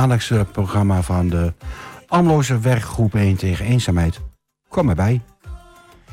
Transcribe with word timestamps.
Maandelijkse 0.00 0.46
programma 0.52 1.02
van 1.02 1.28
de 1.28 1.52
Amloze 2.06 2.58
Werkgroep 2.58 3.14
1 3.14 3.36
tegen 3.36 3.66
eenzaamheid. 3.66 4.20
Kom 4.68 4.88
erbij. 4.88 5.20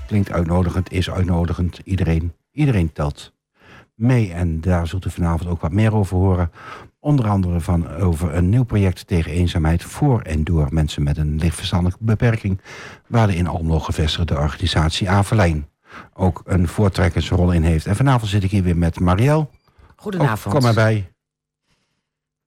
Klinkt 0.08 0.32
uitnodigend, 0.32 0.92
is 0.92 1.10
uitnodigend. 1.10 1.80
Iedereen, 1.84 2.34
iedereen 2.52 2.94
telt 2.94 3.34
mee. 3.96 4.34
En 4.34 4.62
daar 4.62 4.88
zult 4.88 5.06
u 5.06 5.10
vanavond 5.10 5.50
ook 5.50 5.62
wat 5.62 5.72
meer 5.72 5.94
over 5.94 6.18
horen. 6.18 6.52
Onder 7.00 7.28
andere 7.28 7.60
van 7.60 7.90
over 7.90 8.36
een 8.36 8.50
nieuw 8.50 8.64
project 8.64 9.08
tegen 9.08 9.32
eenzaamheid... 9.32 9.84
voor 9.84 10.22
en 10.22 10.44
door 10.44 10.68
mensen 10.72 11.04
met 11.04 11.18
een 11.18 11.36
lichtverstandelijke 11.36 12.04
beperking... 12.04 12.62
waar 13.08 13.28
de 13.28 13.36
in 13.36 13.48
Almelo 13.48 13.80
gevestigde 13.80 14.38
organisatie 14.38 15.10
Averlijn 15.10 15.68
ook 16.14 16.42
een 16.46 16.68
voortrekkersrol 16.68 17.52
in 17.52 17.64
heeft. 17.64 17.86
En 17.86 17.96
vanavond 17.96 18.32
zit 18.32 18.44
ik 18.44 18.52
hier 18.52 18.64
weer 18.64 18.78
met 18.78 19.00
Marielle. 19.00 19.48
Goedenavond. 19.96 20.56
kom 20.56 20.66
erbij. 20.66 21.12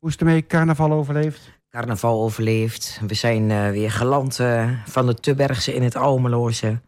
Hoe 0.00 0.08
is 0.08 0.14
het 0.14 0.24
ermee? 0.28 0.46
Carnaval 0.46 0.92
overleefd? 0.92 1.52
Carnaval 1.70 2.22
overleefd. 2.22 3.00
We 3.06 3.14
zijn 3.14 3.50
uh, 3.50 3.70
weer 3.70 3.90
geland 3.90 4.38
uh, 4.38 4.70
van 4.84 5.06
de 5.06 5.14
Tubbergse 5.14 5.74
in 5.74 5.82
het 5.82 5.96
Almeloze. 5.96 6.80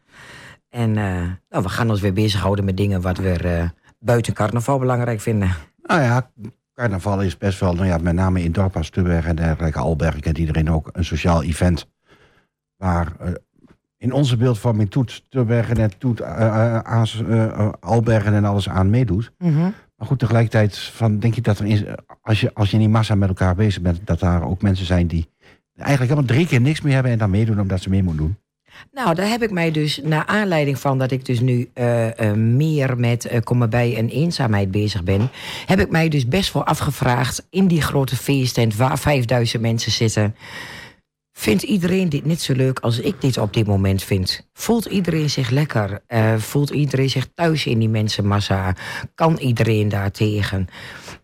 En 0.69 0.89
uh, 0.89 1.20
nou, 1.48 1.62
we 1.62 1.69
gaan 1.69 1.91
ons 1.91 2.01
weer 2.01 2.12
bezighouden 2.12 2.64
met 2.64 2.77
dingen 2.77 3.01
wat 3.01 3.17
we 3.17 3.70
buiten 3.98 4.33
carnaval 4.33 4.78
belangrijk 4.78 5.20
vinden. 5.20 5.51
Nou 5.83 6.01
ja, 6.01 6.31
carnaval 6.75 7.23
is 7.23 7.39
best 7.39 7.61
wel, 7.61 7.75
nou 7.75 7.86
ja, 7.86 7.98
met 7.98 8.14
name 8.14 8.42
in 8.42 8.53
dorp 8.53 8.77
als 8.77 8.91
Tubberg 8.91 9.27
en 9.27 9.36
dergelijke, 9.36 9.79
Alberg 9.79 10.20
kent 10.20 10.39
iedereen 10.39 10.70
ook 10.70 10.89
een 10.92 11.05
sociaal 11.05 11.42
event. 11.42 11.91
Waar 12.77 13.12
in 13.97 14.12
onze 14.12 14.36
beeldvorming 14.36 14.91
Toet 14.91 15.25
Tubbergen 15.29 15.77
en 15.77 15.98
Toet 15.98 16.23
Albergen 17.81 18.34
en 18.34 18.45
alles 18.45 18.69
aan 18.69 18.91
meedoet. 18.91 19.33
Mm 19.39 19.55
-hmm. 19.55 19.75
Maar 20.03 20.11
goed, 20.11 20.20
tegelijkertijd 20.20 20.78
van, 20.78 21.19
denk 21.19 21.36
ik 21.36 21.45
dat 21.45 21.58
er 21.58 21.95
als, 22.22 22.41
je, 22.41 22.55
als 22.55 22.69
je 22.69 22.75
in 22.75 22.78
die 22.78 22.89
massa 22.89 23.14
met 23.14 23.28
elkaar 23.28 23.55
bezig 23.55 23.83
bent, 23.83 24.00
dat 24.05 24.20
daar 24.20 24.42
ook 24.42 24.62
mensen 24.62 24.86
zijn 24.86 25.06
die 25.06 25.28
eigenlijk 25.77 26.11
helemaal 26.11 26.36
drie 26.36 26.47
keer 26.47 26.61
niks 26.61 26.81
meer 26.81 26.95
hebben 26.95 27.12
en 27.12 27.19
dan 27.19 27.31
meedoen 27.31 27.61
omdat 27.61 27.83
ze 27.83 27.89
mee 27.89 28.03
moeten 28.03 28.23
doen. 28.23 28.36
Nou, 28.92 29.14
daar 29.14 29.28
heb 29.28 29.42
ik 29.42 29.50
mij 29.50 29.70
dus, 29.70 30.00
naar 30.03 30.27
aanleiding 30.27 30.78
van 30.78 30.98
dat 30.98 31.11
ik 31.11 31.25
dus 31.25 31.41
nu 31.41 31.70
uh, 31.75 32.06
uh, 32.06 32.33
meer 32.33 32.98
met 32.98 33.33
uh, 33.33 33.41
kom 33.41 33.69
bij 33.69 33.97
en 33.97 34.08
eenzaamheid 34.08 34.70
bezig 34.70 35.03
ben, 35.03 35.30
heb 35.67 35.80
ik 35.80 35.91
mij 35.91 36.08
dus 36.08 36.28
best 36.28 36.53
wel 36.53 36.64
afgevraagd 36.64 37.47
in 37.50 37.67
die 37.67 37.83
grote 37.83 38.17
feesttent 38.17 38.77
waar 38.77 38.98
5000 38.98 39.62
mensen 39.62 39.92
zitten. 39.92 40.34
Vindt 41.43 41.62
iedereen 41.62 42.09
dit 42.09 42.25
niet 42.25 42.41
zo 42.41 42.53
leuk 42.53 42.79
als 42.79 42.98
ik 42.98 43.21
dit 43.21 43.39
op 43.39 43.53
dit 43.53 43.67
moment 43.67 44.03
vind? 44.03 44.48
Voelt 44.53 44.85
iedereen 44.85 45.31
zich 45.31 45.51
lekker? 45.51 46.03
Uh, 46.09 46.37
voelt 46.37 46.71
iedereen 46.71 47.11
zich 47.11 47.29
thuis 47.35 47.67
in 47.67 47.79
die 47.79 47.89
mensenmassa? 47.89 48.75
Kan 49.15 49.37
iedereen 49.37 49.89
daar 49.89 50.11
tegen? 50.11 50.69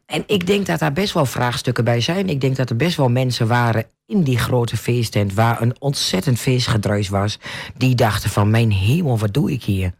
En 0.06 0.24
ik 0.26 0.46
denk 0.46 0.66
dat 0.66 0.78
daar 0.78 0.92
best 0.92 1.12
wel 1.12 1.26
vraagstukken 1.26 1.84
bij 1.84 2.00
zijn. 2.00 2.28
Ik 2.28 2.40
denk 2.40 2.56
dat 2.56 2.70
er 2.70 2.76
best 2.76 2.96
wel 2.96 3.08
mensen 3.08 3.46
waren 3.46 3.86
in 4.06 4.22
die 4.22 4.38
grote 4.38 4.76
feesttent... 4.76 5.34
waar 5.34 5.62
een 5.62 5.80
ontzettend 5.80 6.38
feestgedruis 6.38 7.08
was... 7.08 7.38
die 7.76 7.94
dachten 7.94 8.30
van, 8.30 8.50
mijn 8.50 8.72
hemel, 8.72 9.18
wat 9.18 9.34
doe 9.34 9.52
ik 9.52 9.62
hier? 9.62 9.92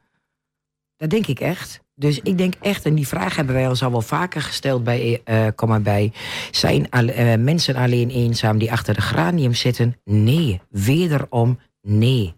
Dat 0.97 1.11
denk 1.11 1.27
ik 1.27 1.41
echt. 1.41 1.81
Dus 1.99 2.21
ik 2.23 2.39
denk 2.39 2.55
echt, 2.61 2.85
en 2.85 2.95
die 2.95 3.09
vraag 3.09 3.37
hebben 3.37 3.55
wij 3.55 3.69
ons 3.69 3.83
al 3.83 3.91
wel 3.91 4.01
vaker 4.01 4.43
gesteld 4.43 4.85
bij 4.85 5.21
uh, 5.25 5.47
Kom 5.55 5.69
maar 5.69 5.83
bij. 5.83 6.13
Zijn 6.51 6.89
uh, 6.91 7.35
mensen 7.45 7.77
alleen 7.77 8.11
eenzaam 8.11 8.59
die 8.59 8.73
achter 8.73 8.95
de 8.95 9.01
granium 9.01 9.55
zitten? 9.55 9.97
Nee. 10.05 10.61
Wederom 10.71 11.59
nee. 11.83 12.37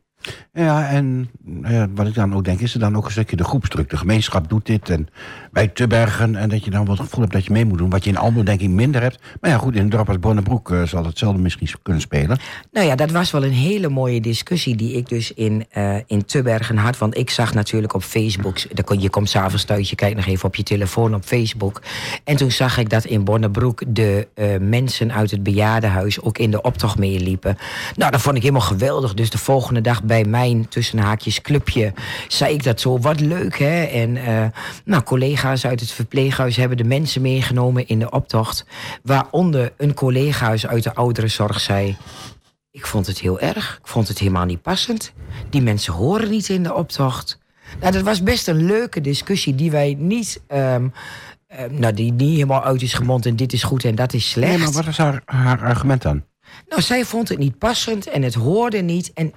Ja, 0.52 0.88
en 0.88 1.30
ja, 1.62 1.88
wat 1.94 2.06
ik 2.06 2.14
dan 2.14 2.34
ook 2.34 2.44
denk, 2.44 2.60
is 2.60 2.74
er 2.74 2.80
dan 2.80 2.96
ook 2.96 3.04
een 3.04 3.10
stukje 3.10 3.36
de 3.36 3.44
groepsdruk. 3.44 3.90
De 3.90 3.96
gemeenschap 3.96 4.48
doet 4.48 4.66
dit 4.66 4.88
en 4.88 5.08
bij 5.52 5.68
Tubbergen. 5.68 6.36
En 6.36 6.48
dat 6.48 6.64
je 6.64 6.70
dan 6.70 6.84
wat 6.86 6.98
het 6.98 7.06
gevoel 7.06 7.20
hebt 7.20 7.32
dat 7.32 7.44
je 7.44 7.52
mee 7.52 7.64
moet 7.64 7.78
doen. 7.78 7.90
Wat 7.90 8.04
je 8.04 8.10
in 8.10 8.16
Almelo 8.16 8.42
denk 8.42 8.60
ik 8.60 8.68
minder 8.68 9.02
hebt. 9.02 9.18
Maar 9.40 9.50
ja, 9.50 9.56
goed, 9.56 9.74
in 9.74 9.80
een 9.80 9.88
dorp 9.88 10.08
als 10.08 10.18
Bonnebroek 10.18 10.70
uh, 10.70 10.82
zal 10.82 11.04
hetzelfde 11.04 11.42
misschien 11.42 11.68
kunnen 11.82 12.02
spelen. 12.02 12.38
Nou 12.72 12.86
ja, 12.86 12.94
dat 12.94 13.10
was 13.10 13.30
wel 13.30 13.44
een 13.44 13.52
hele 13.52 13.88
mooie 13.88 14.20
discussie 14.20 14.76
die 14.76 14.92
ik 14.96 15.08
dus 15.08 15.32
in, 15.32 15.66
uh, 15.76 15.96
in 16.06 16.24
Tubbergen 16.24 16.76
had. 16.76 16.98
Want 16.98 17.16
ik 17.16 17.30
zag 17.30 17.54
natuurlijk 17.54 17.94
op 17.94 18.02
Facebook, 18.02 18.58
je 18.98 19.10
komt 19.10 19.30
s'avonds 19.30 19.64
thuis, 19.64 19.90
je 19.90 19.96
kijkt 19.96 20.16
nog 20.16 20.26
even 20.26 20.44
op 20.44 20.56
je 20.56 20.62
telefoon 20.62 21.14
op 21.14 21.24
Facebook. 21.24 21.82
En 22.24 22.36
toen 22.36 22.50
zag 22.50 22.78
ik 22.78 22.90
dat 22.90 23.04
in 23.04 23.24
Bonnebroek 23.24 23.82
de 23.86 24.28
uh, 24.34 24.46
mensen 24.60 25.12
uit 25.12 25.30
het 25.30 25.42
bejaardenhuis 25.42 26.20
ook 26.20 26.38
in 26.38 26.50
de 26.50 26.62
optocht 26.62 26.98
meeliepen. 26.98 27.58
Nou, 27.96 28.10
dat 28.10 28.20
vond 28.20 28.36
ik 28.36 28.42
helemaal 28.42 28.62
geweldig. 28.62 29.14
Dus 29.14 29.30
de 29.30 29.38
volgende 29.38 29.80
dag 29.80 30.02
bij 30.02 30.24
mijn 30.24 30.68
tussen 30.68 30.98
haakjes 30.98 31.40
clubje 31.40 31.92
zei 32.28 32.54
ik 32.54 32.62
dat 32.62 32.80
zo. 32.80 32.98
Wat 32.98 33.20
leuk, 33.20 33.58
hè? 33.58 33.82
En 33.82 34.18
nou, 34.84 35.02
collega's 35.02 35.39
uit 35.44 35.80
het 35.80 35.90
verpleeghuis 35.90 36.56
hebben 36.56 36.76
de 36.76 36.84
mensen 36.84 37.22
meegenomen 37.22 37.88
in 37.88 37.98
de 37.98 38.10
optocht. 38.10 38.66
Waaronder 39.02 39.72
een 39.76 39.94
collega's 39.94 40.66
uit 40.66 40.82
de 40.82 40.94
ouderenzorg 40.94 41.60
zei... 41.60 41.96
Ik 42.72 42.86
vond 42.86 43.06
het 43.06 43.18
heel 43.18 43.40
erg. 43.40 43.78
Ik 43.82 43.88
vond 43.88 44.08
het 44.08 44.18
helemaal 44.18 44.44
niet 44.44 44.62
passend. 44.62 45.12
Die 45.48 45.62
mensen 45.62 45.92
horen 45.92 46.30
niet 46.30 46.48
in 46.48 46.62
de 46.62 46.74
optocht. 46.74 47.38
Nou, 47.80 47.92
dat 47.92 48.02
was 48.02 48.22
best 48.22 48.48
een 48.48 48.64
leuke 48.64 49.00
discussie 49.00 49.54
die 49.54 49.70
wij 49.70 49.96
niet... 49.98 50.40
Um, 50.48 50.92
uh, 51.52 51.64
nou, 51.70 51.94
die 51.94 52.12
niet 52.12 52.32
helemaal 52.32 52.64
uit 52.64 52.82
is 52.82 52.94
gemond 52.94 53.26
en 53.26 53.36
dit 53.36 53.52
is 53.52 53.62
goed 53.62 53.84
en 53.84 53.94
dat 53.94 54.12
is 54.12 54.30
slecht. 54.30 54.50
Nee, 54.50 54.58
maar 54.58 54.72
wat 54.72 54.86
is 54.86 54.96
haar, 54.96 55.22
haar 55.24 55.62
argument 55.62 56.02
dan? 56.02 56.24
Nou, 56.68 56.82
zij 56.82 57.04
vond 57.04 57.28
het 57.28 57.38
niet 57.38 57.58
passend 57.58 58.06
en 58.06 58.22
het 58.22 58.34
hoorde 58.34 58.78
niet. 58.78 59.12
En 59.12 59.32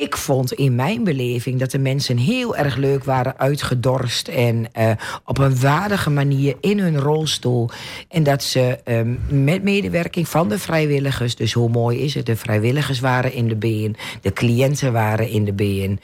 ik 0.00 0.16
vond 0.16 0.52
in 0.52 0.74
mijn 0.74 1.04
beleving 1.04 1.58
dat 1.58 1.70
de 1.70 1.78
mensen 1.78 2.16
heel 2.16 2.56
erg 2.56 2.76
leuk 2.76 3.04
waren 3.04 3.38
uitgedorst. 3.38 4.28
En 4.28 4.66
uh, 4.78 4.90
op 5.24 5.38
een 5.38 5.60
waardige 5.60 6.10
manier 6.10 6.56
in 6.60 6.78
hun 6.78 6.98
rolstoel. 6.98 7.70
En 8.08 8.22
dat 8.22 8.42
ze 8.42 8.78
um, 8.84 9.20
met 9.44 9.62
medewerking 9.62 10.28
van 10.28 10.48
de 10.48 10.58
vrijwilligers. 10.58 11.36
Dus 11.36 11.52
hoe 11.52 11.68
mooi 11.68 11.98
is 11.98 12.14
het? 12.14 12.26
De 12.26 12.36
vrijwilligers 12.36 13.00
waren 13.00 13.32
in 13.32 13.48
de 13.48 13.56
BN. 13.56 13.96
De 14.20 14.32
cliënten 14.32 14.92
waren 14.92 15.28
in 15.28 15.44
de 15.44 15.52
BN. 15.52 16.00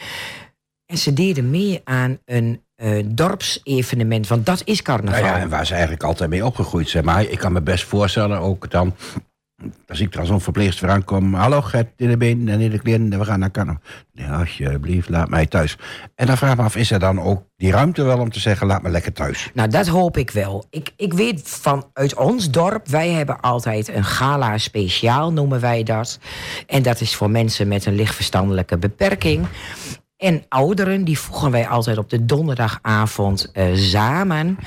En 0.87 0.99
ze 0.99 1.13
deden 1.13 1.51
mee 1.51 1.81
aan 1.85 2.19
een 2.25 2.63
uh, 2.77 3.05
dorpsevenement. 3.07 4.27
Want 4.27 4.47
dat 4.47 4.63
is 4.65 4.83
carnaval. 4.83 5.21
Nou 5.21 5.35
ja, 5.35 5.41
en 5.41 5.49
waar 5.49 5.67
ze 5.67 5.73
eigenlijk 5.73 6.03
altijd 6.03 6.31
mee 6.31 6.47
opgegroeid 6.47 6.89
zijn. 6.89 7.05
Maar 7.05 7.25
ik 7.25 7.39
kan 7.39 7.53
me 7.53 7.61
best 7.61 7.85
voorstellen 7.85 8.39
ook 8.39 8.71
dan 8.71 8.95
als 9.89 10.01
ik 10.01 10.13
dan 10.13 10.27
zo'n 10.27 10.41
verpleegster 10.41 10.89
aankom... 10.89 11.35
hallo 11.35 11.61
Gert, 11.61 11.89
in 11.97 12.09
de 12.09 12.17
been 12.17 12.49
en 12.49 12.61
in 12.61 12.71
de 12.71 12.79
kleren, 12.79 13.19
we 13.19 13.25
gaan 13.25 13.39
naar 13.39 13.51
Canada. 13.51 13.81
Nee, 14.13 14.29
alsjeblieft, 14.29 15.09
laat 15.09 15.29
mij 15.29 15.47
thuis. 15.47 15.77
En 16.15 16.27
dan 16.27 16.37
vraag 16.37 16.51
ik 16.51 16.57
me 16.57 16.63
af, 16.63 16.77
is 16.77 16.91
er 16.91 16.99
dan 16.99 17.21
ook 17.21 17.43
die 17.57 17.71
ruimte 17.71 18.03
wel 18.03 18.19
om 18.19 18.31
te 18.31 18.41
zeggen... 18.41 18.67
laat 18.67 18.83
me 18.83 18.89
lekker 18.89 19.13
thuis? 19.13 19.51
Nou, 19.55 19.69
dat 19.69 19.87
hoop 19.87 20.17
ik 20.17 20.31
wel. 20.31 20.65
Ik, 20.71 20.93
ik 20.97 21.13
weet 21.13 21.43
vanuit 21.43 22.15
ons 22.15 22.51
dorp, 22.51 22.89
wij 22.89 23.11
hebben 23.11 23.41
altijd 23.41 23.89
een 23.89 24.05
gala 24.05 24.59
speciaal, 24.59 25.33
noemen 25.33 25.61
wij 25.61 25.83
dat. 25.83 26.19
En 26.67 26.83
dat 26.83 27.01
is 27.01 27.15
voor 27.15 27.31
mensen 27.31 27.69
met 27.69 27.87
een 27.87 27.95
lichtverstandelijke 27.95 28.79
beperking... 28.79 29.47
En 30.17 30.45
ouderen, 30.49 31.05
die 31.05 31.19
voegen 31.19 31.51
wij 31.51 31.69
altijd 31.69 31.99
op 31.99 32.11
de 32.11 32.25
donderdagavond 32.25 33.51
uh, 33.55 33.65
samen. 33.75 34.59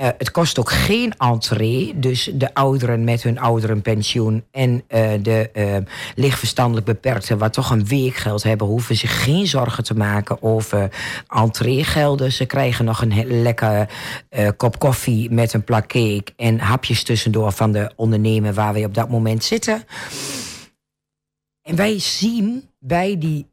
Uh, 0.00 0.08
het 0.18 0.30
kost 0.30 0.58
ook 0.58 0.70
geen 0.70 1.12
entree. 1.16 1.98
Dus 1.98 2.30
de 2.34 2.54
ouderen 2.54 3.04
met 3.04 3.22
hun 3.22 3.38
ouderenpensioen 3.38 4.44
en 4.50 4.72
uh, 4.72 5.10
de 5.22 5.84
lichtverstandelijk 6.14 6.86
beperkten, 6.86 7.38
wat 7.38 7.52
toch 7.52 7.70
een 7.70 7.86
weekgeld 7.86 8.42
hebben, 8.42 8.66
hoeven 8.66 8.96
zich 8.96 9.22
geen 9.24 9.46
zorgen 9.46 9.84
te 9.84 9.94
maken 9.94 10.42
over 10.42 10.90
entreegelden. 11.28 12.32
Ze 12.32 12.46
krijgen 12.46 12.84
nog 12.84 13.02
een 13.02 13.42
lekker 13.42 13.88
kop 14.56 14.78
koffie 14.78 15.30
met 15.30 15.52
een 15.52 15.64
plak 15.64 15.86
cake 15.86 16.32
en 16.36 16.58
hapjes 16.58 17.02
tussendoor 17.02 17.52
van 17.52 17.72
de 17.72 17.92
ondernemer 17.96 18.54
waar 18.54 18.72
we 18.72 18.84
op 18.84 18.94
dat 18.94 19.08
moment 19.08 19.44
zitten. 19.44 19.84
En 21.62 21.76
wij 21.76 21.98
zien 21.98 22.68
bij 22.78 23.18
die 23.18 23.49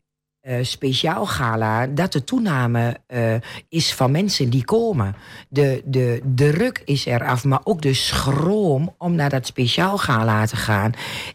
uh, 0.48 0.56
speciaal 0.62 1.26
gala 1.26 1.88
dat 1.88 2.12
de 2.12 2.24
toename 2.24 2.98
uh, 3.08 3.34
is 3.70 3.94
van 3.94 4.12
mensen 4.12 4.50
die 4.50 4.66
komen. 4.66 5.16
De, 5.50 5.82
de, 5.86 6.22
de 6.26 6.52
druk 6.52 6.82
is 6.86 7.06
eraf, 7.06 7.44
maar 7.44 7.60
ook 7.64 7.82
de 7.82 7.94
schroom 7.94 8.96
om 8.98 9.16
naar 9.16 9.30
dat 9.30 9.46
speciaal 9.46 9.98
gala 9.98 10.46
te 10.46 10.56
gaan. 10.56 10.92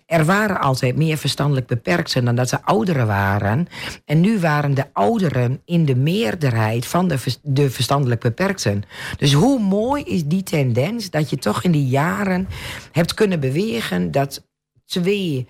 Er 0.07 0.25
waren 0.25 0.61
altijd 0.61 0.97
meer 0.97 1.17
verstandelijk 1.17 1.67
beperkten 1.67 2.25
dan 2.25 2.35
dat 2.35 2.49
ze 2.49 2.63
ouderen 2.63 3.07
waren. 3.07 3.67
En 4.05 4.21
nu 4.21 4.39
waren 4.39 4.75
de 4.75 4.87
ouderen 4.93 5.61
in 5.65 5.85
de 5.85 5.97
meerderheid 5.97 6.87
van 6.87 7.09
de, 7.09 7.19
de 7.43 7.71
verstandelijk 7.71 8.21
beperkten. 8.21 8.83
Dus 9.17 9.33
hoe 9.33 9.61
mooi 9.61 10.03
is 10.03 10.25
die 10.25 10.43
tendens 10.43 11.11
dat 11.11 11.31
je 11.31 11.37
toch 11.37 11.63
in 11.63 11.73
die 11.73 11.87
jaren 11.87 12.49
hebt 12.93 13.15
kunnen 13.15 13.41
bewegen 13.41 14.11
dat 14.11 14.43
twee 14.87 15.49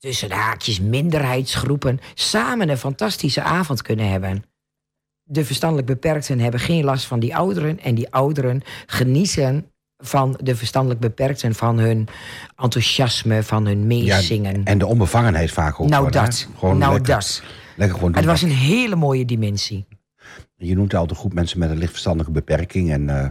tussen 0.00 0.30
haakjes 0.30 0.80
minderheidsgroepen 0.80 2.00
samen 2.14 2.68
een 2.68 2.78
fantastische 2.78 3.42
avond 3.42 3.82
kunnen 3.82 4.10
hebben. 4.10 4.44
De 5.22 5.44
verstandelijk 5.44 5.86
beperkten 5.86 6.38
hebben 6.38 6.60
geen 6.60 6.84
last 6.84 7.04
van 7.04 7.20
die 7.20 7.36
ouderen 7.36 7.80
en 7.80 7.94
die 7.94 8.12
ouderen 8.12 8.62
genieten 8.86 9.70
van 9.96 10.38
de 10.42 10.56
verstandelijk 10.56 11.00
beperkten, 11.00 11.54
van 11.54 11.78
hun 11.78 12.08
enthousiasme, 12.56 13.42
van 13.42 13.66
hun 13.66 13.86
meezingen. 13.86 14.56
Ja, 14.56 14.64
en 14.64 14.78
de 14.78 14.86
onbevangenheid 14.86 15.50
vaak 15.50 15.80
ook. 15.80 15.88
Nou 15.88 16.10
dat, 16.10 16.48
gewoon 16.58 16.78
nou 16.78 16.92
lekker, 16.92 17.14
dat. 17.14 17.42
Lekker 17.76 17.98
gewoon 17.98 18.14
Het 18.14 18.24
was 18.24 18.42
een 18.42 18.50
hele 18.50 18.96
mooie 18.96 19.24
dimensie. 19.24 19.86
Je 20.56 20.74
noemt 20.74 20.94
al 20.94 21.06
de 21.06 21.14
groep 21.14 21.32
mensen 21.32 21.58
met 21.58 21.70
een 21.70 21.78
lichtverstandelijke 21.78 22.32
beperking. 22.32 22.90
En 22.90 23.02
uh, 23.02 23.28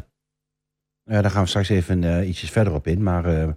ja, 1.04 1.22
daar 1.22 1.32
gaan 1.32 1.44
we 1.44 1.50
straks 1.50 1.70
even 1.70 2.04
uh, 2.04 2.28
ietsjes 2.28 2.52
verder 2.52 2.74
op 2.74 2.88
in. 2.88 3.04
Maar 3.04 3.42
uh, 3.42 3.50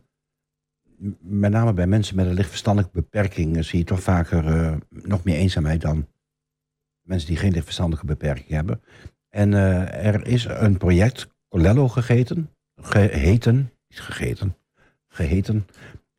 met 1.21 1.51
name 1.51 1.73
bij 1.73 1.87
mensen 1.87 2.17
met 2.17 2.27
een 2.27 2.35
lichtverstandelijke 2.35 3.01
beperking 3.01 3.57
eh, 3.57 3.63
zie 3.63 3.79
je 3.79 3.85
toch 3.85 4.03
vaker 4.03 4.47
eh, 4.47 4.77
nog 4.89 5.25
meer 5.25 5.37
eenzaamheid 5.37 5.81
dan 5.81 6.07
mensen 7.03 7.29
die 7.29 7.37
geen 7.37 7.53
lichtverstandelijke 7.53 8.07
beperking 8.07 8.49
hebben. 8.49 8.81
En 9.29 9.55
eh, 9.55 10.07
er 10.07 10.27
is 10.27 10.45
een 10.45 10.77
project, 10.77 11.29
Colello 11.49 11.89
gegeten, 11.89 12.51
geheten, 12.81 13.73
niet 13.89 14.01
gegeten, 14.01 14.57
geheten. 15.09 15.67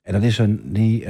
En 0.01 0.13
dat 0.13 0.23
is 0.23 0.37
een, 0.37 0.73
die, 0.73 1.03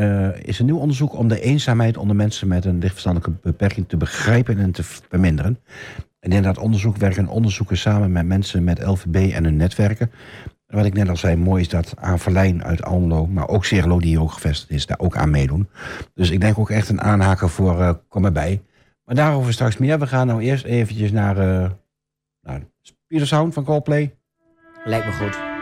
is 0.44 0.60
een 0.60 0.66
nieuw 0.66 0.78
onderzoek 0.78 1.14
om 1.14 1.28
de 1.28 1.42
eenzaamheid 1.42 1.98
onder 1.98 2.16
mensen 2.16 2.48
met 2.48 2.66
een 2.66 2.80
lichtverstandelijke 2.80 3.40
beperking 3.42 3.88
te 3.88 3.98
begrijpen 3.98 4.58
en 4.58 4.72
te 4.72 4.84
verminderen. 4.84 5.60
En 6.20 6.32
in 6.32 6.44
dat 6.44 6.58
onderzoek 6.58 6.98
werken 6.98 7.28
onderzoekers 7.28 7.82
samen 7.82 8.12
met 8.12 8.26
mensen 8.26 8.64
met 8.64 8.86
LVB 8.86 9.32
en 9.34 9.44
hun 9.44 9.56
netwerken. 9.56 10.12
En 10.74 10.80
wat 10.80 10.88
ik 10.88 10.94
net 10.94 11.10
al 11.10 11.18
zei, 11.18 11.36
mooi 11.36 11.62
is 11.62 11.70
dat 11.70 11.94
aan 12.00 12.64
uit 12.64 12.84
Almelo, 12.84 13.28
maar 13.28 13.48
ook 13.48 13.66
Cirlo 13.66 14.00
die 14.00 14.10
hier 14.10 14.22
ook 14.22 14.32
gevestigd 14.32 14.72
is, 14.72 14.86
daar 14.86 15.00
ook 15.00 15.16
aan 15.16 15.30
meedoen. 15.30 15.70
Dus 16.14 16.30
ik 16.30 16.42
denk 16.42 16.60
ook 16.60 16.70
echt 16.70 16.90
een 16.90 17.02
aanhaker 17.02 17.50
voor 17.50 17.82
eh, 17.82 17.94
Kom 18.08 18.26
erbij. 18.26 18.62
Maar 19.06 19.16
daarover 19.16 19.54
straks 19.54 19.78
meer. 19.78 20.00
We 20.00 20.08
gaan 20.08 20.28
nou 20.28 20.42
eerst 20.42 20.66
eventjes 20.66 21.12
naar, 21.12 21.38
uh, 21.38 21.70
naar 22.42 22.62
Peter 23.08 23.28
Sound 23.28 23.54
van 23.54 23.64
Coldplay. 23.64 24.16
Lijkt 24.84 25.06
me 25.06 25.12
goed. 25.12 25.53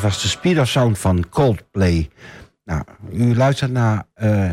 Dat 0.00 0.10
was 0.10 0.22
de 0.22 0.28
Speed 0.28 0.58
of 0.58 0.68
Sound 0.68 0.98
van 0.98 1.28
Coldplay. 1.28 2.10
Nou, 2.64 2.84
u 3.12 3.36
luistert 3.36 3.70
naar 3.70 4.06
eh, 4.14 4.52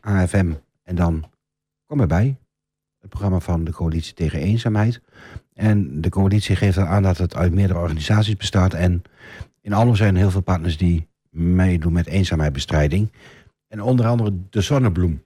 AFM 0.00 0.52
en 0.82 0.94
dan 0.94 1.30
kom 1.86 2.00
erbij. 2.00 2.36
Het 3.00 3.10
programma 3.10 3.40
van 3.40 3.64
de 3.64 3.72
Coalitie 3.72 4.14
tegen 4.14 4.40
Eenzaamheid. 4.40 5.00
En 5.54 6.00
de 6.00 6.08
coalitie 6.08 6.56
geeft 6.56 6.78
aan 6.78 7.02
dat 7.02 7.18
het 7.18 7.36
uit 7.36 7.52
meerdere 7.52 7.78
organisaties 7.78 8.36
bestaat. 8.36 8.74
En 8.74 9.02
in 9.60 9.72
Allo 9.72 9.94
zijn 9.94 10.16
heel 10.16 10.30
veel 10.30 10.40
partners 10.40 10.76
die 10.76 11.08
meedoen 11.30 11.92
met 11.92 12.06
eenzaamheidsbestrijding. 12.06 13.12
En 13.68 13.82
onder 13.82 14.06
andere 14.06 14.32
de 14.50 14.60
Zonnebloem. 14.60 15.22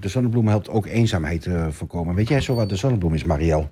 De 0.00 0.08
Zonnebloem 0.08 0.48
helpt 0.48 0.68
ook 0.68 0.86
eenzaamheid 0.86 1.46
eh, 1.46 1.68
voorkomen. 1.68 2.14
Weet 2.14 2.28
jij 2.28 2.40
zo 2.40 2.54
wat 2.54 2.68
de 2.68 2.76
Zonnebloem 2.76 3.14
is, 3.14 3.24
Marielle? 3.24 3.70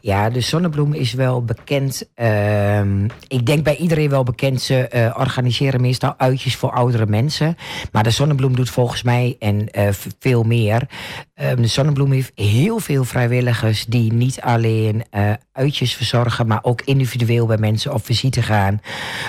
Ja, 0.00 0.30
de 0.30 0.40
Zonnebloem 0.40 0.94
is 0.94 1.12
wel 1.12 1.44
bekend. 1.44 2.08
ehm, 2.14 3.04
ik 3.28 3.46
denk 3.46 3.64
bij 3.64 3.76
iedereen 3.76 4.10
wel 4.10 4.22
bekend. 4.22 4.60
Ze 4.62 4.88
eh, 4.88 5.14
organiseren 5.18 5.80
meestal 5.80 6.14
uitjes 6.16 6.56
voor 6.56 6.70
oudere 6.70 7.06
mensen. 7.06 7.56
Maar 7.92 8.02
de 8.02 8.10
Zonnebloem 8.10 8.56
doet 8.56 8.70
volgens 8.70 9.02
mij 9.02 9.36
en 9.38 9.70
eh, 9.70 9.88
veel 10.18 10.42
meer. 10.42 10.88
Ehm, 11.34 11.56
de 11.56 11.66
Zonnebloem 11.66 12.12
heeft 12.12 12.32
heel 12.34 12.78
veel 12.78 13.04
vrijwilligers 13.04 13.84
die 13.84 14.12
niet 14.12 14.40
alleen 14.40 15.04
eh, 15.10 15.30
uitjes 15.52 15.94
verzorgen, 15.94 16.46
maar 16.46 16.60
ook 16.62 16.82
individueel 16.82 17.46
bij 17.46 17.58
mensen 17.58 17.94
op 17.94 18.04
visite 18.04 18.42
gaan 18.42 18.80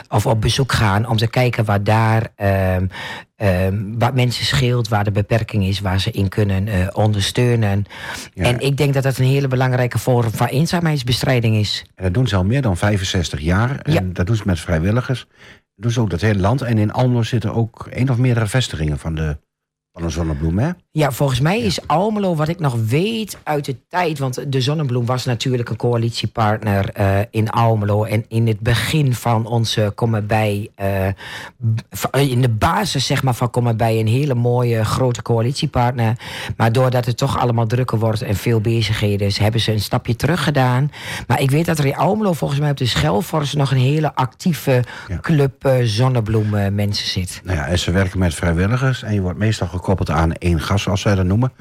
of 0.09 0.25
op 0.25 0.41
bezoek 0.41 0.71
gaan 0.71 1.07
om 1.07 1.17
te 1.17 1.27
kijken 1.27 1.65
wat 1.65 1.85
daar 1.85 2.27
ehm, 2.35 2.87
wat 3.97 4.13
mensen 4.13 4.45
scheelt, 4.45 4.87
waar 4.87 5.03
de 5.03 5.11
beperking 5.11 5.63
is, 5.63 5.79
waar 5.79 5.99
ze 5.99 6.11
in 6.11 6.29
kunnen 6.29 6.95
ondersteunen. 6.95 7.85
Ja. 8.33 8.43
En 8.43 8.59
ik 8.59 8.77
denk 8.77 8.93
dat 8.93 9.03
dat 9.03 9.17
een 9.17 9.25
hele 9.25 9.47
belangrijke 9.47 9.97
vorm 10.23 10.33
van 10.33 10.47
eenzaamheidsbestrijding 10.47 11.55
is. 11.55 11.85
En 11.95 12.03
dat 12.03 12.13
doen 12.13 12.27
ze 12.27 12.35
al 12.35 12.43
meer 12.45 12.61
dan 12.61 12.77
65 12.77 13.39
jaar. 13.39 13.79
En 13.79 13.93
Ja. 13.93 14.01
dat 14.13 14.25
doen 14.27 14.35
ze 14.35 14.43
met 14.45 14.59
vrijwilligers. 14.59 15.19
Dat 15.29 15.29
doen 15.75 15.91
ze 15.91 16.01
ook 16.01 16.09
dat 16.09 16.21
hele 16.21 16.39
land. 16.39 16.61
En 16.61 16.77
in 16.77 16.91
Almelo 16.91 17.23
zitten 17.23 17.53
ook 17.53 17.87
één 17.91 18.09
of 18.09 18.17
meerdere 18.17 18.47
vestigingen 18.47 18.97
van 18.99 19.15
de, 19.15 19.37
van 19.91 20.01
de 20.01 20.09
Zonnebloem. 20.09 20.59
Hè? 20.59 20.69
Ja, 20.91 21.11
volgens 21.11 21.39
mij 21.39 21.59
is 21.59 21.87
Almelo, 21.87 22.35
wat 22.35 22.47
ik 22.47 22.59
nog 22.59 22.75
weet 22.87 23.37
uit 23.43 23.65
de 23.65 23.75
tijd... 23.89 24.19
want 24.19 24.51
de 24.51 24.61
Zonnebloem 24.61 25.05
was 25.05 25.25
natuurlijk 25.25 25.69
een 25.69 25.75
coalitiepartner 25.75 26.89
eh, 26.89 27.19
in 27.31 27.49
Almelo... 27.49 28.03
en 28.03 28.25
in 28.27 28.47
het 28.47 28.59
begin 28.59 29.13
van 29.13 29.45
onze 29.45 29.91
Kom 29.95 30.27
bij... 30.27 30.69
eh, 30.75 31.07
b- 31.89 32.15
in 32.15 32.41
de 32.41 32.49
basis 32.49 33.05
zeg 33.05 33.23
maar, 33.23 33.33
van 33.33 33.49
Kom 33.49 33.77
bij... 33.77 33.99
een 33.99 34.07
hele 34.07 34.33
mooie 34.35 34.85
grote 34.85 35.21
coalitiepartner. 35.21 36.17
Maar 36.57 36.71
doordat 36.71 37.05
het 37.05 37.17
toch 37.17 37.37
allemaal 37.39 37.67
drukker 37.67 37.99
wordt 37.99 38.21
en 38.21 38.35
veel 38.35 38.61
bezigheden 38.61 39.27
is... 39.27 39.37
hebben 39.37 39.61
ze 39.61 39.71
een 39.71 39.81
stapje 39.81 40.15
terug 40.15 40.43
gedaan. 40.43 40.91
Maar 41.27 41.41
ik 41.41 41.51
weet 41.51 41.65
dat 41.65 41.77
er 41.79 41.85
in 41.85 41.95
Almelo 41.95 42.33
volgens 42.33 42.59
mij 42.59 42.69
op 42.71 42.77
de 42.77 42.85
Schelvorst... 42.85 43.55
nog 43.55 43.71
een 43.71 43.77
hele 43.77 44.15
actieve 44.15 44.83
Ja. 45.07 45.17
club 45.21 45.65
eh, 45.65 45.73
Zonnebloem 45.83 46.53
eh, 46.55 46.71
mensen 46.71 47.07
zit. 47.07 47.41
Nou 47.43 47.57
ja, 47.57 47.65
en 47.65 47.79
ze 47.79 47.91
werken 47.91 48.19
met 48.19 48.33
vrijwilligers. 48.35 49.03
En 49.03 49.13
je 49.13 49.21
wordt 49.21 49.39
meestal 49.39 49.67
gekoppeld 49.67 50.09
aan 50.09 50.33
één 50.33 50.59
gas, 50.59 50.87
zoals 50.89 51.01
zij 51.01 51.15
dat 51.15 51.25
noemen. 51.25 51.51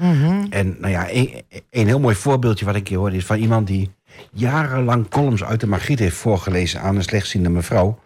En 0.49 0.75
nou 0.79 0.91
ja, 0.91 1.11
een, 1.11 1.43
een 1.69 1.87
heel 1.87 1.99
mooi 1.99 2.15
voorbeeldje 2.15 2.65
wat 2.65 2.75
ik 2.75 2.87
hier 2.87 2.97
hoorde... 2.97 3.15
is 3.15 3.25
van 3.25 3.37
iemand 3.37 3.67
die 3.67 3.91
jarenlang 4.31 5.09
columns 5.09 5.43
uit 5.43 5.59
de 5.59 5.67
Margriet 5.67 5.99
heeft 5.99 6.15
voorgelezen... 6.15 6.81
aan 6.81 6.95
een 6.95 7.03
slechtziende 7.03 7.49
mevrouw. 7.49 7.99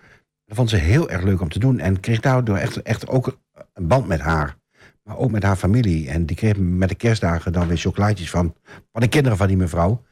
Dat 0.45 0.57
vond 0.57 0.69
ze 0.69 0.75
heel 0.75 1.09
erg 1.09 1.23
leuk 1.23 1.41
om 1.41 1.49
te 1.49 1.59
doen. 1.59 1.79
En 1.79 1.99
kreeg 1.99 2.19
daardoor 2.19 2.57
echt, 2.57 2.81
echt 2.81 3.07
ook 3.07 3.37
een 3.73 3.87
band 3.87 4.07
met 4.07 4.19
haar. 4.19 4.55
Maar 5.03 5.17
ook 5.17 5.31
met 5.31 5.43
haar 5.43 5.55
familie. 5.55 6.09
En 6.09 6.25
die 6.25 6.35
kreeg 6.35 6.57
met 6.57 6.89
de 6.89 6.95
kerstdagen 6.95 7.53
dan 7.53 7.67
weer 7.67 7.77
chocolaatjes 7.77 8.29
van, 8.29 8.55
van 8.91 9.01
de 9.01 9.07
kinderen 9.07 9.37
van 9.37 9.47
die 9.47 9.57
mevrouw. 9.57 10.03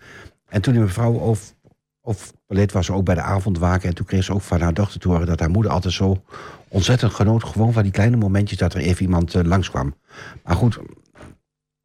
En 0.49 0.61
toen 0.61 0.73
die 0.73 0.81
mevrouw 0.81 1.13
of, 1.13 1.55
of 2.01 2.33
lid 2.47 2.71
was 2.71 2.85
ze 2.85 2.93
ook 2.93 3.05
bij 3.05 3.15
de 3.15 3.21
avondwaken. 3.21 3.89
En 3.89 3.95
toen 3.95 4.05
kreeg 4.05 4.23
ze 4.23 4.33
ook 4.33 4.41
van 4.41 4.61
haar 4.61 4.73
dochter 4.73 4.99
te 4.99 5.07
horen 5.07 5.27
dat 5.27 5.39
haar 5.39 5.49
moeder 5.49 5.71
altijd 5.71 5.93
zo 5.93 6.23
ontzettend 6.67 7.13
genoot. 7.13 7.43
Gewoon 7.43 7.73
van 7.73 7.83
die 7.83 7.91
kleine 7.91 8.17
momentjes 8.17 8.59
dat 8.59 8.73
er 8.73 8.79
even 8.79 9.01
iemand 9.01 9.35
eh, 9.35 9.43
langskwam. 9.43 9.95
Maar 10.43 10.55
goed, 10.55 10.79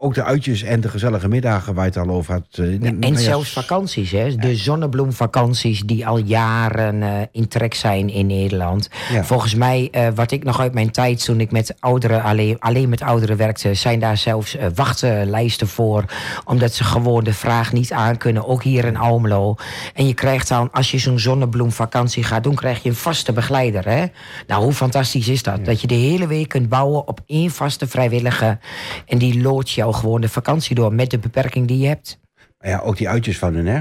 ook 0.06 0.14
de 0.14 0.24
uitjes 0.24 0.62
en 0.62 0.80
de 0.80 0.88
gezellige 0.88 1.28
middagen 1.28 1.74
waar 1.74 1.84
je 1.84 1.90
het 1.98 2.08
al 2.08 2.14
over 2.14 2.32
had. 2.32 2.46
eh, 2.58 2.72
Ja, 2.72 2.78
nou 2.78 2.98
en 3.00 3.18
zelfs 3.18 3.52
vakanties, 3.52 4.10
hè? 4.10 4.36
de 4.36 4.56
zonnebloemvakanties 4.56 5.80
die 5.80 6.06
al 6.06 6.18
jaren 6.18 7.02
eh, 7.02 7.10
in 7.32 7.48
trek 7.48 7.74
zijn 7.74 8.10
in 8.10 8.26
Nederland. 8.26 8.88
Ja. 9.12 9.24
Volgens 9.24 9.54
mij, 9.54 9.88
eh, 9.90 10.08
wat 10.14 10.30
ik 10.30 10.44
nog 10.44 10.60
uit 10.60 10.74
mijn 10.74 10.90
tijd 10.90 11.24
toen 11.24 11.40
ik 11.40 11.50
met 11.50 11.74
ouderen 11.80 12.22
alleen, 12.22 12.56
alleen 12.58 12.88
met 12.88 13.02
ouderen 13.02 13.36
werkte, 13.36 13.74
zijn 13.74 14.00
daar 14.00 14.16
zelfs 14.16 14.56
wachtlijsten 14.74 15.68
voor, 15.68 16.04
omdat 16.44 16.74
ze 16.74 16.84
gewoon 16.84 17.24
de 17.24 17.32
vraag 17.32 17.72
niet 17.72 17.92
aankunnen, 17.92 18.46
ook 18.46 18.62
hier 18.62 18.84
in 18.84 18.96
Almelo. 18.96 19.54
En 19.94 20.06
je 20.06 20.14
krijgt 20.14 20.48
dan, 20.48 20.68
als 20.72 20.90
je 20.90 20.98
zo'n 20.98 21.18
zonnebloemvakantie 21.18 22.22
gaat 22.24 22.42
doen, 22.42 22.54
krijg 22.54 22.82
je 22.82 22.88
een 22.88 22.94
vaste 22.94 23.32
begeleider. 23.32 23.84
Hè? 23.88 24.04
Nou, 24.46 24.62
hoe 24.62 24.72
fantastisch 24.72 25.28
is 25.28 25.42
dat? 25.42 25.64
Dat 25.64 25.80
je 25.80 25.86
de 25.86 25.94
hele 25.94 26.26
week 26.26 26.48
kunt 26.48 26.68
bouwen 26.68 27.08
op 27.08 27.20
één 27.26 27.50
vaste 27.50 27.86
vrijwillige 27.86 28.58
en 29.06 29.18
die 29.18 29.40
loodt 29.42 29.70
jou 29.70 29.92
gewoon 29.96 30.20
de 30.20 30.28
vakantie 30.28 30.74
door 30.74 30.94
met 30.94 31.10
de 31.10 31.18
beperking 31.18 31.66
die 31.68 31.78
je 31.78 31.86
hebt. 31.86 32.18
Maar 32.58 32.70
ja, 32.70 32.78
ook 32.78 32.96
die 32.96 33.08
uitjes 33.08 33.38
van 33.38 33.54
hun, 33.54 33.66
hè? 33.66 33.80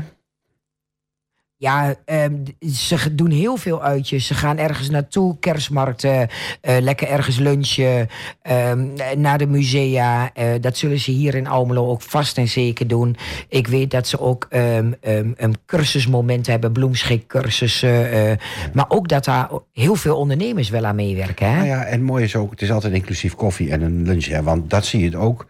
Ja, 1.57 1.95
ehm, 2.05 2.33
ze 2.73 3.15
doen 3.15 3.31
heel 3.31 3.57
veel 3.57 3.83
uitjes. 3.83 4.27
Ze 4.27 4.33
gaan 4.33 4.57
ergens 4.57 4.89
naartoe, 4.89 5.39
kerstmarkten, 5.39 6.29
eh, 6.61 6.77
lekker 6.79 7.07
ergens 7.07 7.37
lunchen, 7.37 8.07
ehm, 8.41 8.87
naar 9.17 9.37
de 9.37 9.47
musea. 9.47 10.33
Eh, 10.33 10.47
dat 10.61 10.77
zullen 10.77 10.99
ze 10.99 11.11
hier 11.11 11.35
in 11.35 11.47
Almelo 11.47 11.89
ook 11.89 12.01
vast 12.01 12.37
en 12.37 12.47
zeker 12.47 12.87
doen. 12.87 13.15
Ik 13.49 13.67
weet 13.67 13.91
dat 13.91 14.07
ze 14.07 14.19
ook 14.19 14.45
ehm, 14.49 14.91
een 15.35 15.55
cursusmoment 15.65 16.47
hebben, 16.47 16.71
bloemschikcursussen. 16.71 18.11
eh, 18.11 18.37
Maar 18.73 18.85
ook 18.87 19.07
dat 19.07 19.25
daar 19.25 19.49
heel 19.71 19.95
veel 19.95 20.17
ondernemers 20.17 20.69
wel 20.69 20.85
aan 20.85 20.95
meewerken. 20.95 21.47
Hè? 21.49 21.55
Nou 21.55 21.67
ja, 21.67 21.83
en 21.83 22.03
mooi 22.03 22.23
is 22.23 22.35
ook, 22.35 22.51
het 22.51 22.61
is 22.61 22.71
altijd 22.71 22.93
inclusief 22.93 23.35
koffie 23.35 23.71
en 23.71 23.81
een 23.81 24.03
lunch. 24.03 24.25
Hè, 24.25 24.43
want 24.43 24.69
dat 24.69 24.85
zie 24.85 24.99
je 24.99 25.05
het 25.05 25.15
ook. 25.15 25.45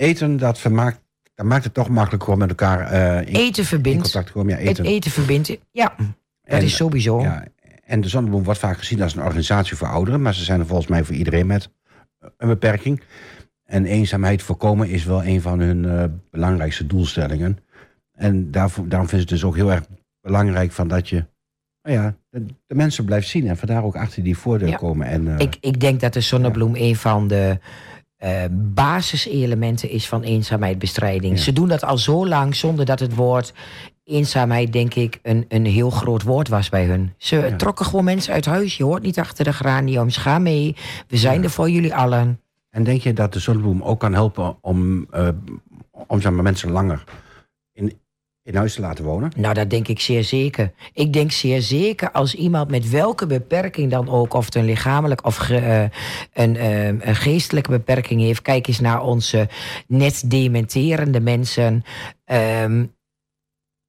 Eten, 0.00 0.36
dat, 0.36 0.58
vermaakt, 0.58 1.00
dat 1.34 1.46
maakt 1.46 1.64
het 1.64 1.74
toch 1.74 1.88
makkelijk 1.88 2.26
om 2.28 2.38
met 2.38 2.48
elkaar 2.48 2.80
eh, 2.80 3.16
in, 3.28 3.34
Eten 3.34 3.62
in 3.62 3.68
verbindt. 3.68 4.02
contact 4.02 4.26
te 4.26 4.32
komen. 4.32 4.52
Ja, 4.52 4.58
Het 4.58 4.68
eten. 4.68 4.84
eten 4.84 5.10
verbindt. 5.10 5.56
Ja, 5.70 5.94
dat 6.42 6.62
is 6.62 6.76
sowieso. 6.76 7.20
Ja, 7.20 7.44
en 7.84 8.00
de 8.00 8.08
Zonnebloem 8.08 8.42
wordt 8.44 8.60
vaak 8.60 8.78
gezien 8.78 9.02
als 9.02 9.14
een 9.14 9.22
organisatie 9.22 9.76
voor 9.76 9.88
ouderen. 9.88 10.22
Maar 10.22 10.34
ze 10.34 10.44
zijn 10.44 10.60
er 10.60 10.66
volgens 10.66 10.88
mij 10.88 11.04
voor 11.04 11.14
iedereen 11.14 11.46
met 11.46 11.70
een 12.36 12.48
beperking. 12.48 13.00
En 13.64 13.84
eenzaamheid 13.84 14.42
voorkomen 14.42 14.88
is 14.88 15.04
wel 15.04 15.24
een 15.24 15.40
van 15.40 15.60
hun 15.60 15.84
eh, 15.84 16.04
belangrijkste 16.30 16.86
doelstellingen. 16.86 17.58
En 18.12 18.50
daarvoor, 18.50 18.88
daarom 18.88 19.08
vinden 19.08 19.28
ze 19.28 19.34
het 19.34 19.42
dus 19.42 19.50
ook 19.50 19.56
heel 19.56 19.72
erg 19.72 19.84
belangrijk 20.20 20.72
van 20.72 20.88
dat 20.88 21.08
je 21.08 21.24
nou 21.82 21.96
ja, 21.96 22.14
de, 22.30 22.44
de 22.66 22.74
mensen 22.74 23.04
blijft 23.04 23.28
zien. 23.28 23.48
En 23.48 23.56
vandaar 23.56 23.84
ook 23.84 23.96
achter 23.96 24.22
die 24.22 24.36
voordeur 24.38 24.68
Ja. 24.68 24.76
komen. 24.76 25.06
En, 25.06 25.28
eh, 25.28 25.38
Ik, 25.38 25.56
ik 25.60 25.80
denk 25.80 26.00
dat 26.00 26.12
de 26.12 26.20
zonnebloem 26.20 26.74
een 26.76 26.96
van 26.96 27.28
de 27.28 27.58
eh, 28.20 28.30
basiselementen 28.50 29.90
is 29.90 30.08
van 30.08 30.22
eenzaamheidsbestrijding. 30.22 31.36
Ja. 31.36 31.42
Ze 31.42 31.52
doen 31.52 31.68
dat 31.68 31.84
al 31.84 31.98
zo 31.98 32.26
lang 32.28 32.54
zonder 32.56 32.84
dat 32.84 33.00
het 33.00 33.14
woord 33.14 33.52
eenzaamheid, 34.04 34.72
denk 34.72 34.94
ik, 34.94 35.18
een, 35.22 35.44
een 35.48 35.66
heel 35.66 35.90
groot 35.90 36.22
woord 36.22 36.48
was 36.48 36.68
bij 36.68 36.84
hun. 36.84 37.12
Ze 37.16 37.36
Ja. 37.36 37.56
trokken 37.56 37.86
gewoon 37.86 38.04
mensen 38.04 38.32
uit 38.32 38.46
huis. 38.46 38.76
Je 38.76 38.84
hoort 38.84 39.02
niet 39.02 39.18
achter 39.18 39.44
de 39.44 39.52
graniums. 39.52 40.16
Ga 40.16 40.38
mee. 40.38 40.76
We 41.08 41.16
zijn 41.16 41.42
er 41.42 41.50
voor 41.50 41.70
jullie 41.70 41.94
allen. 41.94 42.40
En 42.70 42.84
denk 42.84 43.00
je 43.00 43.12
dat 43.12 43.32
de 43.32 43.38
Zonnebloem 43.38 43.82
ook 43.82 44.00
kan 44.00 44.12
helpen 44.14 44.56
om, 44.60 45.06
eh, 45.10 45.28
om 46.06 46.20
zeg 46.20 46.32
maar, 46.32 46.42
mensen 46.42 46.70
langer 46.70 47.04
in, 48.42 48.56
huis 48.56 48.74
te 48.74 48.80
laten 48.80 49.04
wonen? 49.04 49.32
Nou, 49.36 49.54
dat 49.54 49.70
denk 49.70 49.88
ik 49.88 50.00
zeer 50.00 50.24
zeker. 50.24 50.72
Ik 50.92 51.12
denk 51.12 51.32
zeer 51.32 51.62
zeker 51.62 52.10
als 52.10 52.34
iemand 52.34 52.70
met 52.70 52.90
welke 52.90 53.26
beperking 53.26 53.90
dan 53.90 54.08
ook, 54.08 54.34
of 54.34 54.44
het 54.44 54.54
een 54.54 54.64
lichamelijk 54.64 55.24
of 55.26 55.50
eh, 55.50 55.82
een, 56.32 56.56
eh, 56.56 56.86
een 56.86 57.16
geestelijke 57.16 57.70
beperking 57.70 58.20
heeft. 58.20 58.42
Kijk 58.42 58.66
eens 58.66 58.80
naar 58.80 59.02
onze 59.02 59.48
net 59.86 60.22
dementerende 60.26 61.20
mensen. 61.20 61.84
Ehm, 62.24 62.84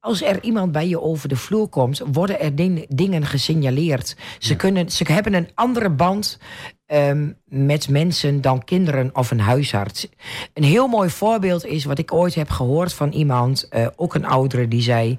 als 0.02 0.22
er 0.22 0.42
iemand 0.42 0.72
bij 0.72 0.88
je 0.88 1.00
over 1.00 1.28
de 1.28 1.36
vloer 1.36 1.68
komt, 1.68 2.02
worden 2.12 2.40
er 2.40 2.54
ding- 2.54 2.86
dingen 2.88 3.26
gesignaleerd. 3.26 4.16
Ze, 4.38 4.56
kunnen, 4.56 4.90
ze 4.90 5.12
hebben 5.12 5.34
een 5.34 5.48
andere 5.54 5.90
band 5.90 6.38
ehm, 6.86 7.30
met 7.44 7.88
mensen 7.88 8.40
dan 8.40 8.64
kinderen 8.64 9.10
of 9.12 9.30
een 9.30 9.40
huisarts. 9.40 10.08
Een 10.54 10.64
heel 10.64 10.86
mooi 10.86 11.10
voorbeeld 11.10 11.64
is 11.64 11.84
wat 11.84 11.98
ik 11.98 12.12
ooit 12.12 12.34
heb 12.34 12.50
gehoord 12.50 12.92
van 12.94 13.12
iemand, 13.12 13.68
eh, 13.68 13.86
ook 13.96 14.14
een 14.14 14.26
oudere, 14.26 14.68
die 14.68 14.82
zei. 14.82 15.18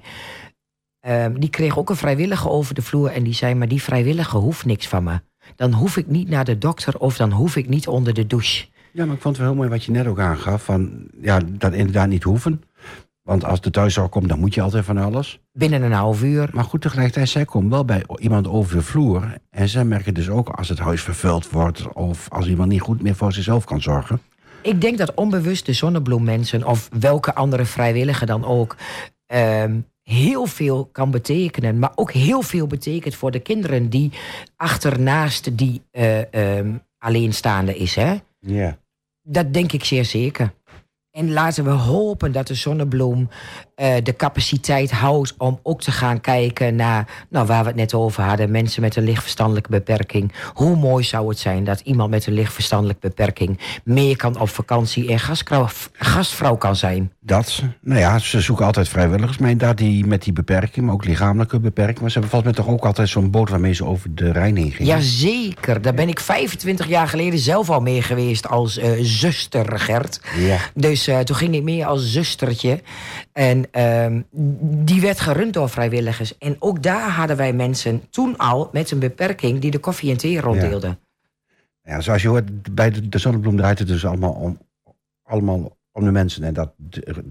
ehm, 1.00 1.34
die 1.38 1.50
kreeg 1.50 1.78
ook 1.78 1.90
een 1.90 1.96
vrijwillige 1.96 2.48
over 2.48 2.74
de 2.74 2.82
vloer 2.82 3.10
en 3.10 3.22
die 3.22 3.34
zei: 3.34 3.54
Maar 3.54 3.68
die 3.68 3.82
vrijwillige 3.82 4.36
hoeft 4.36 4.64
niks 4.64 4.88
van 4.88 5.02
me. 5.04 5.20
Dan 5.56 5.72
hoef 5.72 5.96
ik 5.96 6.06
niet 6.06 6.28
naar 6.28 6.44
de 6.44 6.58
dokter 6.58 6.98
of 6.98 7.16
dan 7.16 7.30
hoef 7.32 7.56
ik 7.56 7.68
niet 7.68 7.88
onder 7.88 8.14
de 8.14 8.26
douche. 8.26 8.66
Ja, 8.92 9.04
maar 9.04 9.14
ik 9.14 9.20
vond 9.22 9.36
het 9.36 9.44
wel 9.44 9.54
heel 9.54 9.62
mooi 9.62 9.68
wat 9.68 9.84
je 9.84 9.90
net 9.92 10.06
ook 10.06 10.18
aangaf. 10.18 10.64
Van, 10.64 11.06
ja, 11.20 11.40
dat 11.58 11.72
inderdaad 11.72 12.08
niet 12.08 12.22
hoeven. 12.22 12.62
Want 13.24 13.44
als 13.44 13.60
de 13.60 13.70
thuiszorg 13.70 14.08
komt, 14.08 14.28
dan 14.28 14.38
moet 14.38 14.54
je 14.54 14.62
altijd 14.62 14.84
van 14.84 14.98
alles. 14.98 15.40
Binnen 15.52 15.82
een 15.82 15.92
half 15.92 16.22
uur. 16.22 16.48
Maar 16.52 16.64
goed, 16.64 16.80
tegelijkertijd, 16.80 17.28
zij 17.28 17.44
komt 17.44 17.70
wel 17.70 17.84
bij 17.84 18.04
iemand 18.16 18.48
over 18.48 18.76
de 18.76 18.82
vloer. 18.82 19.34
En 19.50 19.68
zij 19.68 19.84
merken 19.84 20.14
dus 20.14 20.28
ook 20.28 20.48
als 20.48 20.68
het 20.68 20.78
huis 20.78 21.02
vervuild 21.02 21.50
wordt... 21.50 21.92
of 21.92 22.26
als 22.30 22.46
iemand 22.46 22.68
niet 22.68 22.80
goed 22.80 23.02
meer 23.02 23.14
voor 23.14 23.32
zichzelf 23.32 23.64
kan 23.64 23.82
zorgen. 23.82 24.20
Ik 24.62 24.80
denk 24.80 24.98
dat 24.98 25.14
onbewust 25.14 25.66
de 25.66 25.72
zonnebloemmensen 25.72 26.64
of 26.64 26.88
welke 26.98 27.34
andere 27.34 27.64
vrijwilliger 27.64 28.26
dan 28.26 28.44
ook. 28.44 28.76
ehm, 29.26 29.80
heel 30.02 30.46
veel 30.46 30.88
kan 30.92 31.10
betekenen. 31.10 31.78
Maar 31.78 31.92
ook 31.94 32.12
heel 32.12 32.42
veel 32.42 32.66
betekent 32.66 33.14
voor 33.14 33.30
de 33.30 33.38
kinderen 33.40 33.88
die 33.90 34.12
achternaast 34.56 35.58
die 35.58 35.82
eh, 35.90 36.32
ehm, 36.58 36.72
alleenstaande 36.98 37.76
is. 37.76 37.94
Hè? 37.94 38.16
Ja. 38.38 38.78
Dat 39.22 39.52
denk 39.52 39.72
ik 39.72 39.84
zeer 39.84 40.04
zeker. 40.04 40.52
En 41.14 41.32
laten 41.32 41.64
we 41.64 41.70
hopen 41.70 42.32
dat 42.32 42.46
de 42.46 42.54
zonnebloem 42.54 43.28
eh, 43.74 43.94
de 44.02 44.16
capaciteit 44.16 44.90
houdt 44.90 45.34
om 45.38 45.60
ook 45.62 45.82
te 45.82 45.90
gaan 45.90 46.20
kijken 46.20 46.76
naar, 46.76 47.24
nou, 47.28 47.46
waar 47.46 47.60
we 47.60 47.66
het 47.66 47.76
net 47.76 47.94
over 47.94 48.22
hadden, 48.22 48.50
mensen 48.50 48.82
met 48.82 48.96
een 48.96 49.04
lichtverstandelijke 49.04 49.70
beperking. 49.70 50.32
Hoe 50.54 50.76
mooi 50.76 51.04
zou 51.04 51.28
het 51.28 51.38
zijn 51.38 51.64
dat 51.64 51.80
iemand 51.80 52.10
met 52.10 52.26
een 52.26 52.32
lichtverstandelijke 52.32 53.08
beperking 53.08 53.60
meer 53.84 54.16
kan 54.16 54.40
op 54.40 54.48
vakantie 54.48 55.08
en 55.08 55.18
gastvrouw, 55.18 55.68
gastvrouw 55.92 56.56
kan 56.56 56.76
zijn? 56.76 57.12
Dat, 57.20 57.62
nou 57.80 58.00
ja, 58.00 58.18
ze 58.18 58.40
zoeken 58.40 58.66
altijd 58.66 58.88
vrijwilligers, 58.88 59.38
maar 59.38 59.50
inderdaad 59.50 59.78
die 59.78 60.06
met 60.06 60.22
die 60.22 60.32
beperking, 60.32 60.86
maar 60.86 60.94
ook 60.94 61.04
lichamelijke 61.04 61.60
beperking. 61.60 62.00
Maar 62.00 62.10
ze 62.10 62.18
hebben 62.18 62.30
volgens 62.30 62.56
mij 62.56 62.64
toch 62.64 62.74
ook 62.74 62.86
altijd 62.86 63.08
zo'n 63.08 63.30
boot 63.30 63.50
waarmee 63.50 63.72
ze 63.72 63.84
over 63.84 64.14
de 64.14 64.32
Rijn 64.32 64.56
heen 64.56 64.72
gingen. 64.72 64.92
Jazeker, 64.92 65.82
daar 65.82 65.94
ben 65.94 66.08
ik 66.08 66.20
25 66.20 66.88
jaar 66.88 67.08
geleden 67.08 67.38
zelf 67.38 67.70
al 67.70 67.80
mee 67.80 68.02
geweest 68.02 68.48
als 68.48 68.78
eh, 68.78 68.90
zuster 69.00 69.78
Gert. 69.78 70.20
Ja. 70.36 70.58
Dus 70.74 71.03
eh, 71.08 71.18
toen 71.18 71.36
ging 71.36 71.54
ik 71.54 71.62
mee 71.62 71.86
als 71.86 72.12
zustertje. 72.12 72.82
En 73.32 73.64
ehm, 73.70 74.22
die 74.84 75.00
werd 75.00 75.20
gerund 75.20 75.52
door 75.52 75.68
vrijwilligers. 75.68 76.38
En 76.38 76.56
ook 76.58 76.82
daar 76.82 77.10
hadden 77.10 77.36
wij 77.36 77.52
mensen 77.52 78.02
toen 78.10 78.36
al 78.36 78.68
met 78.72 78.90
een 78.90 78.98
beperking 78.98 79.60
die 79.60 79.70
de 79.70 79.78
koffie 79.78 80.10
en 80.10 80.16
thee 80.16 80.40
ronddeelden. 80.40 80.98
Ja, 81.82 82.00
zoals 82.00 82.22
je 82.22 82.28
hoort, 82.28 82.74
bij 82.74 82.90
de, 82.90 83.18
zonnebloem 83.18 83.56
draait 83.56 83.78
het 83.78 83.88
dus 83.88 84.06
allemaal 84.06 84.32
om, 84.32 84.58
allemaal 85.22 85.76
om 85.92 86.04
de 86.04 86.10
mensen. 86.10 86.42
En 86.42 86.54
dat, 86.54 86.72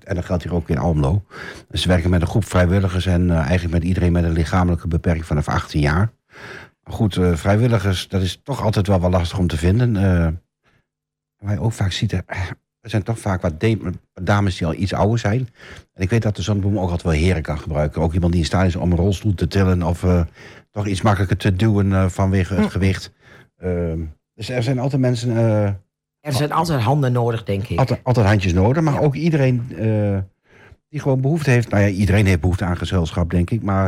en 0.03 0.15
dat 0.15 0.25
geldt 0.25 0.44
hier 0.44 0.53
ook 0.53 0.70
in 0.70 0.77
Almelo. 0.77 1.24
Ze 1.72 1.88
werken 1.88 2.10
met 2.10 2.22
een 2.22 2.27
groep 2.27 2.46
vrijwilligers 2.46 3.06
en 3.06 3.30
eh, 3.30 3.36
eigenlijk 3.36 3.74
met 3.74 3.84
iedereen 3.84 4.12
met 4.12 4.24
een 4.24 4.32
lichamelijke 4.32 4.88
beperking 4.88 5.25
vanaf 5.25 5.48
18 5.48 5.80
jaar. 5.80 6.12
Goed, 6.84 7.18
eh, 7.18 7.36
vrijwilligers, 7.36 8.08
dat 8.08 8.22
is 8.22 8.39
toch 8.44 8.62
altijd 8.62 8.88
wel 8.88 9.01
wel 9.01 9.10
lastig 9.10 9.38
om 9.38 9.48
te 9.48 9.58
vinden. 9.58 9.96
Eh 9.96 10.27
waar 11.44 11.53
je 11.53 11.62
ook 11.62 11.74
vaak 11.74 11.92
ziet, 11.92 12.12
er, 12.12 12.24
er 12.84 12.90
zijn 12.90 13.04
toch 13.04 13.20
vaak 13.20 13.42
wat 13.42 13.54
dames 14.24 14.58
die 14.58 14.68
al 14.68 14.74
iets 14.74 14.94
ouder 14.94 15.20
zijn. 15.20 15.50
En 15.94 16.04
ik 16.04 16.10
weet 16.10 16.22
dat 16.22 16.36
de 16.36 16.42
zonnebloem 16.42 16.75
ook 16.75 16.82
altijd 16.82 17.02
wel 17.04 17.12
heren 17.12 17.42
kan 17.42 17.60
gebruiken. 17.60 18.02
Ook 18.02 18.13
iemand 18.13 18.32
die 18.32 18.42
in 18.42 18.48
staat 18.48 18.66
is 18.66 18.75
om 18.75 18.92
een 18.92 18.98
rolstoel 18.98 19.34
te 19.34 19.48
tillen 19.48 19.84
of 19.84 20.04
eh, 20.04 20.22
toch 20.72 20.88
iets 20.88 21.02
makkelijker 21.02 21.38
te 21.38 21.56
duwen 21.56 21.94
eh, 21.94 22.10
vanwege 22.10 22.54
het 22.54 22.72
gewicht. 22.72 23.12
Ehm, 23.58 24.00
dus 24.34 24.50
er 24.50 24.63
zijn 24.63 24.80
altijd 24.80 25.02
mensen, 25.02 25.38
eh, 25.38 25.63
Er 26.19 26.34
zijn 26.34 26.52
altijd 26.52 26.82
handen 26.82 27.12
nodig, 27.12 27.43
denk 27.43 27.67
ik. 27.67 27.80
altijd, 27.80 28.00
altijd 28.04 28.26
handjes 28.26 28.54
nodig. 28.54 28.84
Maar 28.84 28.93
Ja. 28.93 29.00
ook 29.00 29.15
iedereen 29.15 29.63
die 30.89 31.00
gewoon 31.02 31.22
behoefte 31.22 31.50
heeft. 31.50 31.69
Nou 31.69 31.84
ja, 31.84 31.89
iedereen 31.89 32.26
heeft 32.26 32.39
behoefte 32.39 32.65
aan 32.65 32.78
gezelschap, 32.78 33.30
denk 33.30 33.50
ik. 33.50 33.62
Maar 33.62 33.88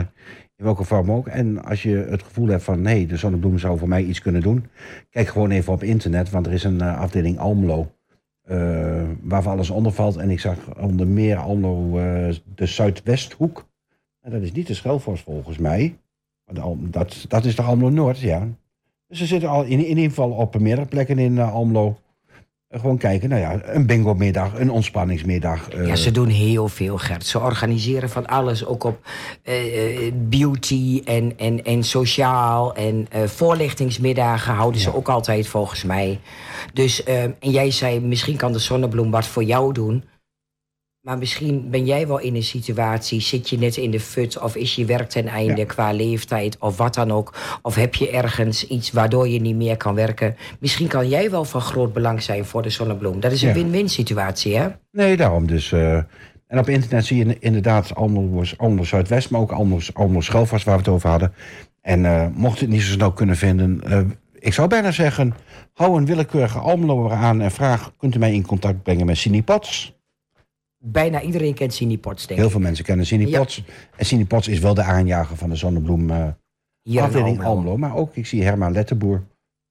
in 0.56 0.66
welke 0.66 0.84
vorm 0.84 1.12
ook. 1.12 1.28
En 1.28 1.66
als 1.66 1.84
je 1.84 1.96
het 2.10 2.24
gevoel 2.24 2.48
hebt 2.48 2.64
van, 2.64 2.82
nee, 2.82 3.08
de 3.08 3.18
zonnebloem 3.18 3.60
zou 3.60 3.78
voor 3.78 3.88
mij 3.88 4.04
iets 4.04 4.22
kunnen 4.22 4.42
doen. 4.42 4.66
Kijk 5.10 5.28
gewoon 5.28 5.52
even 5.52 5.74
op 5.74 5.84
internet, 5.84 6.30
want 6.30 6.46
er 6.48 6.54
is 6.54 6.64
een 6.64 6.82
afdeling 6.82 7.40
Almelo. 7.40 7.92
Eh, 8.46 9.04
waarvan 9.22 9.54
alles 9.54 9.70
onder 9.70 9.92
valt. 9.92 10.18
En 10.18 10.30
ik 10.30 10.40
zag 10.40 10.58
onder 10.80 11.08
meer 11.08 11.38
Almelo 11.38 11.98
eh, 11.98 12.36
de 12.56 12.66
Zuidwesthoek. 12.66 13.68
En 14.22 14.32
dat 14.32 14.42
is 14.42 14.52
niet 14.52 14.68
de 14.68 14.74
Schelfors 14.74 15.22
volgens 15.22 15.58
mij. 15.58 15.98
Dat, 16.80 17.26
dat 17.28 17.46
is 17.46 17.56
de 17.56 17.62
Almelo 17.62 17.90
Noord, 17.90 18.20
ja. 18.20 18.48
Dus 19.08 19.18
ze 19.18 19.26
zitten 19.26 19.50
al 19.50 19.64
in, 19.64 19.72
in 19.72 19.88
ieder 19.88 20.04
geval 20.04 20.32
op 20.32 20.60
meerdere 20.60 20.88
plekken 20.88 21.20
in 21.20 21.38
eh, 21.38 21.54
Almelo. 21.54 21.98
Eh, 22.68 22.80
Gewoon 22.80 22.98
kijken, 22.98 23.30
nou 23.30 23.42
ja, 23.42 23.60
een 23.64 23.86
bingo-middag, 23.86 24.60
een 24.60 24.70
ontspanningsmiddag. 24.72 25.70
eh, 25.70 25.88
Ja, 25.88 25.96
ze 25.96 26.12
doen 26.12 26.28
heel 26.28 26.68
veel, 26.68 26.98
Gert. 26.98 27.26
Ze 27.26 27.40
organiseren 27.40 28.10
van 28.10 28.26
alles, 28.26 28.66
ook 28.66 28.84
op 28.84 29.00
eh, 29.44 30.06
eh, 30.08 30.14
beauty 30.16 31.02
en, 31.06 31.34
en, 31.38 31.64
en 31.64 31.84
sociaal. 31.84 32.76
En 32.76 33.08
eh, 33.12 33.24
voorlichtingsmiddagen 33.24 34.54
houden 34.54 34.82
ze 34.82 34.96
ook 34.96 35.10
altijd, 35.10 35.48
volgens 35.48 35.84
mij. 35.84 36.20
Dus, 36.74 37.04
eh, 37.04 37.24
en 37.24 37.36
jij 37.40 37.72
zei, 37.72 38.00
misschien 38.00 38.36
kan 38.38 38.52
de 38.54 38.60
zonnebloem 38.60 39.12
wat 39.12 39.26
voor 39.28 39.44
jou 39.44 39.74
doen. 39.74 40.04
Maar 41.06 41.18
misschien 41.18 41.70
ben 41.70 41.86
jij 41.86 42.08
wel 42.08 42.20
in 42.20 42.36
een 42.36 42.44
situatie, 42.44 43.22
zit 43.22 43.50
je 43.50 43.58
net 43.58 43.78
in 43.78 43.92
de 43.92 44.00
fut... 44.00 44.40
of 44.42 44.56
is 44.56 44.76
je 44.76 44.86
werk 44.86 45.10
ten 45.10 45.28
einde 45.28 45.56
Ja. 45.62 45.66
qua 45.66 45.92
leeftijd 45.92 46.58
of 46.60 46.78
wat 46.78 46.94
dan 46.94 47.12
ook... 47.12 47.34
of 47.62 47.76
heb 47.76 47.96
je 47.96 48.10
ergens 48.10 48.68
iets 48.68 48.92
waardoor 48.92 49.28
je 49.28 49.42
niet 49.42 49.56
meer 49.56 49.78
kan 49.78 49.96
werken. 49.96 50.36
Misschien 50.60 50.88
kan 50.88 51.10
jij 51.10 51.32
wel 51.32 51.46
van 51.46 51.62
groot 51.62 51.94
belang 51.94 52.22
zijn 52.22 52.46
voor 52.46 52.62
de 52.62 52.70
zonnebloem. 52.70 53.20
Dat 53.20 53.32
is 53.32 53.42
een 53.42 53.48
Ja. 53.48 53.54
win-win 53.54 53.90
situatie, 53.90 54.58
hè? 54.58 54.68
Nee, 54.92 55.18
daarom 55.18 55.48
dus. 55.48 55.72
eh, 55.72 55.96
en 56.48 56.60
op 56.60 56.70
internet 56.70 57.06
zie 57.06 57.26
je 57.28 57.40
inderdaad 57.40 57.96
Almelo, 57.96 58.44
Almelo 58.58 58.84
Zuidwest, 58.84 59.30
maar 59.30 59.42
ook 59.42 59.52
Almelo 59.94 60.22
Schelfas, 60.22 60.64
waar 60.64 60.76
we 60.76 60.82
het 60.82 60.90
over 60.92 61.10
hadden. 61.10 61.34
En 61.82 62.06
eh, 62.06 62.28
mocht 62.34 62.60
het 62.60 62.70
niet 62.70 62.82
zo 62.82 62.92
snel 62.92 63.12
kunnen 63.12 63.36
vinden, 63.36 63.82
eh, 63.84 64.00
ik 64.40 64.54
zou 64.54 64.68
bijna 64.68 64.92
zeggen, 64.92 65.34
hou 65.74 65.98
een 65.98 66.06
willekeurige 66.06 66.60
Almelo 66.60 67.10
aan 67.10 67.42
en 67.42 67.52
vraag, 67.52 67.92
kunt 67.98 68.16
u 68.16 68.20
mij 68.20 68.34
in 68.34 68.46
contact 68.46 68.84
brengen 68.84 69.06
met 69.06 69.18
Cine 69.18 69.42
Potts? 69.44 69.95
Bijna 70.88 71.22
iedereen 71.22 71.54
kent 71.54 71.74
Cindy 71.74 71.98
Potts, 71.98 72.28
denk 72.28 72.40
Heel 72.40 72.50
veel 72.50 72.60
mensen 72.60 72.86
kennen 72.86 73.06
Cine 73.06 73.28
Ja. 73.28 73.38
Potts. 73.38 73.64
En 73.96 74.06
Cine 74.06 74.26
Potts 74.26 74.48
is 74.48 74.60
wel 74.60 74.74
de 74.74 74.84
aanjager 74.84 75.38
van 75.38 75.50
de 75.50 75.56
zonnebloem 75.56 76.10
eh 76.10 76.28
Hier 76.82 76.98
in 76.98 77.04
afdeling 77.04 77.38
Almelo. 77.38 77.56
Almelo. 77.56 77.78
Maar 77.78 77.96
ook, 77.96 78.16
ik 78.16 78.26
zie 78.26 78.44
Herman 78.44 78.72
Lettenboer 78.72 79.24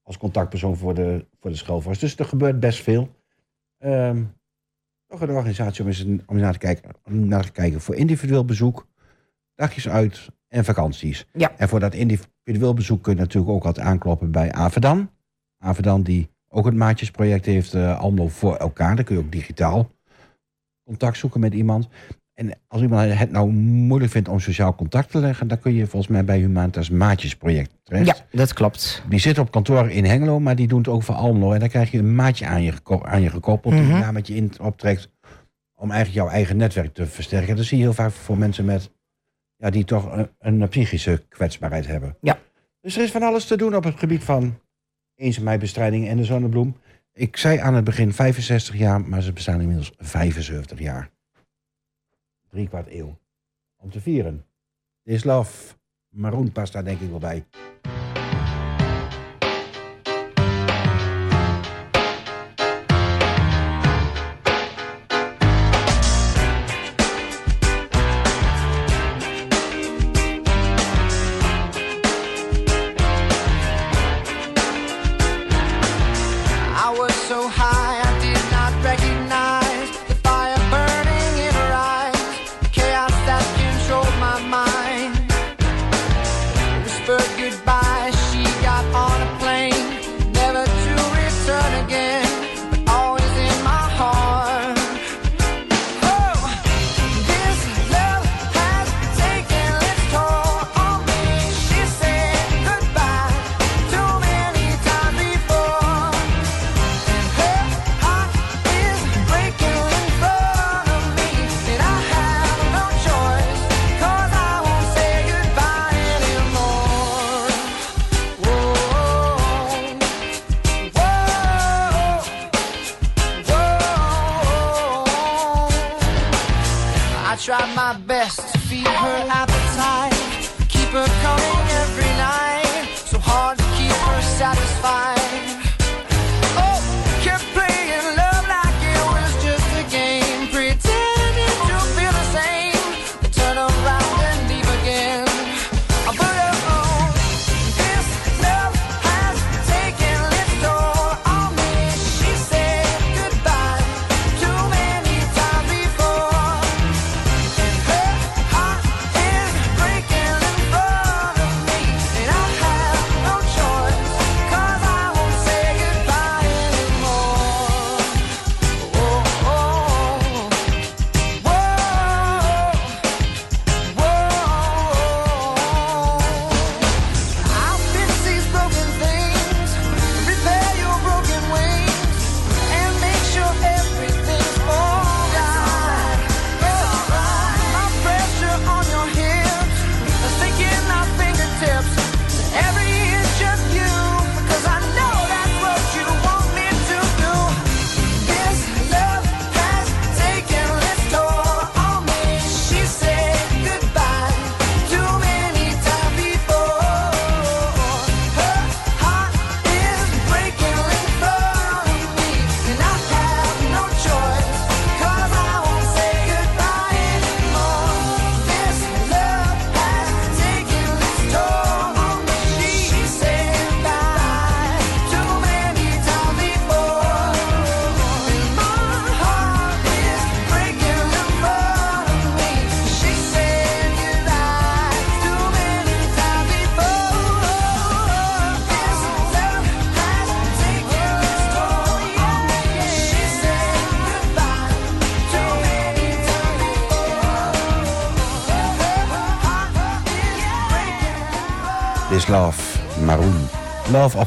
als 0.03 0.19
contactpersoon 0.19 0.77
voor 0.77 0.95
de, 0.95 1.27
voor 1.41 1.51
de. 1.51 1.99
Dus 1.99 2.17
er 2.19 2.25
gebeurt 2.25 2.61
best 2.61 2.83
veel. 2.83 3.09
Ehm 3.79 4.23
toch 5.07 5.29
een 5.29 5.31
organisatie 5.31 5.83
om 5.83 5.89
eens, 5.89 6.05
om 6.27 6.37
naar, 6.37 6.53
te 6.53 6.59
kijken, 6.59 6.91
om 7.05 7.29
naar 7.29 7.45
te 7.45 7.53
kijken 7.53 7.81
voor 7.81 7.95
individueel 7.95 8.45
bezoek, 8.45 8.87
dagjes 9.55 9.89
uit 9.89 10.29
en 10.49 10.65
vakanties. 10.65 11.27
Ja. 11.33 11.53
En 11.57 11.69
voor 11.69 11.81
dat 11.81 11.95
individueel 11.95 12.75
bezoek 12.75 13.03
kun 13.03 13.15
je 13.15 13.21
natuurlijk 13.21 13.53
ook 13.53 13.65
altijd 13.65 13.87
aankloppen 13.87 14.31
bij 14.31 14.53
Avedan. 14.53 15.11
Avedan 15.59 16.03
die 16.03 16.29
ook 16.49 16.65
het 16.65 16.75
maatjesproject 16.75 17.45
heeft, 17.45 17.75
eh 17.75 17.99
Almelo 17.99 18.29
voor 18.29 18.57
elkaar. 18.57 18.97
Dan 18.97 19.05
kun 19.05 19.17
je 19.17 19.23
ook 19.23 19.33
digitaal 19.33 19.91
contact 20.85 21.17
zoeken 21.17 21.41
met 21.41 21.55
iemand. 21.55 21.89
En 22.35 22.59
als 22.69 22.83
iemand 22.83 23.19
het 23.19 23.31
nou 23.31 23.51
moeilijk 23.51 24.13
vindt 24.13 24.29
om 24.29 24.41
sociaal 24.41 24.75
contact 24.75 25.11
te 25.11 25.19
leggen, 25.19 25.49
dan 25.49 25.59
kun 25.59 25.75
je 25.75 25.87
volgens 25.87 26.13
mij 26.13 26.25
bij 26.25 26.39
Humanitas 26.39 26.91
Maatjesproject 26.91 27.71
terecht. 27.83 28.07
Ja, 28.07 28.17
dat 28.39 28.53
klopt. 28.53 29.03
Die 29.09 29.19
zitten 29.19 29.43
op 29.43 29.51
kantoor 29.51 29.91
in 29.91 30.05
Hengelo, 30.05 30.41
maar 30.41 30.57
die 30.57 30.67
doen 30.69 30.79
het 30.79 30.89
ook 30.89 31.03
voor 31.03 31.15
Almelo. 31.15 31.53
En 31.53 31.61
dan 31.61 31.69
krijg 31.69 31.91
je 31.91 31.99
een 31.99 32.15
maatje 32.15 32.47
aan 32.47 32.63
je, 32.63 32.73
aan 33.03 33.23
je 33.23 33.31
gekoppeld, 33.31 33.75
die 33.75 33.83
Mhm. 33.83 34.01
daar 34.01 34.13
met 34.13 34.27
je 34.27 34.35
in 34.35 34.53
optrekt 34.61 35.11
om 35.75 35.91
eigenlijk 35.91 36.25
jouw 36.25 36.35
eigen 36.35 36.57
netwerk 36.57 36.95
te 36.95 37.07
versterken. 37.07 37.57
Dat 37.57 37.65
zie 37.65 37.77
je 37.79 37.83
heel 37.85 37.93
vaak 37.93 38.11
voor 38.11 38.39
mensen 38.39 38.65
met, 38.65 38.91
ja, 39.57 39.71
die 39.71 39.85
toch 39.85 40.13
een, 40.17 40.29
een 40.39 40.69
psychische 40.69 41.25
kwetsbaarheid 41.29 41.87
hebben. 41.87 42.17
Ja. 42.21 42.39
Dus 42.81 42.97
er 42.97 43.03
is 43.03 43.11
van 43.11 43.23
alles 43.23 43.47
te 43.47 43.57
doen 43.57 43.77
op 43.77 43.85
het 43.85 43.99
gebied 43.99 44.25
van 44.25 44.59
eenzaamheidbestrijding 45.15 46.09
en 46.09 46.17
de 46.17 46.25
zonnebloem. 46.25 46.77
Ik 47.17 47.37
zei 47.37 47.59
aan 47.59 47.75
het 47.75 47.85
begin 47.85 48.13
65 48.13 48.77
jaar, 48.77 49.01
maar 49.01 49.23
ze 49.23 49.33
bestaan 49.33 49.61
inmiddels 49.61 49.93
75 49.99 50.79
jaar. 50.79 51.11
Drie 52.49 52.69
kwart 52.69 52.91
eeuw. 52.91 53.19
Om 53.77 53.91
te 53.91 54.01
vieren. 54.01 54.45
This 55.03 55.25
love. 55.25 55.75
Maroon 56.09 56.53
past 56.53 56.73
daar 56.73 56.85
denk 56.85 57.01
ik 57.01 57.11
wel 57.11 57.19
bij. 57.19 57.45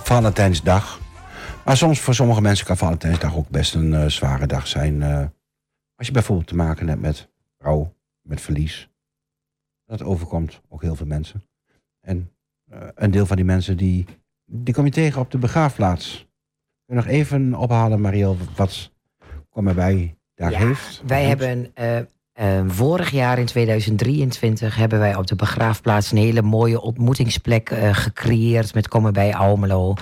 Valentijnsdag. 0.07 0.99
Maar 1.65 1.77
soms 1.77 1.99
voor 1.99 2.13
sommige 2.13 2.41
mensen 2.41 2.65
kan 2.65 2.77
Valentijnsdag 2.77 3.35
ook 3.35 3.49
best 3.49 3.75
een 3.75 3.93
eh, 3.93 4.05
zware 4.05 4.45
dag 4.45 4.67
zijn. 4.67 5.01
eh, 5.01 5.25
als 5.95 6.07
je 6.07 6.13
bijvoorbeeld 6.13 6.47
te 6.47 6.55
maken 6.55 6.87
hebt 6.87 7.01
met 7.01 7.29
rouw, 7.57 7.93
met 8.21 8.41
verlies. 8.41 8.89
Dat 9.85 10.03
overkomt 10.03 10.61
ook 10.69 10.81
heel 10.81 10.95
veel 10.95 11.05
mensen. 11.05 11.43
En 12.01 12.31
eh, 12.71 12.79
een 12.95 13.11
deel 13.11 13.25
van 13.25 13.35
die 13.35 13.45
mensen 13.45 13.77
die, 13.77 14.05
die 14.45 14.73
kom 14.73 14.85
je 14.85 14.91
tegen 14.91 15.21
op 15.21 15.31
de 15.31 15.37
begraafplaats. 15.37 16.17
Kun 16.85 16.95
je 16.95 17.01
nog 17.01 17.05
even 17.05 17.53
ophalen, 17.53 18.01
Mariel, 18.01 18.37
wat 18.55 18.91
kom 19.49 19.67
erbij 19.67 20.17
daar 20.35 20.51
Ja, 20.51 20.57
heeft? 20.59 21.01
Wij 21.05 21.25
hebben 21.25 21.71
eh, 22.37 22.57
eh, 22.57 22.63
vorig 22.67 23.09
jaar 23.09 23.39
in 23.39 23.45
2023 23.45 24.75
hebben 24.75 24.99
wij 24.99 25.15
op 25.15 25.27
de 25.27 25.35
begraafplaats 25.35 26.11
een 26.11 26.17
hele 26.17 26.41
mooie 26.41 26.81
ontmoetingsplek 26.81 27.69
eh, 27.69 27.93
gecreëerd 27.93 28.73
met 28.73 28.87
Komen 28.87 29.13
bij 29.13 29.35
Almelo. 29.35 29.93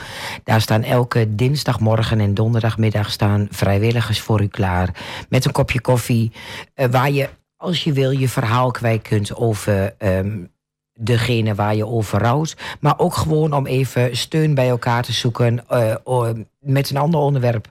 Daar 0.43 0.61
staan 0.61 0.83
elke 0.83 1.35
dinsdagmorgen 1.35 2.19
en 2.19 2.33
donderdagmiddag 2.33 3.11
staan 3.11 3.47
vrijwilligers 3.51 4.19
voor 4.19 4.41
u 4.41 4.47
klaar 4.47 4.89
met 5.29 5.45
een 5.45 5.51
kopje 5.51 5.81
koffie, 5.81 6.31
eh, 6.73 6.87
waar 6.91 7.11
je 7.11 7.29
als 7.57 7.83
je 7.83 7.93
wil 7.93 8.11
je 8.11 8.29
verhaal 8.29 8.71
kwijt 8.71 9.01
kunt 9.01 9.35
over 9.35 9.95
ehm, 9.97 10.37
degene 10.99 11.55
waar 11.55 11.75
je 11.75 11.85
over 11.85 12.19
rouwt. 12.19 12.57
Maar 12.79 12.99
ook 12.99 13.13
gewoon 13.13 13.53
om 13.53 13.65
even 13.65 14.17
steun 14.17 14.53
bij 14.53 14.69
elkaar 14.69 15.03
te 15.03 15.11
zoeken 15.11 15.67
eh, 15.67 16.29
met 16.59 16.89
een 16.89 16.97
ander 16.97 17.19
onderwerp. 17.19 17.69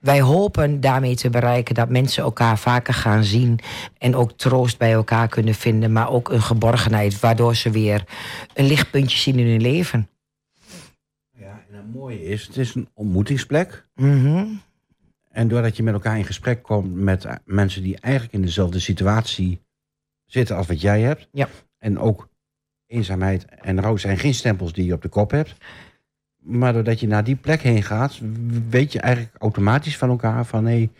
Wij 0.00 0.20
hopen 0.20 0.80
daarmee 0.80 1.16
te 1.16 1.30
bereiken 1.30 1.74
dat 1.74 1.88
mensen 1.88 2.22
elkaar 2.22 2.58
vaker 2.58 2.94
gaan 2.94 3.24
zien. 3.24 3.58
En 3.98 4.16
ook 4.16 4.32
troost 4.32 4.78
bij 4.78 4.92
elkaar 4.92 5.28
kunnen 5.28 5.54
vinden. 5.54 5.92
Maar 5.92 6.10
ook 6.10 6.28
een 6.28 6.42
geborgenheid, 6.42 7.20
waardoor 7.20 7.54
ze 7.54 7.70
weer 7.70 8.04
een 8.54 8.66
lichtpuntje 8.66 9.18
zien 9.18 9.38
in 9.38 9.46
hun 9.46 9.60
leven. 9.60 10.08
Ja, 11.36 11.64
en 11.70 11.76
het 11.76 11.94
mooie 11.94 12.24
is, 12.24 12.46
het 12.46 12.56
is 12.56 12.74
een 12.74 12.88
ontmoetingsplek. 12.94 13.86
Mhm. 13.94 14.46
En 15.30 15.48
doordat 15.48 15.76
je 15.76 15.82
met 15.82 15.94
elkaar 15.94 16.18
in 16.18 16.24
gesprek 16.24 16.62
komt 16.62 16.94
met 16.94 17.26
mensen 17.44 17.82
die 17.82 17.98
eigenlijk 18.00 18.34
in 18.34 18.42
dezelfde 18.42 18.78
situatie 18.78 19.60
zitten 20.26 20.56
als 20.56 20.66
wat 20.66 20.80
jij 20.80 21.00
hebt. 21.00 21.28
Ja. 21.32 21.48
En 21.78 21.98
ook 21.98 22.28
eenzaamheid 22.88 23.44
en 23.44 23.80
rouw 23.80 23.96
zijn 23.96 24.18
geen 24.18 24.34
stempels 24.34 24.72
die 24.72 24.86
je 24.86 24.92
op 24.92 25.02
de 25.02 25.08
kop 25.08 25.30
hebt. 25.30 25.54
Maar 26.36 26.72
doordat 26.72 27.00
je 27.00 27.06
naar 27.06 27.24
die 27.24 27.36
plek 27.36 27.60
heen 27.60 27.82
gaat, 27.82 28.20
weet 28.68 28.92
je 28.92 29.00
eigenlijk 29.00 29.34
automatisch 29.38 29.96
van 29.96 30.08
elkaar 30.08 30.44
van 30.44 30.66
hé, 30.66 30.90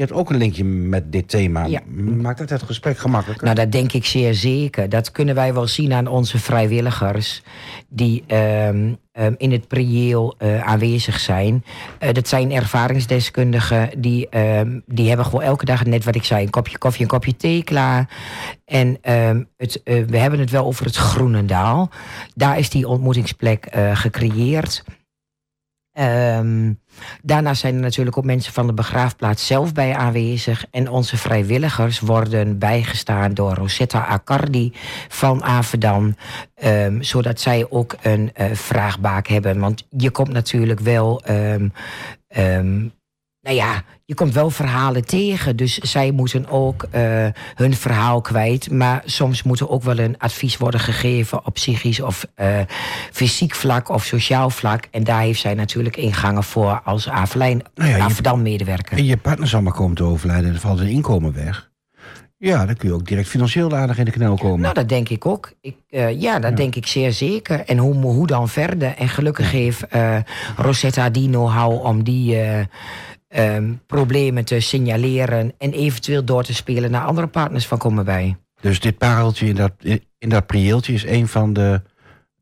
je 0.00 0.06
hebt 0.06 0.18
ook 0.18 0.30
een 0.30 0.36
linkje 0.36 0.64
met 0.64 1.12
dit 1.12 1.28
thema. 1.28 1.64
Ja. 1.64 1.80
Maakt 1.96 2.38
dat 2.38 2.50
het 2.50 2.62
gesprek 2.62 2.98
gemakkelijker? 2.98 3.44
Nou, 3.44 3.56
dat 3.56 3.72
denk 3.72 3.92
ik 3.92 4.04
zeer 4.04 4.34
zeker. 4.34 4.88
Dat 4.88 5.10
kunnen 5.10 5.34
wij 5.34 5.54
wel 5.54 5.66
zien 5.66 5.92
aan 5.92 6.06
onze 6.06 6.38
vrijwilligers 6.38 7.42
die 7.88 8.24
ehm, 8.26 8.94
ehm, 9.12 9.34
in 9.36 9.52
het 9.52 9.68
prieel 9.68 10.34
eh, 10.38 10.66
aanwezig 10.66 11.20
zijn. 11.20 11.64
Eh, 11.98 12.12
dat 12.12 12.28
zijn 12.28 12.52
ervaringsdeskundigen 12.52 13.90
die, 13.98 14.28
ehm, 14.28 14.80
die 14.86 15.08
hebben 15.08 15.26
gewoon 15.26 15.42
elke 15.42 15.64
dag, 15.64 15.84
net 15.84 16.04
wat 16.04 16.14
ik 16.14 16.24
zei, 16.24 16.44
een 16.44 16.50
kopje 16.50 16.78
koffie, 16.78 17.02
een 17.02 17.08
kopje 17.08 17.36
thee 17.36 17.64
klaar. 17.64 18.08
En 18.64 18.98
het, 19.56 19.82
eh, 19.82 20.04
we 20.06 20.18
hebben 20.18 20.40
het 20.40 20.50
wel 20.50 20.64
over 20.64 20.84
het 20.84 20.96
Groenendaal. 20.96 21.90
Daar 22.34 22.58
is 22.58 22.70
die 22.70 22.88
ontmoetingsplek 22.88 23.68
gecreëerd. 23.92 24.84
Ehm, 26.00 26.72
daarnaast 27.22 27.60
zijn 27.60 27.74
er 27.74 27.80
natuurlijk 27.80 28.16
ook 28.18 28.24
mensen 28.24 28.52
van 28.52 28.66
de 28.66 28.72
begraafplaats 28.72 29.46
zelf 29.46 29.72
bij 29.72 29.94
aanwezig. 29.94 30.64
En 30.70 30.88
onze 30.88 31.16
vrijwilligers 31.16 32.00
worden 32.00 32.58
bijgestaan 32.58 33.34
door 33.34 33.54
Rosetta 33.54 34.00
Accardi 34.00 34.72
van 35.08 35.44
Avedan. 35.44 36.16
ehm, 36.54 37.02
zodat 37.02 37.40
zij 37.40 37.66
ook 37.70 37.96
een 38.02 38.30
eh, 38.34 38.52
vraagbaak 38.52 39.26
hebben. 39.26 39.58
Want 39.58 39.86
je 39.96 40.10
komt 40.10 40.32
natuurlijk 40.32 40.80
wel. 40.80 41.22
ehm, 42.28 42.88
nou 43.42 43.56
ja, 43.56 43.82
je 44.04 44.14
komt 44.14 44.34
wel 44.34 44.50
verhalen 44.50 45.04
tegen. 45.04 45.56
Dus 45.56 45.78
zij 45.78 46.10
moeten 46.10 46.48
ook 46.48 46.86
eh, 46.90 47.26
hun 47.54 47.74
verhaal 47.74 48.20
kwijt. 48.20 48.70
Maar 48.70 49.02
soms 49.04 49.42
moet 49.42 49.60
er 49.60 49.68
ook 49.68 49.82
wel 49.82 49.98
een 49.98 50.18
advies 50.18 50.56
worden 50.56 50.80
gegeven 50.80 51.46
op 51.46 51.54
psychisch 51.54 52.00
of 52.00 52.26
eh, 52.34 52.58
fysiek 53.12 53.54
vlak 53.54 53.88
of 53.88 54.04
sociaal 54.04 54.50
vlak. 54.50 54.88
En 54.90 55.04
daar 55.04 55.20
heeft 55.20 55.40
zij 55.40 55.54
natuurlijk 55.54 55.96
ingangen 55.96 56.44
voor 56.44 56.80
als 56.84 57.08
Avelijn, 57.08 57.62
Nou 57.74 57.90
ja, 57.90 57.98
Avedan-medewerker. 57.98 58.98
En 58.98 59.04
je 59.04 59.16
partner 59.16 59.48
zal 59.48 59.62
maar 59.62 59.72
komen 59.72 59.96
te 59.96 60.02
overlijden 60.02 60.48
en 60.48 60.54
er 60.54 60.60
valt 60.60 60.80
een 60.80 60.88
inkomen 60.88 61.34
weg. 61.34 61.68
Ja, 62.38 62.66
dan 62.66 62.76
kun 62.76 62.88
je 62.88 62.94
ook 62.94 63.06
direct 63.06 63.28
financieel 63.28 63.76
aardig 63.76 63.98
in 63.98 64.04
de 64.04 64.10
knel 64.10 64.36
komen. 64.36 64.60
Nou, 64.60 64.74
dat 64.74 64.88
denk 64.88 65.08
ik 65.08 65.26
ook. 65.26 65.52
Ik, 65.60 65.76
eh, 65.88 66.20
ja, 66.20 66.38
dat 66.38 66.56
denk 66.56 66.74
ik 66.74 66.86
zeer 66.86 67.12
zeker. 67.12 67.60
En 67.60 67.78
hoe, 67.78 67.94
hoe 67.94 68.26
dan 68.26 68.48
verder? 68.48 68.94
En 68.96 69.08
gelukkig 69.08 69.50
heeft 69.50 69.84
Rosetta 70.56 71.10
die 71.10 71.28
know-how 71.28 71.84
om 71.84 72.04
die 72.04 72.36
ehm, 73.30 73.72
problemen 73.86 74.44
te 74.44 74.60
signaleren... 74.60 75.52
en 75.58 75.72
eventueel 75.72 76.24
door 76.24 76.42
te 76.42 76.54
spelen 76.54 76.90
naar 76.90 77.04
andere 77.04 77.26
partners 77.26 77.66
van 77.66 77.78
Komen 77.78 78.04
Bij. 78.04 78.36
Dus 78.60 78.80
dit 78.80 78.98
pareltje 78.98 79.46
in 79.46 79.54
dat, 79.54 79.72
in 80.18 80.28
dat 80.28 80.46
prieeltje 80.46 80.92
is 80.92 81.04
een 81.04 81.28
van 81.28 81.52
de 81.52 81.82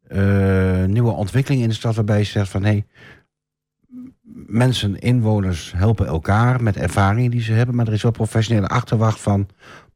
eh, 0.08 0.84
nieuwe 0.84 1.10
ontwikkelingen 1.10 1.64
in 1.64 1.70
de 1.70 1.74
stad 1.74 1.94
waarbij 1.94 2.18
je 2.18 2.24
zegt 2.24 2.50
van 2.50 2.62
hé, 2.64 2.70
hey, 2.70 2.86
mensen, 4.46 4.98
inwoners 4.98 5.72
helpen 5.76 6.06
elkaar 6.06 6.62
met 6.62 6.76
ervaringen 6.76 7.30
die 7.30 7.42
ze 7.42 7.52
hebben, 7.52 7.74
maar 7.74 7.86
er 7.86 7.92
is 7.92 8.02
wel 8.02 8.10
professionele 8.10 8.66
achterwacht 8.68 9.20
van 9.20 9.48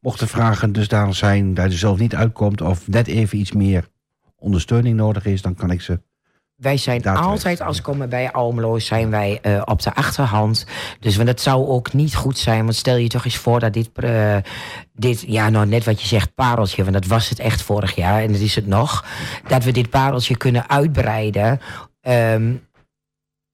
Mocht 0.03 0.19
de 0.19 0.27
vragen 0.27 0.73
dusdanig 0.73 1.17
zijn 1.17 1.55
dat 1.55 1.73
je 1.73 1.79
zelf 1.79 1.99
niet 1.99 2.15
uitkomt... 2.15 2.61
of 2.61 2.89
net 2.89 3.07
even 3.07 3.39
iets 3.39 3.53
meer 3.53 3.89
ondersteuning 4.37 4.97
nodig 4.97 5.25
is... 5.25 5.43
dan 5.43 5.55
kan 5.55 5.71
ik 5.71 5.81
ze... 5.81 6.01
Wij 6.63 6.77
zijn 6.77 7.05
altijd, 7.05 7.61
als 7.61 7.77
we 7.77 7.83
komen 7.83 8.09
bij 8.09 8.33
Almelo, 8.33 8.79
zijn 8.79 9.11
wij 9.11 9.39
eh, 9.43 9.63
op 9.65 9.83
de 9.83 9.95
achterhand. 9.95 10.67
Dus 11.01 11.17
want 11.17 11.29
het 11.29 11.41
zou 11.41 11.67
ook 11.67 11.93
niet 11.93 12.15
goed 12.15 12.39
zijn. 12.39 12.63
Want 12.63 12.75
stel 12.75 12.97
je 12.97 13.09
toch 13.09 13.25
eens 13.25 13.37
voor 13.37 13.61
dat 13.61 13.73
dit, 13.73 13.91
eh, 13.95 14.37
dit, 14.95 15.25
ja, 15.27 15.49
nou 15.49 15.67
net 15.67 15.85
wat 15.85 16.01
je 16.01 16.07
zegt, 16.07 16.35
pareltje, 16.35 16.83
want 16.83 16.95
dat 16.95 17.07
was 17.07 17.29
het 17.29 17.39
echt 17.39 17.63
vorig 17.63 17.95
jaar 17.95 18.23
en 18.23 18.33
dat 18.33 18.41
is 18.41 18.55
het 18.55 18.67
nog. 18.67 19.05
Dat 19.49 19.65
we 19.65 19.73
dit 19.73 19.91
pareltje 19.91 20.37
kunnen 20.37 20.69
uitbreiden. 20.69 21.61
Ehm, 22.01 22.55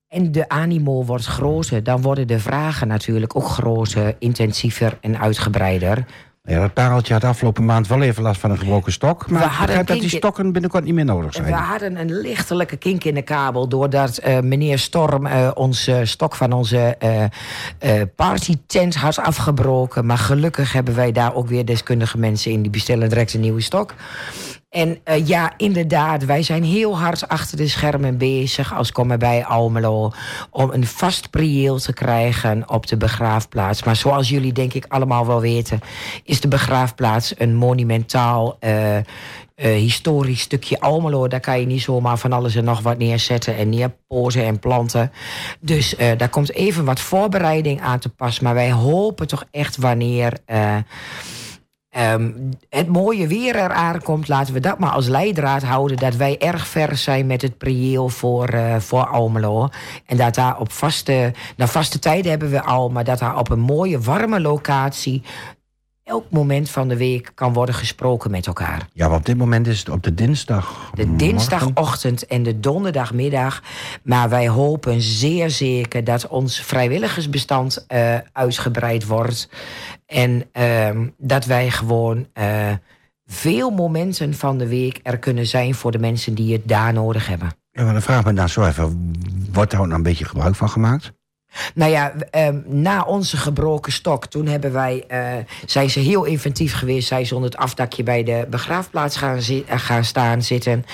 en 0.07 0.31
de 0.31 0.49
animo 0.49 1.05
wordt 1.05 1.25
groter, 1.25 1.83
dan 1.83 2.01
worden 2.01 2.27
de 2.27 2.39
vragen 2.39 2.87
natuurlijk 2.87 3.35
ook 3.35 3.47
groter, 3.47 4.15
intensiever 4.19 4.97
en 5.01 5.19
uitgebreider. 5.19 6.05
Ja, 6.43 6.59
dat 6.59 6.73
pareltje 6.73 7.13
had 7.13 7.23
afgelopen 7.23 7.65
maand 7.65 7.87
wel 7.87 8.01
even 8.01 8.23
last 8.23 8.39
van 8.39 8.51
een 8.51 8.57
gebroken 8.57 8.91
stok. 8.91 9.29
Maar 9.29 9.39
We 9.39 9.45
ik 9.45 9.51
begrijp 9.51 9.87
dat 9.87 9.99
die 9.99 10.09
stokken 10.09 10.51
binnenkort 10.51 10.83
niet 10.83 10.93
meer 10.93 11.05
nodig 11.05 11.33
zijn. 11.33 11.45
We 11.45 11.51
hadden 11.51 11.99
een 11.99 12.19
lichtelijke 12.19 12.77
kink 12.77 13.03
in 13.03 13.13
de 13.13 13.21
kabel 13.21 13.67
doordat 13.67 14.17
eh, 14.17 14.39
meneer 14.39 14.79
Storm 14.79 15.25
eh, 15.25 15.51
onze 15.53 16.01
stok 16.03 16.35
van 16.35 16.51
onze 16.51 16.95
eh 16.99 17.23
eh, 17.79 18.01
partytent 18.15 18.95
had 18.95 19.19
afgebroken. 19.19 20.05
Maar 20.05 20.17
gelukkig 20.17 20.73
hebben 20.73 20.95
wij 20.95 21.11
daar 21.11 21.35
ook 21.35 21.47
weer 21.47 21.65
deskundige 21.65 22.17
mensen 22.17 22.51
in 22.51 22.61
die 22.61 22.71
bestellen 22.71 23.09
direct 23.09 23.33
een 23.33 23.39
nieuwe 23.39 23.61
stok. 23.61 23.93
En 24.69 24.99
eh, 25.03 25.27
ja, 25.27 25.53
inderdaad, 25.57 26.25
wij 26.25 26.43
zijn 26.43 26.63
heel 26.63 26.97
hard 26.97 27.27
achter 27.27 27.57
de 27.57 27.67
schermen 27.67 28.17
bezig 28.17 28.73
als 28.73 28.91
komen 28.91 29.19
bij 29.19 29.45
Almelo 29.45 30.11
om 30.49 30.69
een 30.71 30.85
vast 30.85 31.29
prieel 31.29 31.79
te 31.79 31.93
krijgen 31.93 32.69
op 32.69 32.87
de 32.87 32.97
begraafplaats. 32.97 33.83
Maar 33.83 33.95
zoals 33.95 34.29
jullie 34.29 34.53
denk 34.53 34.73
ik 34.73 34.85
allemaal 34.87 35.25
wel 35.27 35.41
weten, 35.41 35.79
is 36.23 36.41
de 36.41 36.47
begraafplaats 36.47 37.33
een 37.37 37.55
monumentaal 37.55 38.57
eh, 38.59 38.97
eh, 38.97 39.03
historisch 39.55 40.41
stukje 40.41 40.79
Almelo. 40.79 41.27
Daar 41.27 41.39
kan 41.39 41.59
je 41.59 41.65
niet 41.65 41.81
zomaar 41.81 42.17
van 42.17 42.33
alles 42.33 42.55
en 42.55 42.63
nog 42.63 42.81
wat 42.81 42.97
neerzetten 42.97 43.57
en 43.57 43.69
neerpozen 43.69 44.43
en 44.45 44.59
planten. 44.59 45.11
Dus 45.59 45.95
daar 46.17 46.29
komt 46.29 46.53
even 46.53 46.85
wat 46.85 46.99
voorbereiding 46.99 47.81
aan 47.81 47.99
te 47.99 48.09
pas. 48.09 48.39
Maar 48.39 48.53
wij 48.53 48.71
hopen 48.71 49.27
toch 49.27 49.45
echt 49.51 49.77
wanneer. 49.77 50.33
Ehm, 51.99 52.31
het 52.69 52.87
mooie 52.87 53.27
weer 53.27 53.55
eraan 53.55 54.01
komt, 54.01 54.27
laten 54.27 54.53
we 54.53 54.59
dat 54.59 54.79
maar 54.79 54.91
als 54.91 55.07
leidraad 55.07 55.63
houden. 55.63 55.97
Dat 55.97 56.15
wij 56.15 56.37
erg 56.37 56.67
ver 56.67 56.97
zijn 56.97 57.27
met 57.27 57.41
het 57.41 57.57
prieel 57.57 58.09
voor, 58.09 58.47
eh, 58.47 58.75
voor 58.79 59.07
Almelo. 59.07 59.69
En 60.05 60.17
dat 60.17 60.35
daar 60.35 60.59
op 60.59 60.71
vaste, 60.71 61.33
nou, 61.57 61.69
vaste 61.69 61.99
tijden 61.99 62.29
hebben 62.29 62.49
we 62.49 62.63
al, 62.63 62.89
maar 62.89 63.03
dat 63.03 63.19
daar 63.19 63.37
op 63.37 63.49
een 63.49 63.59
mooie, 63.59 63.99
warme 63.99 64.39
locatie. 64.39 65.23
Elk 66.09 66.25
moment 66.29 66.69
van 66.69 66.87
de 66.87 66.97
week 66.97 67.31
kan 67.35 67.53
worden 67.53 67.75
gesproken 67.75 68.31
met 68.31 68.47
elkaar. 68.47 68.87
Ja, 68.93 69.07
want 69.07 69.19
op 69.19 69.25
dit 69.25 69.37
moment 69.37 69.67
is 69.67 69.79
het 69.79 69.89
op 69.89 70.03
de 70.03 70.13
dinsdag. 70.13 70.91
De 70.93 71.15
dinsdagochtend 71.15 72.25
en 72.25 72.43
de 72.43 72.59
donderdagmiddag. 72.59 73.61
Maar 74.03 74.29
wij 74.29 74.47
hopen 74.47 75.01
zeer 75.01 75.49
zeker 75.49 76.03
dat 76.03 76.27
ons 76.27 76.61
vrijwilligersbestand 76.61 77.85
eh, 77.87 78.15
uitgebreid 78.31 79.05
wordt. 79.05 79.49
En 80.05 80.43
ehm, 80.51 81.07
dat 81.17 81.45
wij 81.45 81.71
gewoon 81.71 82.27
eh, 82.33 82.71
veel 83.25 83.69
momenten 83.69 84.33
van 84.33 84.57
de 84.57 84.67
week 84.67 84.99
er 85.03 85.17
kunnen 85.17 85.47
zijn 85.47 85.75
voor 85.75 85.91
de 85.91 85.99
mensen 85.99 86.33
die 86.35 86.53
het 86.53 86.67
daar 86.67 86.93
nodig 86.93 87.27
hebben. 87.27 87.49
Ja, 87.71 87.83
maar 87.83 87.93
dan 87.93 88.01
vraag 88.01 88.19
ik 88.19 88.25
me 88.25 88.31
nou 88.31 88.47
zo 88.47 88.65
even, 88.65 89.13
wordt 89.51 89.71
daar 89.71 89.79
nou 89.79 89.93
een 89.93 90.03
beetje 90.03 90.25
gebruik 90.25 90.55
van 90.55 90.69
gemaakt? 90.69 91.11
Nou 91.75 91.91
ja, 91.91 92.13
ehm, 92.31 92.59
na 92.65 93.03
onze 93.03 93.37
gebroken 93.37 93.91
stok, 93.91 94.25
toen 94.25 94.47
hebben 94.47 94.71
wij, 94.71 95.03
eh, 95.07 95.33
zijn 95.65 95.89
ze 95.89 95.99
heel 95.99 96.23
inventief 96.23 96.73
geweest. 96.73 97.07
Zijn 97.07 97.25
ze 97.25 97.35
onder 97.35 97.49
het 97.49 97.59
afdakje 97.59 98.03
bij 98.03 98.23
de 98.23 98.47
begraafplaats 98.49 99.17
gaan, 99.17 99.37
eh, 99.37 99.79
gaan 99.79 100.03
staan 100.03 100.41
zitten. 100.41 100.85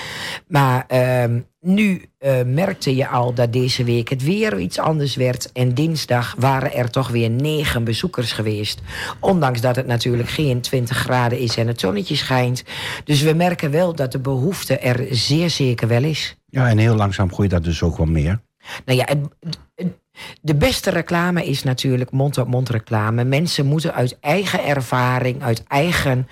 Maar 0.48 0.84
ehm, 0.86 1.40
nu 1.60 2.04
eh, 2.18 2.32
merkte 2.46 2.96
je 2.96 3.08
al 3.08 3.34
dat 3.34 3.52
deze 3.52 3.84
week 3.84 4.08
het 4.08 4.22
weer 4.22 4.58
iets 4.58 4.78
anders 4.78 5.16
werd. 5.16 5.52
En 5.52 5.74
dinsdag 5.74 6.34
waren 6.38 6.74
er 6.74 6.90
toch 6.90 7.08
weer 7.08 7.30
negen 7.30 7.84
bezoekers 7.84 8.32
geweest. 8.32 8.80
Ondanks 9.20 9.60
dat 9.60 9.76
het 9.76 9.86
natuurlijk 9.86 10.28
geen 10.28 10.60
20 10.60 10.96
graden 10.96 11.38
is 11.38 11.56
en 11.56 11.66
het 11.66 11.80
zonnetje 11.80 12.16
schijnt. 12.16 12.64
Dus 13.04 13.22
we 13.22 13.32
merken 13.32 13.70
wel 13.70 13.94
dat 13.94 14.12
de 14.12 14.18
behoefte 14.18 14.78
er 14.78 15.06
zeer 15.10 15.50
zeker 15.50 15.88
wel 15.88 16.02
is. 16.02 16.36
Ja, 16.46 16.68
en 16.68 16.78
heel 16.78 16.94
langzaam 16.94 17.32
groeit 17.32 17.50
dat 17.50 17.64
dus 17.64 17.82
ook 17.82 17.96
wel 17.96 18.06
meer. 18.06 18.40
Nou 18.84 18.98
ja, 18.98 19.04
het, 19.04 19.92
de 20.40 20.54
beste 20.54 20.90
reclame 20.90 21.44
is 21.46 21.62
natuurlijk 21.62 22.10
mond-op-mond 22.10 22.68
reclame. 22.68 23.24
Mensen 23.24 23.66
moeten 23.66 23.94
uit 23.94 24.18
eigen 24.20 24.64
ervaring, 24.64 25.42
uit 25.42 25.62
eigen 25.68 26.28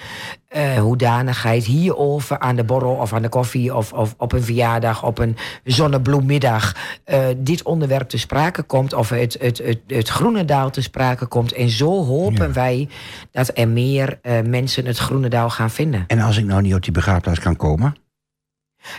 eh, 0.49 0.79
hoedanigheid 0.79 1.64
hierover 1.64 2.38
aan 2.38 2.57
de 2.57 2.64
borrel 2.64 2.94
of 2.94 3.12
aan 3.12 3.23
de 3.23 3.29
koffie 3.29 3.75
of, 3.75 3.92
of 3.92 4.14
op 4.18 4.33
een 4.33 4.42
verjaardag, 4.42 5.05
op 5.05 5.18
een 5.18 5.37
zonnebloemmiddag, 5.64 6.77
eh, 7.05 7.18
dit 7.37 7.62
onderwerp 7.62 8.09
te 8.09 8.18
sprake 8.18 8.62
komt 8.62 8.92
of 8.92 9.09
het, 9.09 9.37
het, 9.40 9.59
het, 9.59 9.81
het 9.87 10.09
Groenendaal 10.09 10.70
te 10.70 10.83
sprake 10.83 11.27
komt. 11.27 11.53
En 11.53 11.68
zo 11.68 12.05
hopen 12.05 12.47
Ja. 12.47 12.53
wij 12.53 12.88
dat 13.31 13.51
er 13.55 13.68
meer 13.68 14.18
eh, 14.23 14.40
mensen 14.40 14.87
het 14.87 14.99
Groenendaal 14.99 15.51
gaan 15.51 15.70
vinden. 15.70 16.05
En 16.07 16.20
als 16.20 16.37
ik 16.37 16.44
nou 16.44 16.62
niet 16.62 16.75
op 16.75 16.83
die 16.83 16.92
begraafplaats 16.92 17.38
kan 17.38 17.57
komen? 17.57 17.97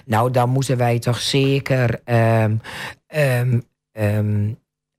Nou, 0.05 0.31
dan 0.31 0.49
moeten 0.49 0.77
wij 0.77 0.99
toch 0.99 1.19
zeker 1.19 2.01
ehm, 2.03 2.55
ehm, 3.07 3.59
ehm, 3.91 4.49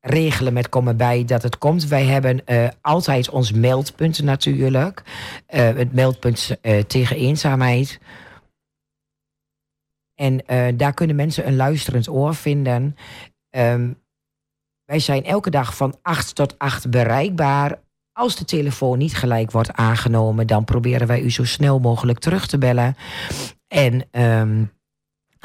regelen 0.06 0.52
met 0.52 0.68
komen 0.68 0.96
bij 0.96 1.24
dat 1.24 1.42
het 1.42 1.58
komt. 1.58 1.86
Wij 1.86 2.04
hebben 2.04 2.46
eh, 2.46 2.68
altijd 2.80 3.30
ons 3.30 3.52
meldpunt 3.52 4.22
natuurlijk. 4.22 5.02
Eh, 5.46 5.62
het 5.62 5.92
meldpunt 5.92 6.56
eh, 6.60 6.82
tegen 6.82 7.16
eenzaamheid. 7.16 7.98
En 10.14 10.44
daar 10.76 10.94
kunnen 10.94 11.16
mensen 11.16 11.46
een 11.46 11.56
luisterend 11.56 12.08
oor 12.08 12.34
vinden. 12.34 12.96
Wij 14.84 14.98
zijn 14.98 15.24
elke 15.24 15.50
dag 15.50 15.76
van 15.76 15.98
8 16.02 16.34
tot 16.34 16.58
8 16.58 16.90
bereikbaar. 16.90 17.80
Als 18.12 18.36
de 18.36 18.44
telefoon 18.44 18.98
niet 18.98 19.14
gelijk 19.14 19.50
wordt 19.50 19.72
aangenomen, 19.72 20.46
dan 20.46 20.64
proberen 20.64 21.06
wij 21.06 21.20
u 21.20 21.30
zo 21.30 21.44
snel 21.44 21.78
mogelijk 21.78 22.18
terug 22.18 22.46
te 22.46 22.58
bellen. 22.58 22.96
En 23.68 24.08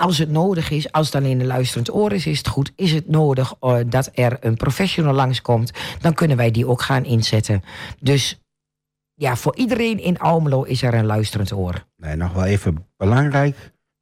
als 0.01 0.17
het 0.17 0.29
nodig 0.29 0.69
is, 0.69 0.91
als 0.91 1.05
het 1.05 1.15
alleen 1.15 1.39
een 1.39 1.45
luisterend 1.45 1.93
oor 1.93 2.11
is, 2.11 2.25
is 2.25 2.37
het 2.37 2.47
goed. 2.47 2.71
Is 2.75 2.91
het 2.91 3.09
nodig 3.09 3.53
eh, 3.59 3.77
dat 3.85 4.09
er 4.13 4.37
een 4.39 4.57
professional 4.57 5.13
langskomt, 5.13 5.71
dan 5.99 6.13
kunnen 6.13 6.37
wij 6.37 6.51
die 6.51 6.67
ook 6.67 6.81
gaan 6.81 7.05
inzetten. 7.05 7.63
Dus 7.99 8.41
ja, 9.13 9.35
voor 9.35 9.55
iedereen 9.55 9.99
in 9.99 10.19
Almelo 10.19 10.63
is 10.63 10.81
er 10.81 10.93
een 10.93 11.05
luisterend 11.05 11.53
oor. 11.53 11.85
Nee, 11.97 12.15
nog 12.15 12.33
wel 12.33 12.45
even 12.45 12.87
belangrijk. 12.97 13.55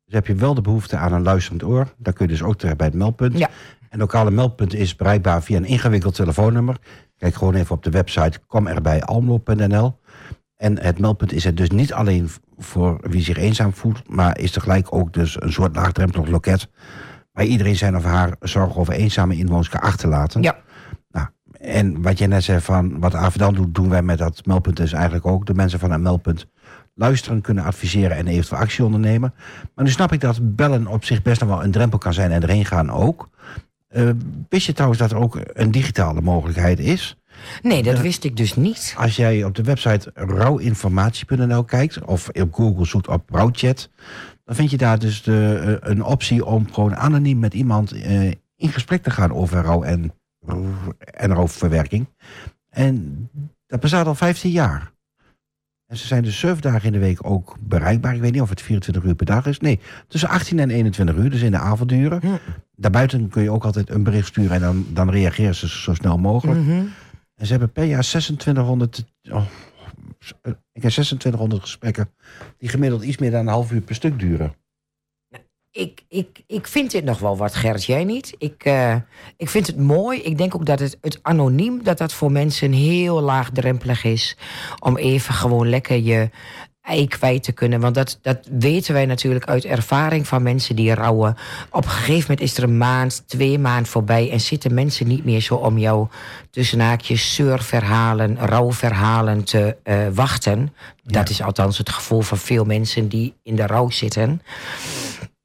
Dus 0.05 0.13
heb 0.13 0.27
je 0.27 0.35
wel 0.35 0.53
de 0.53 0.61
behoefte 0.61 0.97
aan 0.97 1.13
een 1.13 1.23
luisterend 1.23 1.63
oor. 1.63 1.93
Dan 1.97 2.13
kun 2.13 2.25
je 2.25 2.31
dus 2.31 2.43
ook 2.43 2.57
terecht 2.57 2.77
bij 2.77 2.87
het 2.87 2.95
meldpunt. 2.95 3.37
Ja. 3.37 3.49
En 3.89 3.99
lokale 3.99 4.31
meldpunt 4.31 4.73
is 4.73 4.95
bereikbaar 4.95 5.43
via 5.43 5.57
een 5.57 5.65
ingewikkeld 5.65 6.15
telefoonnummer. 6.15 6.77
Kijk 7.17 7.35
gewoon 7.35 7.55
even 7.55 7.75
op 7.75 7.83
de 7.83 7.89
website 7.89 8.39
komerbijalmelo.nl. 8.47 9.99
En 10.59 10.81
het 10.81 10.99
meldpunt 10.99 11.33
is 11.33 11.45
er 11.45 11.55
dus 11.55 11.69
niet 11.69 11.93
alleen 11.93 12.29
voor 12.57 12.97
wie 13.01 13.21
zich 13.21 13.37
eenzaam 13.37 13.73
voelt, 13.73 14.09
maar 14.09 14.39
is 14.39 14.51
tegelijk 14.51 14.93
ook 14.93 15.13
dus 15.13 15.41
een 15.41 15.51
soort 15.51 15.75
laagdrempelig 15.75 16.27
loket 16.27 16.69
waar 17.31 17.45
iedereen 17.45 17.75
zijn 17.75 17.95
of 17.95 18.03
haar 18.03 18.35
zorg 18.39 18.77
over 18.77 18.93
eenzame 18.93 19.37
inwoners 19.37 19.69
kan 19.69 19.79
achterlaten. 19.79 20.41
Ja. 20.41 20.57
Nou, 21.11 21.27
en 21.59 22.01
wat 22.01 22.17
jij 22.17 22.27
net 22.27 22.43
zei 22.43 22.59
van 22.59 22.99
wat 22.99 23.15
Avedan 23.15 23.53
doet, 23.53 23.75
doen 23.75 23.89
wij 23.89 24.01
met 24.01 24.17
dat 24.17 24.45
meldpunt 24.45 24.77
dus 24.77 24.93
eigenlijk 24.93 25.25
ook. 25.25 25.45
De 25.45 25.53
mensen 25.53 25.79
van 25.79 25.91
het 25.91 26.01
meldpunt 26.01 26.47
luisteren, 26.95 27.41
kunnen 27.41 27.63
adviseren 27.63 28.17
en 28.17 28.27
eventueel 28.27 28.61
actie 28.61 28.85
ondernemen. 28.85 29.33
Maar 29.75 29.85
nu 29.85 29.91
snap 29.91 30.11
ik 30.11 30.19
dat 30.19 30.55
bellen 30.55 30.87
op 30.87 31.05
zich 31.05 31.21
best 31.21 31.39
nog 31.39 31.49
wel 31.49 31.63
een 31.63 31.71
drempel 31.71 31.97
kan 31.97 32.13
zijn 32.13 32.31
en 32.31 32.41
erheen 32.41 32.65
gaan 32.65 32.91
ook. 32.91 33.29
Eh, 33.87 34.09
wist 34.49 34.65
je 34.65 34.73
trouwens 34.73 34.99
dat 34.99 35.11
er 35.11 35.17
ook 35.17 35.39
een 35.53 35.71
digitale 35.71 36.21
mogelijkheid 36.21 36.79
is? 36.79 37.18
Nee, 37.61 37.83
dat 37.83 37.99
wist 37.99 38.23
ik 38.23 38.37
dus 38.37 38.55
niet. 38.55 38.93
Als 38.97 39.15
jij 39.15 39.43
op 39.43 39.55
de 39.55 39.63
website 39.63 40.11
rouwinformatie.nl 40.13 41.63
kijkt 41.63 42.05
of 42.05 42.29
op 42.29 42.53
Google 42.53 42.85
zoekt 42.85 43.07
op 43.07 43.29
rouwchat, 43.29 43.89
dan 44.45 44.55
vind 44.55 44.71
je 44.71 44.77
daar 44.77 44.99
dus 44.99 45.23
de, 45.23 45.79
eh, 45.81 45.89
een 45.89 46.03
optie 46.03 46.45
om 46.45 46.73
gewoon 46.73 46.95
anoniem 46.95 47.39
met 47.39 47.53
iemand 47.53 47.91
eh, 47.91 48.27
in 48.55 48.69
gesprek 48.69 49.03
te 49.03 49.11
gaan 49.11 49.33
over 49.33 49.61
rouw 49.61 49.83
en, 49.83 50.13
en 51.13 51.33
rouwverwerking. 51.33 52.07
En 52.69 53.29
dat 53.67 53.79
bestaat 53.79 54.07
al 54.07 54.15
15 54.15 54.51
jaar. 54.51 54.91
En 55.89 55.97
ze 55.97 56.07
zijn 56.07 56.23
dus 56.23 56.39
7 56.39 56.61
dagen 56.61 56.85
in 56.85 56.91
de 56.91 56.99
week 56.99 57.19
ook 57.21 57.57
bereikbaar. 57.59 58.15
Ik 58.15 58.21
weet 58.21 58.31
niet 58.31 58.41
of 58.41 58.49
het 58.49 58.61
24 58.61 59.03
uur 59.03 59.15
per 59.15 59.25
dag 59.25 59.45
is. 59.45 59.59
Nee, 59.59 59.79
tussen 60.07 60.29
18 60.29 60.59
en 60.59 60.69
21 60.69 61.15
uur, 61.15 61.29
dus 61.29 61.41
in 61.41 61.51
de 61.51 61.57
avonduren. 61.57 62.21
Daarbuiten 62.75 63.29
kun 63.29 63.43
je 63.43 63.51
ook 63.51 63.63
altijd 63.63 63.89
een 63.89 64.03
bericht 64.03 64.27
sturen 64.27 64.51
en 64.51 64.61
dan, 64.61 64.85
dan 64.89 65.09
reageren 65.09 65.55
ze 65.55 65.69
zo 65.69 65.93
snel 65.93 66.17
mogelijk. 66.17 66.59
Mhm. 66.59 66.81
En 67.39 67.45
ze 67.45 67.51
hebben 67.51 67.71
per 67.71 67.83
jaar 67.83 68.01
2600, 68.01 69.05
oh, 69.31 69.45
ik 70.73 70.81
heb 70.81 70.91
2600 70.91 71.61
gesprekken 71.61 72.13
die 72.57 72.69
gemiddeld 72.69 73.03
iets 73.03 73.17
meer 73.17 73.31
dan 73.31 73.39
een 73.39 73.47
half 73.47 73.71
uur 73.71 73.81
per 73.81 73.95
stuk 73.95 74.19
duren. 74.19 74.55
ik, 75.71 76.03
ik, 76.07 76.43
ik 76.47 76.67
vind 76.67 76.91
dit 76.91 77.03
nog 77.03 77.19
wel 77.19 77.37
wat, 77.37 77.55
Gert. 77.55 77.85
Jij 77.85 78.03
niet? 78.03 78.35
Ik, 78.37 78.63
eh, 78.63 78.95
ik 79.37 79.49
vind 79.49 79.67
het 79.67 79.77
mooi. 79.77 80.19
Ik 80.19 80.37
denk 80.37 80.55
ook 80.55 80.65
dat 80.65 80.79
het, 80.79 80.97
het 81.01 81.19
anoniem... 81.21 81.83
dat 81.83 81.97
dat 81.97 82.13
voor 82.13 82.31
mensen 82.31 82.71
heel 82.71 83.21
laagdrempelig 83.21 84.03
is... 84.03 84.37
om 84.79 84.97
even 84.97 85.33
gewoon 85.33 85.69
lekker 85.69 85.97
je 85.97 86.29
ei 86.89 87.07
kwijt 87.07 87.43
te 87.43 87.51
kunnen. 87.51 87.79
Want 87.79 87.95
dat, 87.95 88.19
dat 88.21 88.47
weten 88.51 88.93
wij 88.93 89.05
natuurlijk 89.05 89.45
uit 89.45 89.65
ervaring 89.65 90.27
van 90.27 90.43
mensen 90.43 90.75
die 90.75 90.93
rouwen. 90.93 91.37
Op 91.69 91.83
een 91.83 91.89
gegeven 91.89 92.21
moment 92.21 92.41
is 92.41 92.57
er 92.57 92.63
een 92.63 92.77
maand, 92.77 93.23
twee 93.27 93.59
maanden 93.59 93.91
voorbij... 93.91 94.31
en 94.31 94.41
zitten 94.41 94.73
mensen 94.73 95.07
niet 95.07 95.25
meer 95.25 95.41
zo 95.41 95.55
om 95.55 95.77
jou 95.77 96.07
tussen 96.51 96.79
haakjes 96.79 97.35
zeurverhalen, 97.35 98.37
rouwverhalen 98.37 99.43
te 99.43 99.77
eh, 99.83 100.07
wachten. 100.13 100.73
Dat 101.03 101.29
is 101.29 101.41
althans 101.41 101.77
het 101.77 101.89
gevoel 101.89 102.21
van 102.21 102.37
veel 102.37 102.65
mensen 102.65 103.07
die 103.07 103.33
in 103.43 103.55
de 103.55 103.67
rouw 103.67 103.89
zitten. 103.89 104.41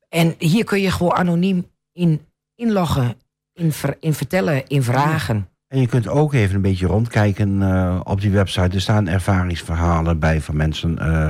En 0.08 0.34
hier 0.38 0.64
kun 0.64 0.80
je 0.80 0.90
gewoon 0.90 1.14
anoniem 1.14 1.70
in 1.92 2.26
inloggen, 2.54 3.16
in, 3.52 3.72
ver- 3.72 3.96
in 4.00 4.14
vertellen, 4.14 4.66
in 4.66 4.82
vragen. 4.82 5.48
En 5.74 5.80
je 5.80 5.86
kunt 5.86 6.08
ook 6.08 6.32
even 6.32 6.54
een 6.54 6.62
beetje 6.62 6.86
rondkijken 6.86 7.62
eh, 7.62 8.00
op 8.04 8.20
die 8.20 8.30
website. 8.30 8.74
Er 8.74 8.80
staan 8.80 9.08
ervaringsverhalen 9.08 10.18
bij 10.18 10.40
van 10.40 10.56
mensen, 10.56 10.98
eh, 10.98 11.28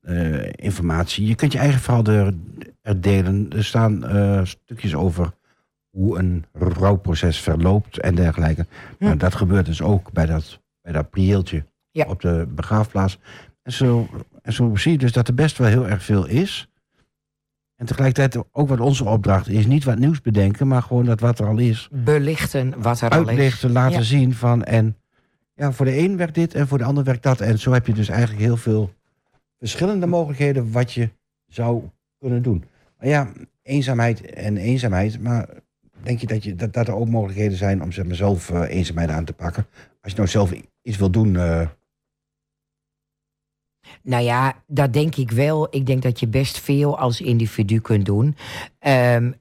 eh, 0.00 0.48
informatie. 0.56 1.26
Je 1.26 1.34
kunt 1.34 1.52
je 1.52 1.58
eigen 1.58 1.80
verhaal 1.80 2.04
er, 2.04 2.34
er 2.82 3.00
delen. 3.00 3.50
Er 3.50 3.64
staan 3.64 4.02
stukjes 4.46 4.94
over 4.94 5.32
hoe 5.90 6.18
een 6.18 6.44
rouwproces 6.52 7.40
verloopt 7.40 7.98
en 7.98 8.14
dergelijke. 8.14 8.66
Nou, 8.98 9.16
dat 9.16 9.34
gebeurt 9.34 9.66
dus 9.66 9.82
ook 9.82 10.12
bij 10.12 10.26
dat, 10.26 10.60
bij 10.82 10.92
dat 10.92 11.10
prieeltje 11.10 11.64
Ja. 11.90 12.04
op 12.08 12.20
de 12.20 12.46
begraafplaats. 12.48 13.18
En 13.62 13.72
zo, 13.72 14.08
en 14.42 14.52
zo 14.52 14.76
zie 14.76 14.92
je 14.92 14.98
dus 14.98 15.12
dat 15.12 15.28
er 15.28 15.34
best 15.34 15.58
wel 15.58 15.68
heel 15.68 15.88
erg 15.88 16.02
veel 16.02 16.26
is. 16.26 16.68
En 17.76 17.86
tegelijkertijd 17.86 18.44
ook 18.52 18.68
wat 18.68 18.80
onze 18.80 19.04
opdracht 19.04 19.48
is. 19.48 19.66
Niet 19.66 19.84
wat 19.84 19.98
nieuws 19.98 20.20
bedenken, 20.20 20.68
maar 20.68 20.82
gewoon 20.82 21.04
dat 21.04 21.20
wat 21.20 21.38
er 21.38 21.46
al 21.46 21.58
is 21.58 21.88
Belichten 21.92 22.82
wat 22.82 23.00
er 23.00 23.10
al 23.10 23.20
is. 23.22 23.26
uitlichten, 23.28 23.72
laten 23.72 23.98
Ja. 23.98 24.02
zien 24.02 24.34
van 24.34 24.64
en 24.64 24.96
ja, 25.54 25.72
voor 25.72 25.86
de 25.86 25.98
een 25.98 26.16
werkt 26.16 26.34
dit 26.34 26.54
en 26.54 26.68
voor 26.68 26.78
de 26.78 26.84
ander 26.84 27.04
werkt 27.04 27.22
dat. 27.22 27.40
En 27.40 27.58
zo 27.58 27.72
heb 27.72 27.86
je 27.86 27.92
dus 27.92 28.08
eigenlijk 28.08 28.40
heel 28.42 28.56
veel 28.56 28.92
verschillende 29.58 30.06
mogelijkheden 30.06 30.72
wat 30.72 30.92
je 30.92 31.08
zou 31.46 31.82
kunnen 32.18 32.42
doen. 32.42 32.64
Maar 32.98 33.08
ja, 33.08 33.28
eenzaamheid 33.62 34.20
en 34.32 34.56
eenzaamheid, 34.56 35.20
maar 35.22 35.48
denk 36.02 36.18
je 36.20 36.26
dat, 36.26 36.44
je, 36.44 36.54
dat, 36.54 36.72
dat 36.72 36.88
er 36.88 36.94
ook 36.94 37.08
mogelijkheden 37.08 37.56
zijn 37.58 37.82
om 37.82 37.92
zeg 37.92 38.04
maar, 38.06 38.14
zelf 38.16 38.50
eh, 38.50 38.76
eenzaamheid 38.76 39.10
aan 39.10 39.24
te 39.24 39.32
pakken? 39.32 39.66
Als 40.02 40.12
je 40.12 40.18
nou 40.18 40.28
zelf 40.28 40.52
iets 40.82 40.96
wil 40.96 41.10
doen, 41.10 41.36
eh, 41.36 41.66
Nou 44.04 44.22
ja, 44.22 44.62
dat 44.66 44.92
denk 44.92 45.14
ik 45.16 45.30
wel. 45.30 45.66
Ik 45.70 45.86
denk 45.86 46.02
dat 46.02 46.20
je 46.20 46.26
best 46.26 46.60
veel 46.60 46.98
als 46.98 47.20
individu 47.20 47.80
kunt 47.80 48.04
doen. 48.04 48.36
Ehm, 48.78 49.32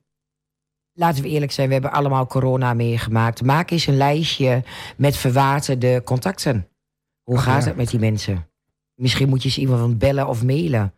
laten 0.94 1.24
we 1.24 1.30
eerlijk 1.30 1.52
zijn, 1.52 1.68
we 1.68 1.74
hebben 1.74 1.92
allemaal 1.92 2.28
corona 2.28 2.74
meegemaakt. 2.74 3.44
Maak 3.44 3.72
eens 3.72 3.88
een 3.88 3.98
lijstje 3.98 4.64
met 4.98 5.18
verwaterde 5.18 6.02
contacten. 6.04 6.68
Hoe 7.24 7.38
gaat 7.38 7.62
ja. 7.62 7.68
het 7.68 7.78
met 7.78 7.90
die 7.90 8.00
mensen? 8.00 8.48
Misschien 8.96 9.30
moet 9.30 9.42
je 9.42 9.48
eens 9.48 9.58
iemand 9.58 9.98
bellen 9.98 10.28
of 10.28 10.44
mailen. 10.44 10.94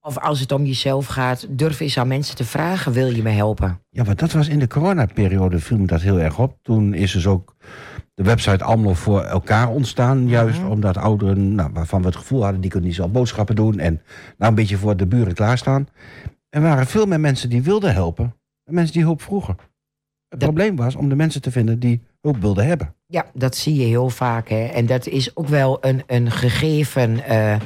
Of 0.00 0.18
als 0.18 0.40
het 0.40 0.52
om 0.52 0.64
jezelf 0.64 1.06
gaat, 1.06 1.46
durf 1.58 1.80
eens 1.80 1.98
aan 1.98 2.08
mensen 2.08 2.36
te 2.36 2.44
vragen: 2.44 2.92
wil 2.92 3.14
je 3.14 3.22
me 3.22 3.30
helpen? 3.30 3.82
Ja, 3.90 4.04
maar 4.04 4.16
dat 4.16 4.32
was 4.32 4.48
in 4.48 4.58
de 4.58 4.66
coronaperiode, 4.66 5.58
viel 5.58 5.78
me 5.78 5.86
dat 5.86 6.00
heel 6.00 6.20
erg 6.20 6.38
op. 6.38 6.58
Toen 6.62 6.94
is 6.94 7.12
dus 7.12 7.26
ook 7.26 7.56
de 8.18 8.24
website 8.24 8.64
Amlo 8.64 8.94
voor 8.94 9.22
elkaar 9.22 9.68
ontstaan. 9.68 10.28
Juist 10.28 10.64
omdat 10.64 10.96
ouderen, 10.96 11.54
nou, 11.54 11.70
waarvan 11.72 12.00
we 12.00 12.06
het 12.06 12.16
gevoel 12.16 12.42
hadden... 12.42 12.60
die 12.60 12.70
kunnen 12.70 12.88
niet 12.88 12.98
zelf 12.98 13.10
boodschappen 13.10 13.56
doen... 13.56 13.78
en 13.78 14.02
nou 14.38 14.50
een 14.50 14.54
beetje 14.54 14.76
voor 14.76 14.96
de 14.96 15.06
buren 15.06 15.34
klaarstaan. 15.34 15.88
Er 16.48 16.60
waren 16.62 16.86
veel 16.86 17.06
meer 17.06 17.20
mensen 17.20 17.48
die 17.50 17.62
wilden 17.62 17.92
helpen... 17.92 18.34
dan 18.64 18.74
mensen 18.74 18.94
die 18.94 19.02
hulp 19.02 19.22
vroegen. 19.22 19.56
Het 20.28 20.40
Dat- 20.40 20.48
probleem 20.48 20.76
was 20.76 20.96
om 20.96 21.08
de 21.08 21.14
mensen 21.16 21.42
te 21.42 21.50
vinden 21.50 21.78
die 21.78 22.02
hulp 22.20 22.36
wilden 22.40 22.66
hebben. 22.66 22.94
Ja, 23.06 23.26
dat 23.34 23.56
zie 23.56 23.74
je 23.74 23.86
heel 23.86 24.10
vaak. 24.10 24.48
Hè. 24.48 24.64
En 24.64 24.86
dat 24.86 25.06
is 25.06 25.36
ook 25.36 25.48
wel 25.48 25.78
een, 25.80 26.02
een 26.06 26.30
gegeven 26.30 27.24
eh, 27.24 27.56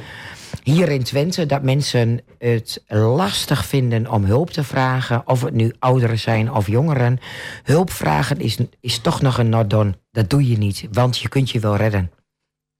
hier 0.63 0.89
in 0.89 1.03
Twente... 1.03 1.45
dat 1.45 1.63
mensen 1.63 2.21
het 2.37 2.83
lastig 2.87 3.65
vinden 3.65 4.11
om 4.11 4.23
hulp 4.23 4.49
te 4.49 4.63
vragen. 4.63 5.27
Of 5.27 5.41
het 5.41 5.53
nu 5.53 5.73
ouderen 5.79 6.19
zijn 6.19 6.51
of 6.51 6.67
jongeren. 6.67 7.19
Hulp 7.63 7.91
vragen 7.91 8.39
is, 8.39 8.57
is 8.79 8.99
toch 8.99 9.21
nog 9.21 9.37
een 9.37 9.49
not 9.49 9.69
done. 9.69 9.93
Dat 10.11 10.29
doe 10.29 10.47
je 10.47 10.57
niet, 10.57 10.87
want 10.91 11.17
je 11.17 11.29
kunt 11.29 11.49
je 11.49 11.59
wel 11.59 11.75
redden. 11.75 12.11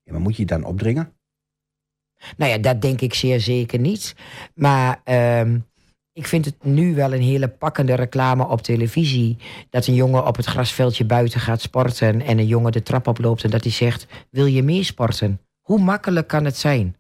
Ja, 0.04 0.12
maar 0.12 0.22
moet 0.22 0.36
je 0.36 0.42
je 0.42 0.48
dan 0.48 0.64
opdringen? 0.64 1.14
Nou 2.38 2.52
ja, 2.52 2.58
dat 2.58 2.82
denk 2.82 3.02
ik 3.02 3.14
zeer 3.14 3.40
zeker 3.40 3.80
niet. 3.80 4.16
Maar 4.56 5.02
ehm, 5.04 5.60
ik 6.14 6.28
vind 6.28 6.46
het 6.46 6.64
nu 6.64 6.96
wel 6.96 7.14
een 7.14 7.22
hele 7.22 7.48
pakkende 7.48 7.94
reclame 7.94 8.48
op 8.48 8.62
televisie. 8.62 9.38
Dat 9.70 9.88
een 9.88 9.94
jongen 9.94 10.26
op 10.26 10.36
het 10.36 10.46
grasveldje 10.46 11.06
buiten 11.06 11.40
gaat 11.40 11.62
sporten. 11.62 12.22
En 12.22 12.38
een 12.38 12.48
jongen 12.48 12.72
de 12.72 12.84
trap 12.84 13.08
oploopt 13.08 13.44
en 13.44 13.50
dat 13.50 13.64
hij 13.64 13.72
zegt: 13.72 14.08
Wil 14.30 14.46
je 14.46 14.64
meer 14.64 14.84
sporten? 14.84 15.42
Hoe 15.62 15.80
makkelijk 15.80 16.28
kan 16.28 16.46
het 16.46 16.58
zijn? 16.58 16.96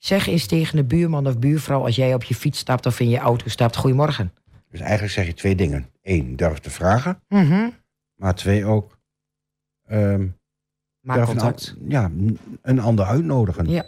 Zeg 0.00 0.26
eens 0.26 0.46
tegen 0.46 0.76
de 0.76 0.84
buurman 0.84 1.26
of 1.26 1.38
buurvrouw 1.38 1.82
als 1.84 1.96
jij 1.96 2.14
op 2.14 2.22
je 2.22 2.34
fiets 2.34 2.58
stapt 2.58 2.86
of 2.86 3.00
in 3.00 3.08
je 3.08 3.18
auto 3.18 3.48
stapt: 3.48 3.76
Goedemorgen. 3.76 4.32
Dus 4.70 4.80
eigenlijk 4.80 5.12
zeg 5.12 5.26
je 5.26 5.34
twee 5.34 5.54
dingen. 5.54 5.90
Eén, 6.02 6.36
durf 6.36 6.58
te 6.58 6.70
vragen. 6.70 7.22
Mhm. 7.28 7.70
Maar 8.14 8.34
twee 8.34 8.64
ook... 8.64 8.98
ehm, 9.86 10.28
Maak 11.00 11.16
durf 11.16 11.28
een 11.28 11.36
contact. 11.36 11.74
an- 11.80 11.90
ja, 11.90 12.10
een 12.62 12.80
ander 12.80 13.04
uitnodigen. 13.04 13.66
Ja. 13.68 13.84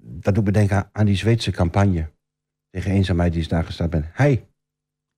Dat 0.00 0.34
doet 0.34 0.44
me 0.44 0.50
denken 0.52 0.76
aan- 0.76 0.88
aan 0.92 1.06
die 1.06 1.16
Zweedse 1.16 1.50
campagne 1.50 2.10
tegen 2.70 2.90
eenzaamheid 2.90 3.32
die 3.32 3.40
is 3.40 3.48
daar 3.48 3.64
gestart 3.64 3.90
ben. 3.90 4.10
Hey, 4.12 4.46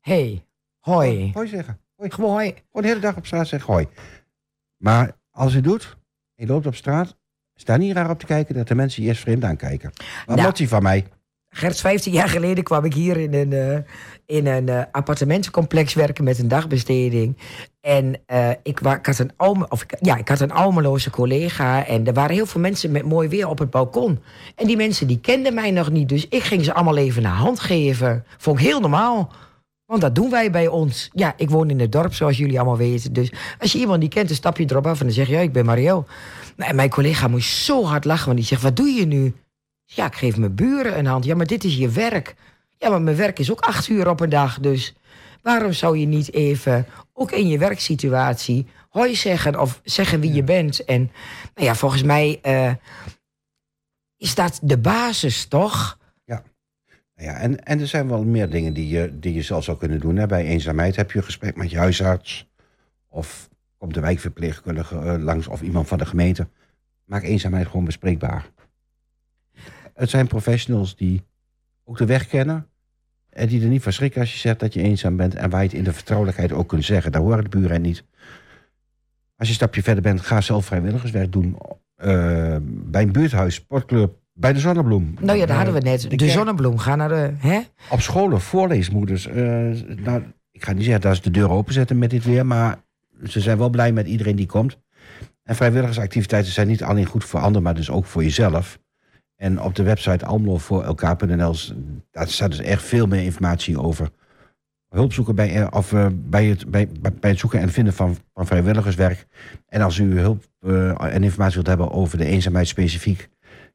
Hey, 0.01 0.45
hoi. 0.79 1.31
hoi 1.33 1.49
zeggen. 1.49 1.81
Hoi. 1.95 2.11
Gewoon 2.11 2.31
hoi. 2.31 2.49
Gewoon 2.53 2.83
de 2.83 2.89
hele 2.89 3.01
dag 3.01 3.17
op 3.17 3.27
straat 3.27 3.49
zeggen 3.49 3.73
hoi. 3.73 3.87
Maar 4.77 5.17
als 5.31 5.53
je 5.53 5.61
doet, 5.61 5.97
je 6.35 6.47
loopt 6.47 6.67
op 6.67 6.75
straat, 6.75 7.17
sta 7.61 7.77
niet 7.77 7.93
raar 7.93 8.11
op 8.11 8.19
te 8.19 8.27
kijken 8.27 8.55
dat 8.55 8.69
de 8.69 8.75
mensen 8.75 9.03
je 9.03 9.09
eerst 9.09 9.21
vreemd 9.21 9.45
aankijken. 9.45 9.91
Wat 10.27 10.37
Nou. 10.37 10.53
hij 10.57 10.69
van 10.69 10.83
mij? 10.83 11.07
Gert, 11.53 11.81
15 11.81 12.13
jaar 12.13 12.29
geleden 12.29 12.65
kwam 12.65 12.85
ik 12.85 12.95
hier 12.95 13.17
in 13.17 13.35
een, 13.35 13.53
eh, 13.53 13.79
in 14.27 14.47
een 14.47 14.69
eh, 14.69 14.83
appartementencomplex 14.93 15.95
werken 15.95 16.25
met 16.25 16.39
een 16.39 16.49
dagbesteding. 16.49 17.37
En 17.81 18.21
eh, 18.27 18.51
ik, 18.63 18.79
had 19.03 19.19
een 19.19 19.31
Alme, 19.37 19.69
of 19.69 19.83
ik, 19.83 19.97
ja, 20.01 20.17
ik 20.17 20.29
had 20.29 20.41
een 20.41 20.51
Almeloze 20.53 21.11
collega. 21.11 21.87
En 21.87 22.07
er 22.07 22.13
waren 22.13 22.35
heel 22.35 22.47
veel 22.47 22.61
mensen 22.61 22.91
met 22.91 23.05
mooi 23.05 23.29
weer 23.29 23.49
op 23.49 23.59
het 23.59 23.71
balkon. 23.71 24.19
En 24.55 24.67
die 24.67 24.77
mensen 24.77 25.07
die 25.07 25.21
kenden 25.21 25.55
mij 25.55 25.71
nog 25.71 25.91
niet. 25.91 26.09
Dus 26.09 26.29
ik 26.29 26.43
ging 26.43 26.65
ze 26.65 26.75
allemaal 26.75 26.97
even 26.97 27.25
een 27.25 27.31
hand 27.31 27.61
geven. 27.61 28.25
Vond 28.39 28.59
ik 28.59 28.65
heel 28.67 28.81
normaal. 28.81 29.33
Want 29.87 30.03
dat 30.03 30.15
doen 30.15 30.31
wij 30.31 30.51
bij 30.51 30.67
ons. 30.69 31.11
Ja, 31.13 31.35
ik 31.37 31.51
woon 31.51 31.71
in 31.71 31.81
het 31.81 31.93
dorp, 31.93 32.15
zoals 32.15 32.37
jullie 32.37 32.57
allemaal 32.59 32.77
weten. 32.77 33.13
Dus 33.13 33.33
als 33.59 33.73
je 33.73 33.79
iemand 33.79 34.01
niet 34.01 34.15
kent, 34.15 34.27
dan 34.27 34.37
stap 34.37 34.59
je 34.59 34.65
erop 34.69 34.87
af 34.87 35.01
en 35.01 35.07
dan 35.07 35.15
zeg 35.15 35.27
je... 35.27 35.33
ja, 35.33 35.41
ik 35.41 35.53
ben 35.53 35.65
Mario. 35.65 36.05
Nou, 36.61 36.73
En 36.73 36.77
mijn 36.77 36.91
collega 36.91 37.29
moest 37.29 37.51
zo 37.51 37.85
hard 37.85 38.05
lachen, 38.05 38.27
want 38.27 38.39
die 38.39 38.47
zegt... 38.47 38.63
wat 38.63 38.77
doe 38.77 38.89
je 38.89 39.07
nu? 39.07 39.35
Ja, 39.85 40.07
ik 40.07 40.15
geef 40.15 40.37
mijn 40.37 40.55
buren 40.55 40.99
een 40.99 41.07
hand. 41.07 41.25
Ja, 41.25 41.35
maar 41.35 41.47
dit 41.47 41.65
is 41.65 41.77
je 41.77 41.89
werk. 41.89 42.35
Ja, 42.79 42.89
maar 42.89 43.03
mijn 43.03 43.17
werk 43.17 43.39
is 43.39 43.51
ook 43.51 43.61
acht 43.61 43.89
uur 43.89 44.09
op 44.09 44.21
een 44.21 44.29
dag. 44.29 44.59
Dus 44.59 44.95
waarom 45.43 45.73
zou 45.73 45.99
je 45.99 46.07
niet 46.07 46.33
even, 46.33 46.87
ook 47.13 47.31
in 47.31 47.49
je 47.49 47.59
werksituatie, 47.59 48.67
hoi 48.89 49.15
zeggen 49.15 49.61
of 49.61 49.81
zeggen 49.85 50.21
wie 50.21 50.33
je 50.33 50.43
bent? 50.43 50.85
En 50.85 51.11
nou 51.55 51.67
ja, 51.67 51.75
volgens 51.75 52.03
mij 52.03 52.39
eh, 52.43 52.73
is 54.17 54.35
dat 54.35 54.59
de 54.63 54.79
basis, 54.79 55.47
toch? 55.47 55.99
Ja, 57.21 57.37
en, 57.37 57.65
en 57.65 57.81
er 57.81 57.87
zijn 57.87 58.09
wel 58.09 58.25
meer 58.25 58.51
dingen 58.51 58.73
die 58.73 58.89
je, 58.89 59.19
die 59.19 59.35
je 59.35 59.43
zelf 59.43 59.65
zou 59.65 59.79
kunnen 59.79 60.01
doen. 60.01 60.17
Hè. 60.17 60.27
Bij 60.27 60.45
eenzaamheid 60.45 60.97
heb 60.97 61.11
je 61.11 61.19
een 61.19 61.25
gesprek 61.25 61.57
met 61.57 61.71
je 61.71 61.79
huisarts. 61.79 62.49
Of 63.09 63.50
komt 63.81 63.95
de 63.95 64.01
wijkverpleegkundige 64.01 64.99
eh, 64.99 65.23
langs 65.23 65.47
of 65.49 65.63
iemand 65.63 65.89
van 65.89 65.99
de 65.99 66.07
gemeente. 66.07 66.49
Maak 67.05 67.23
eenzaamheid 67.23 67.67
gewoon 67.67 67.85
bespreekbaar. 67.85 68.51
Het 69.95 70.11
zijn 70.11 70.27
professionals 70.27 70.97
die 70.97 71.23
ook 71.85 71.99
de 71.99 72.07
weg 72.07 72.27
kennen. 72.27 72.67
En 73.31 73.49
die 73.49 73.63
er 73.63 73.69
niet 73.69 73.83
van 73.83 73.93
schrikken 73.93 74.21
als 74.21 74.33
je 74.33 74.39
zegt 74.39 74.61
dat 74.61 74.75
je 74.75 74.83
eenzaam 74.83 75.17
bent. 75.17 75.35
En 75.35 75.51
waar 75.51 75.61
je 75.63 75.69
het 75.69 75.77
in 75.77 75.85
de 75.85 75.93
vertrouwelijkheid 75.93 76.53
ook 76.53 76.69
kunt 76.69 76.85
zeggen. 76.85 77.13
Daar 77.13 77.21
horen 77.21 77.43
de 77.43 77.59
buren 77.59 77.83
niet. 77.83 78.05
Als 79.37 79.49
je 79.49 79.55
een 79.55 79.55
stapje 79.55 79.83
verder 79.83 80.03
bent, 80.03 80.21
ga 80.21 80.41
zelf 80.41 80.65
vrijwilligerswerk 80.67 81.33
doen. 81.33 81.57
eh, 81.97 82.57
bij 82.63 83.03
een 83.03 83.13
buurthuis, 83.13 83.55
sportclub, 83.55 84.15
bij 84.33 84.53
de 84.53 84.59
Zonnebloem. 84.61 85.15
Nou 85.21 85.39
ja, 85.39 85.47
daar 85.47 85.57
hadden 85.57 85.75
we 85.75 85.81
net. 85.81 86.19
De, 86.19 86.29
zonnebloem, 86.31 86.79
ga 86.79 86.97
naar 86.97 87.09
de. 87.09 87.33
Hè? 87.37 87.61
Op 87.91 88.01
scholen, 88.01 88.41
voorleesmoeders. 88.41 89.27
eh, 89.27 89.35
nou, 89.97 90.23
ik 90.51 90.65
ga 90.65 90.73
niet 90.73 90.85
zeggen 90.85 91.01
dat 91.03 91.17
ze 91.17 91.23
de 91.23 91.31
deur 91.31 91.51
openzetten 91.51 91.99
met 91.99 92.11
dit 92.11 92.25
weer, 92.25 92.47
maar 92.47 92.79
ze 93.25 93.41
zijn 93.41 93.59
wel 93.59 93.71
blij 93.71 93.93
met 93.93 94.07
iedereen 94.07 94.37
die 94.37 94.47
komt. 94.47 94.79
En 95.43 95.57
vrijwilligersactiviteiten 95.57 96.53
zijn 96.53 96.67
niet 96.67 96.83
alleen 96.83 97.07
goed 97.07 97.25
voor 97.25 97.41
anderen, 97.41 97.63
maar 97.63 97.75
dus 97.75 97.91
ook 97.91 98.07
voor 98.07 98.23
jezelf. 98.23 98.79
En 99.37 99.61
op 99.63 99.75
de 99.75 99.83
website 99.83 100.25
almlovoorelkaar.nl 100.27 101.55
s- 101.55 101.75
daar 102.11 102.29
staat 102.29 102.51
dus 102.51 102.61
echt 102.61 102.83
veel 102.83 103.07
meer 103.07 103.23
informatie 103.23 103.81
over. 103.81 104.11
Hulp 104.89 105.13
zoeken 105.13 105.35
bij, 105.35 105.55
eh, 105.57 105.67
of, 105.71 105.93
eh, 105.93 106.07
bij, 106.13 106.45
het, 106.47 106.71
bij, 106.71 106.89
bij 107.01 107.13
bij 107.21 107.31
het 107.31 107.39
zoeken 107.39 107.61
en 107.61 107.71
vinden 107.71 107.93
van, 107.95 108.17
van 108.35 108.47
vrijwilligerswerk. 108.47 109.27
En 109.67 109.81
als 109.81 109.99
u 109.99 110.19
hulp 110.19 110.45
eh, 110.61 111.15
en 111.15 111.23
informatie 111.23 111.55
wilt 111.55 111.67
hebben 111.67 111.91
over 111.91 112.19
de 112.19 112.25
eenzaamheid 112.25 112.69
specifiek, 112.69 113.29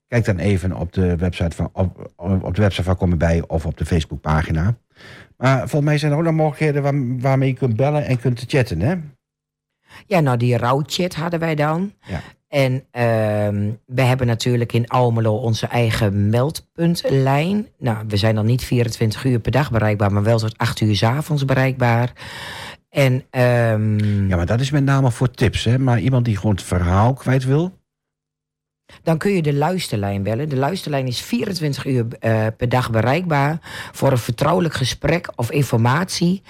Kijk 0.08 0.26
dan 0.26 0.38
even 0.38 0.74
op 0.74 0.94
de 0.94 1.16
website 1.16 1.56
van, 1.56 1.70
op, 1.74 2.12
op 2.16 2.56
de 2.56 2.62
website 2.62 2.84
van 2.84 2.98
Kom 2.98 3.12
erbij 3.12 3.44
of 3.48 3.66
op 3.66 3.78
de 3.78 3.86
Facebookpagina. 3.86 4.78
Maar 5.38 5.58
volgens 5.60 5.82
mij 5.82 5.98
zijn 5.98 6.12
er 6.12 6.18
ook 6.18 6.24
nog 6.24 6.34
mogelijkheden 6.34 6.82
waar, 6.84 7.18
waarmee 7.20 7.50
je 7.50 7.56
kunt 7.56 7.76
bellen 7.76 8.06
en 8.06 8.20
kunt 8.20 8.44
chatten, 8.48 8.80
hè? 8.82 8.96
Ja, 10.08 10.20
nou 10.20 10.38
die 10.38 10.58
rouwchat 10.58 11.16
hadden 11.16 11.40
wij 11.40 11.56
dan. 11.56 11.94
Ja. 12.08 12.22
En 12.48 12.84
ehm, 12.92 13.72
we 13.86 14.02
hebben 14.02 14.28
natuurlijk 14.28 14.74
in 14.74 14.88
Almelo 14.88 15.36
onze 15.36 15.68
eigen 15.68 16.30
meldpuntlijn. 16.30 17.68
Nou, 17.78 18.06
we 18.08 18.18
zijn 18.18 18.36
dan 18.36 18.46
niet 18.46 18.64
24 18.64 19.24
uur 19.26 19.40
per 19.40 19.52
dag 19.52 19.72
bereikbaar, 19.72 20.12
maar 20.14 20.24
wel 20.24 20.38
tot 20.40 20.58
8 20.58 20.82
uur 20.82 20.96
's 20.96 21.04
avonds 21.04 21.46
bereikbaar. 21.46 22.12
En 22.90 23.24
ehm, 23.30 24.28
Ja, 24.28 24.36
maar 24.36 24.46
dat 24.46 24.60
is 24.60 24.72
met 24.72 24.84
name 24.84 25.12
voor 25.12 25.32
tips, 25.32 25.64
hè? 25.64 25.80
Maar 25.80 26.00
iemand 26.00 26.26
die 26.26 26.36
gewoon 26.38 26.56
het 26.56 26.64
verhaal 26.64 27.14
kwijt 27.14 27.44
wil. 27.46 27.84
dan 29.04 29.18
kun 29.18 29.32
je 29.32 29.42
de 29.42 29.54
luisterlijn 29.54 30.24
bellen. 30.24 30.50
De 30.50 30.56
luisterlijn 30.56 31.08
is 31.08 31.22
24 31.22 31.86
uur 31.86 32.06
eh, 32.20 32.48
per 32.58 32.70
dag 32.70 32.90
bereikbaar 32.92 33.58
voor 33.92 34.12
een 34.12 34.18
vertrouwelijk 34.18 34.74
gesprek 34.74 35.30
of 35.36 35.52
informatie. 35.52 36.42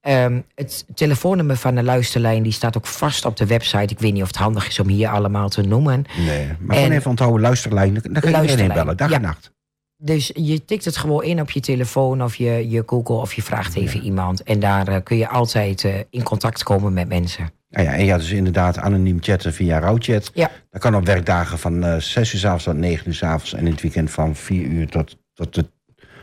Ehm, 0.00 0.40
het 0.54 0.84
telefoonnummer 0.94 1.56
van 1.56 1.74
de 1.74 1.82
luisterlijn 1.82 2.42
die 2.42 2.52
staat 2.52 2.76
ook 2.76 2.86
vast 2.86 3.24
op 3.24 3.36
de 3.36 3.46
website. 3.46 3.92
Ik 3.94 3.98
weet 3.98 4.12
niet 4.12 4.22
of 4.22 4.28
het 4.28 4.36
handig 4.36 4.66
is 4.66 4.80
om 4.80 4.88
hier 4.88 5.08
allemaal 5.08 5.48
te 5.48 5.62
noemen. 5.62 6.04
Nee. 6.26 6.46
Maar 6.60 6.76
En- 6.76 6.82
gewoon 6.82 6.98
even 6.98 7.10
onthouden, 7.10 7.40
luisterlijn. 7.40 7.94
Dan 7.94 8.12
kan 8.20 8.30
je 8.30 8.40
iedereen 8.40 8.72
bellen, 8.72 8.96
dag 8.96 9.10
ja. 9.10 9.16
en 9.16 9.22
nacht. 9.22 9.56
Dus 10.00 10.30
je 10.34 10.64
tikt 10.64 10.84
het 10.84 10.96
gewoon 10.96 11.22
in 11.24 11.40
op 11.40 11.50
je 11.50 11.60
telefoon 11.60 12.22
of 12.22 12.36
je, 12.36 12.70
je 12.70 12.82
Google 12.86 13.14
of 13.14 13.34
je 13.34 13.42
vraagt 13.42 13.76
even 13.76 14.00
iemand. 14.02 14.42
En 14.42 14.60
daar 14.60 14.88
eh, 14.88 15.02
kun 15.02 15.16
je 15.16 15.28
altijd 15.28 15.84
eh, 15.84 15.94
in 16.10 16.22
contact 16.22 16.62
komen 16.62 16.92
met 16.92 17.08
mensen. 17.08 17.50
Nou 17.70 17.86
ja, 17.86 17.92
en 17.92 18.04
ja, 18.04 18.16
dus 18.16 18.30
inderdaad 18.30 18.78
anoniem 18.78 19.18
chatten 19.20 19.52
via 19.52 19.78
rouwchat. 19.78 20.30
Ja. 20.34 20.50
Dat 20.70 20.80
kan 20.80 20.96
op 20.96 21.06
werkdagen 21.06 21.58
van 21.58 21.84
eh 21.84 21.96
6 21.96 22.32
uur 22.32 22.40
s 22.40 22.44
avonds 22.44 22.64
tot 22.64 22.76
9 22.76 23.06
uur 23.06 23.14
s 23.14 23.22
avonds. 23.22 23.54
En 23.54 23.66
in 23.66 23.72
het 23.72 23.80
weekend 23.80 24.10
van 24.10 24.36
4 24.36 24.66
uur 24.66 24.88
tot, 24.88 25.16
tot 25.34 25.54
de, 25.54 25.66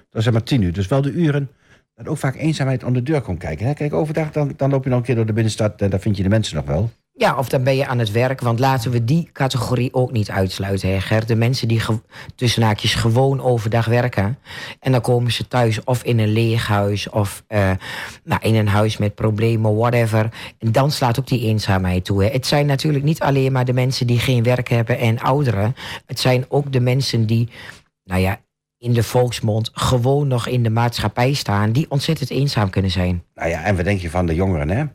dat 0.10 0.22
is 0.22 0.30
maar 0.30 0.44
10 0.44 0.62
uur. 0.62 0.74
Dus 0.74 0.88
wel 0.88 1.02
de 1.02 1.12
uren 1.12 1.50
dat 1.96 2.08
ook 2.08 2.18
vaak 2.18 2.36
eenzaamheid 2.36 2.84
om 2.84 2.94
de 2.94 3.04
deur 3.04 3.22
komt 3.22 3.40
kijken. 3.40 3.66
Hè? 3.66 3.74
Kijk, 3.74 3.94
overdag 3.94 4.32
dan, 4.32 4.54
dan 4.58 4.70
loop 4.70 4.84
je 4.84 4.90
nog 4.90 5.00
een 5.00 5.06
keer 5.06 5.16
door 5.16 5.26
de 5.26 5.34
binnenstad 5.34 5.82
en 5.82 5.90
daar 5.90 6.00
vind 6.00 6.18
je 6.18 6.24
de 6.24 6.30
mensen 6.30 6.56
nog 6.56 6.66
wel. 6.66 6.90
Ja, 7.18 7.38
of 7.38 7.50
dan 7.50 7.64
ben 7.64 7.76
je 7.76 7.88
aan 7.88 8.00
het 8.00 8.12
werk. 8.12 8.42
Want 8.42 8.60
laten 8.60 8.92
we 8.92 9.04
die 9.04 9.30
categorie 9.32 9.94
ook 9.94 10.12
niet 10.12 10.30
uitsluiten, 10.30 11.00
hè. 11.08 11.20
De 11.26 11.36
mensen 11.36 11.68
die 11.68 11.82
tussen 12.36 12.64
haakjes 12.64 12.96
gewoon 12.96 13.42
overdag 13.42 13.86
werken. 13.86 14.38
En 14.80 14.92
dan 14.92 15.02
komen 15.02 15.32
ze 15.32 15.48
thuis 15.48 15.84
of 15.84 16.04
in 16.04 16.20
een 16.20 16.32
leeg 16.32 16.68
huis 16.68 17.10
of 17.10 17.44
eh, 17.48 17.72
nou, 18.24 18.42
in 18.42 18.56
een 18.56 18.68
huis 18.68 18.98
met 18.98 19.16
problemen, 19.16 19.76
whatever. 19.76 20.30
En 20.60 20.72
dan 20.72 20.92
slaat 20.92 21.20
ook 21.20 21.28
die 21.28 21.48
eenzaamheid 21.48 22.06
toe. 22.06 22.24
Hè. 22.24 22.30
Het 22.30 22.46
zijn 22.46 22.66
natuurlijk 22.66 23.04
niet 23.04 23.22
alleen 23.22 23.52
maar 23.52 23.66
de 23.66 23.74
mensen 23.74 24.08
die 24.08 24.20
geen 24.20 24.44
werk 24.44 24.70
hebben 24.70 24.98
en 24.98 25.20
ouderen. 25.20 25.76
Het 26.06 26.20
zijn 26.20 26.46
ook 26.48 26.72
de 26.72 26.80
mensen 26.80 27.26
die, 27.26 27.50
nou 28.04 28.22
ja, 28.22 28.40
in 28.86 28.94
de 28.94 29.04
volksmond 29.04 29.70
gewoon 29.74 30.28
nog 30.28 30.48
in 30.48 30.64
de 30.64 30.70
maatschappij 30.70 31.34
staan. 31.34 31.72
Die 31.72 31.90
ontzettend 31.90 32.30
eenzaam 32.30 32.70
kunnen 32.70 32.92
zijn. 32.92 33.24
Nou 33.34 33.50
ja, 33.50 33.64
en 33.64 33.76
wat 33.76 33.86
denk 33.86 34.00
je 34.00 34.10
van 34.10 34.26
de 34.26 34.36
jongeren, 34.36 34.70
hè? 34.70 34.86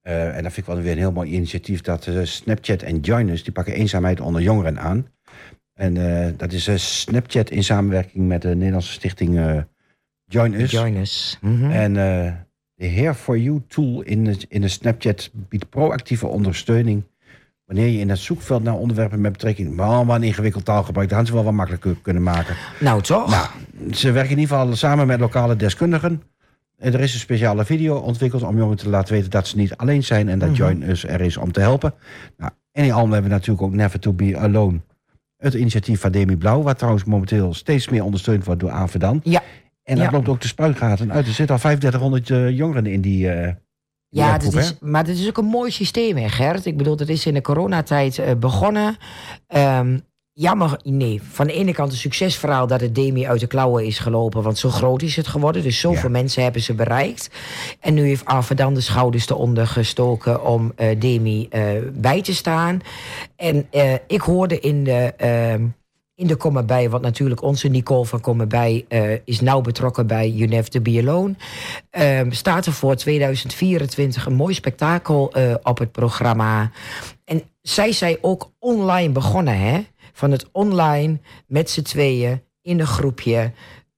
Eh, 0.00 0.36
en 0.36 0.42
dat 0.42 0.52
vind 0.52 0.66
ik 0.66 0.72
wel 0.72 0.82
weer 0.82 0.92
een 0.92 0.98
heel 0.98 1.12
mooi 1.12 1.30
initiatief. 1.30 1.80
Dat 1.80 2.06
eh, 2.06 2.24
Snapchat 2.24 2.82
en 2.82 3.00
Joinus, 3.00 3.44
die 3.44 3.52
pakken 3.52 3.74
eenzaamheid 3.74 4.20
onder 4.20 4.42
jongeren 4.42 4.78
aan. 4.78 5.06
En 5.74 5.96
eh, 5.96 6.32
dat 6.36 6.52
is 6.52 7.00
Snapchat 7.00 7.50
in 7.50 7.64
samenwerking 7.64 8.28
met 8.28 8.42
de 8.42 8.54
Nederlandse 8.54 8.92
stichting 8.92 9.38
eh 9.38 9.58
Join 10.24 10.54
Us. 10.54 10.70
Join 10.70 10.96
us. 10.96 11.38
Mhm. 11.40 11.70
En 11.70 11.92
de 12.74 12.86
Here 12.86 13.14
for 13.14 13.38
You 13.38 13.62
tool 13.68 14.02
in 14.02 14.24
de, 14.24 14.36
in 14.48 14.60
de 14.60 14.68
Snapchat 14.68 15.30
biedt 15.32 15.68
proactieve 15.68 16.26
ondersteuning. 16.26 17.04
Wanneer 17.66 17.86
je 17.88 17.98
in 17.98 18.08
het 18.08 18.18
zoekveld 18.18 18.62
naar 18.62 18.74
onderwerpen 18.74 19.20
met 19.20 19.32
betrekking. 19.32 19.74
Maar 19.76 20.06
wat 20.06 20.16
een 20.16 20.22
ingewikkeld 20.22 20.64
taalgebruik, 20.64 21.08
dat 21.08 21.16
hadden 21.16 21.26
ze 21.26 21.34
wel 21.34 21.44
wat 21.50 21.58
makkelijker 21.58 21.96
kunnen 22.02 22.22
maken. 22.22 22.56
nou, 22.80 23.02
toch? 23.02 23.30
Nou, 23.30 23.46
ze 23.94 24.10
werken 24.12 24.32
in 24.32 24.38
ieder 24.38 24.56
geval 24.56 24.76
samen 24.76 25.06
met 25.06 25.20
lokale 25.20 25.56
deskundigen. 25.56 26.22
En 26.78 26.92
er 26.92 27.00
is 27.00 27.14
een 27.14 27.20
speciale 27.20 27.64
video 27.64 27.96
ontwikkeld 27.96 28.42
om 28.42 28.56
jongeren 28.56 28.76
te 28.78 28.88
laten 28.88 29.14
weten 29.14 29.30
dat 29.30 29.46
ze 29.46 29.56
niet 29.56 29.76
alleen 29.76 30.04
zijn 30.04 30.28
en 30.28 30.38
dat 30.38 30.48
Mhm. 30.48 30.58
Join 30.58 30.82
Us 30.90 31.04
er 31.04 31.20
is 31.20 31.36
om 31.36 31.52
te 31.52 31.60
helpen. 31.60 31.94
Nou, 32.36 32.50
en 32.72 32.84
in 32.84 32.92
Almen 32.92 33.12
hebben 33.12 33.30
we 33.30 33.36
natuurlijk 33.36 33.66
ook 33.66 33.72
Never 33.74 33.98
to 34.00 34.12
Be 34.12 34.38
Alone. 34.38 34.80
Het 35.36 35.54
initiatief 35.54 36.00
van 36.00 36.12
Demi 36.12 36.36
Blauw, 36.36 36.62
wat 36.62 36.78
trouwens 36.78 37.04
momenteel 37.04 37.54
steeds 37.54 37.88
meer 37.88 38.04
ondersteund 38.04 38.44
wordt 38.44 38.60
door 38.60 38.70
Avedan. 38.70 39.20
Ja. 39.24 39.42
En 39.82 39.96
dat 39.96 40.04
Ja. 40.04 40.10
loopt 40.10 40.28
ook 40.28 40.40
de 40.40 40.46
spuitgaten 40.48 41.12
uit. 41.12 41.26
Er 41.26 41.32
zitten 41.32 41.54
al 41.54 41.60
3500 41.60 42.30
eh, 42.30 42.50
jongeren 42.50 42.86
in 42.86 43.00
die, 43.00 43.30
eh 43.30 43.52
Ja, 44.14 44.38
dat 44.38 44.54
is, 44.54 44.74
maar 44.80 45.04
dat 45.04 45.16
is 45.16 45.28
ook 45.28 45.38
een 45.38 45.44
mooi 45.44 45.70
systeem, 45.70 46.16
hè, 46.16 46.28
Gert? 46.28 46.66
Ik 46.66 46.76
bedoel, 46.76 46.96
dat 46.96 47.08
is 47.08 47.26
in 47.26 47.34
de 47.34 47.40
coronatijd 47.40 48.18
eh, 48.18 48.34
begonnen. 48.34 48.96
Ehm, 49.46 49.98
jammer, 50.32 50.80
nee. 50.82 51.22
Van 51.30 51.46
de 51.46 51.52
ene 51.52 51.72
kant 51.72 51.92
een 51.92 51.98
succesverhaal 51.98 52.66
dat 52.66 52.80
het 52.80 52.94
Demi 52.94 53.26
uit 53.26 53.40
de 53.40 53.46
klauwen 53.46 53.84
is 53.86 53.98
gelopen. 53.98 54.42
Want 54.42 54.58
zo 54.58 54.68
groot 54.70 55.02
is 55.02 55.16
het 55.16 55.26
geworden. 55.26 55.62
Dus 55.62 55.80
zoveel 55.80 56.02
Ja. 56.02 56.08
mensen 56.08 56.42
hebben 56.42 56.62
ze 56.62 56.74
bereikt. 56.74 57.30
En 57.80 57.94
nu 57.94 58.06
heeft 58.06 58.24
Arve 58.24 58.54
dan 58.54 58.74
de 58.74 58.80
schouders 58.80 59.28
eronder 59.28 59.66
gestoken 59.66 60.44
om 60.44 60.72
eh, 60.76 61.00
Demi 61.00 61.46
eh, 61.50 61.64
bij 61.92 62.22
te 62.22 62.34
staan. 62.34 62.80
En 63.36 63.66
ik 64.06 64.20
hoorde 64.20 64.60
in 64.60 64.84
de... 64.84 65.12
in 66.14 66.26
de 66.26 66.36
Kom 66.36 66.56
erbij, 66.56 66.90
want 66.90 67.02
natuurlijk 67.02 67.42
onze 67.42 67.68
Nicole 67.68 68.06
van 68.06 68.20
Kom 68.20 68.40
erbij 68.40 68.84
eh, 68.88 69.12
is 69.24 69.40
nauw 69.40 69.60
betrokken 69.60 70.06
bij 70.06 70.30
You 70.30 70.48
Never 70.48 70.70
to 70.70 70.80
Be 70.80 70.98
Alone. 70.98 71.34
Ehm, 71.90 72.30
staat 72.30 72.66
er 72.66 72.72
voor 72.72 72.96
2024 72.96 74.26
een 74.26 74.34
mooi 74.34 74.54
spektakel 74.54 75.32
eh, 75.32 75.54
op 75.62 75.78
het 75.78 75.92
programma. 75.92 76.70
En 77.24 77.42
zij 77.62 77.92
zijn 77.92 78.16
ook 78.20 78.52
online 78.58 79.12
begonnen, 79.12 79.58
hè? 79.58 79.86
Van 80.12 80.30
het 80.30 80.48
online 80.52 81.20
met 81.46 81.70
z'n 81.70 81.82
tweeën 81.82 82.42
in 82.62 82.80
een 82.80 82.86
groepje. 82.86 83.52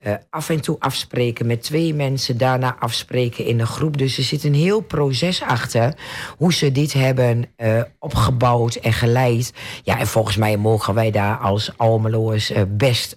Eh, 0.07 0.15
af 0.31 0.49
en 0.51 0.61
toe 0.61 0.77
afspreken 0.79 1.47
met 1.47 1.63
twee 1.63 1.95
mensen, 1.95 2.39
daarna 2.39 2.77
afspreken 2.79 3.45
in 3.45 3.61
een 3.61 3.67
groep. 3.67 3.99
Dus 3.99 4.19
er 4.19 4.25
zit 4.25 4.45
een 4.45 4.55
heel 4.55 4.81
proces 4.81 5.43
achter 5.43 5.95
hoe 6.37 6.53
ze 6.53 6.73
dit 6.73 6.93
hebben 6.93 7.45
eh, 7.57 7.83
opgebouwd 7.99 8.75
en 8.75 8.93
geleid. 8.93 9.53
Ja, 9.83 9.99
en 9.99 10.07
volgens 10.07 10.37
mij 10.37 10.57
mogen 10.57 10.95
wij 10.95 11.11
daar 11.11 11.37
als 11.37 11.79
Almeloers 11.79 12.51
eh, 12.51 12.63
best 12.69 13.17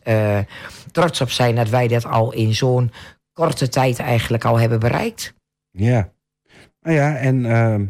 trots 0.92 1.22
op 1.22 1.30
zijn 1.30 1.56
dat 1.56 1.70
wij 1.70 1.88
dat 1.88 2.06
al 2.06 2.34
in 2.34 2.54
zo'n 2.54 2.92
korte 3.34 3.70
tijd 3.70 4.00
eigenlijk 4.00 4.46
al 4.46 4.60
hebben 4.60 4.80
bereikt. 4.80 5.34
Ja. 5.72 6.10
Nou 6.82 6.96
ja, 6.96 7.16
en 7.16 7.46
ehm, 7.46 7.86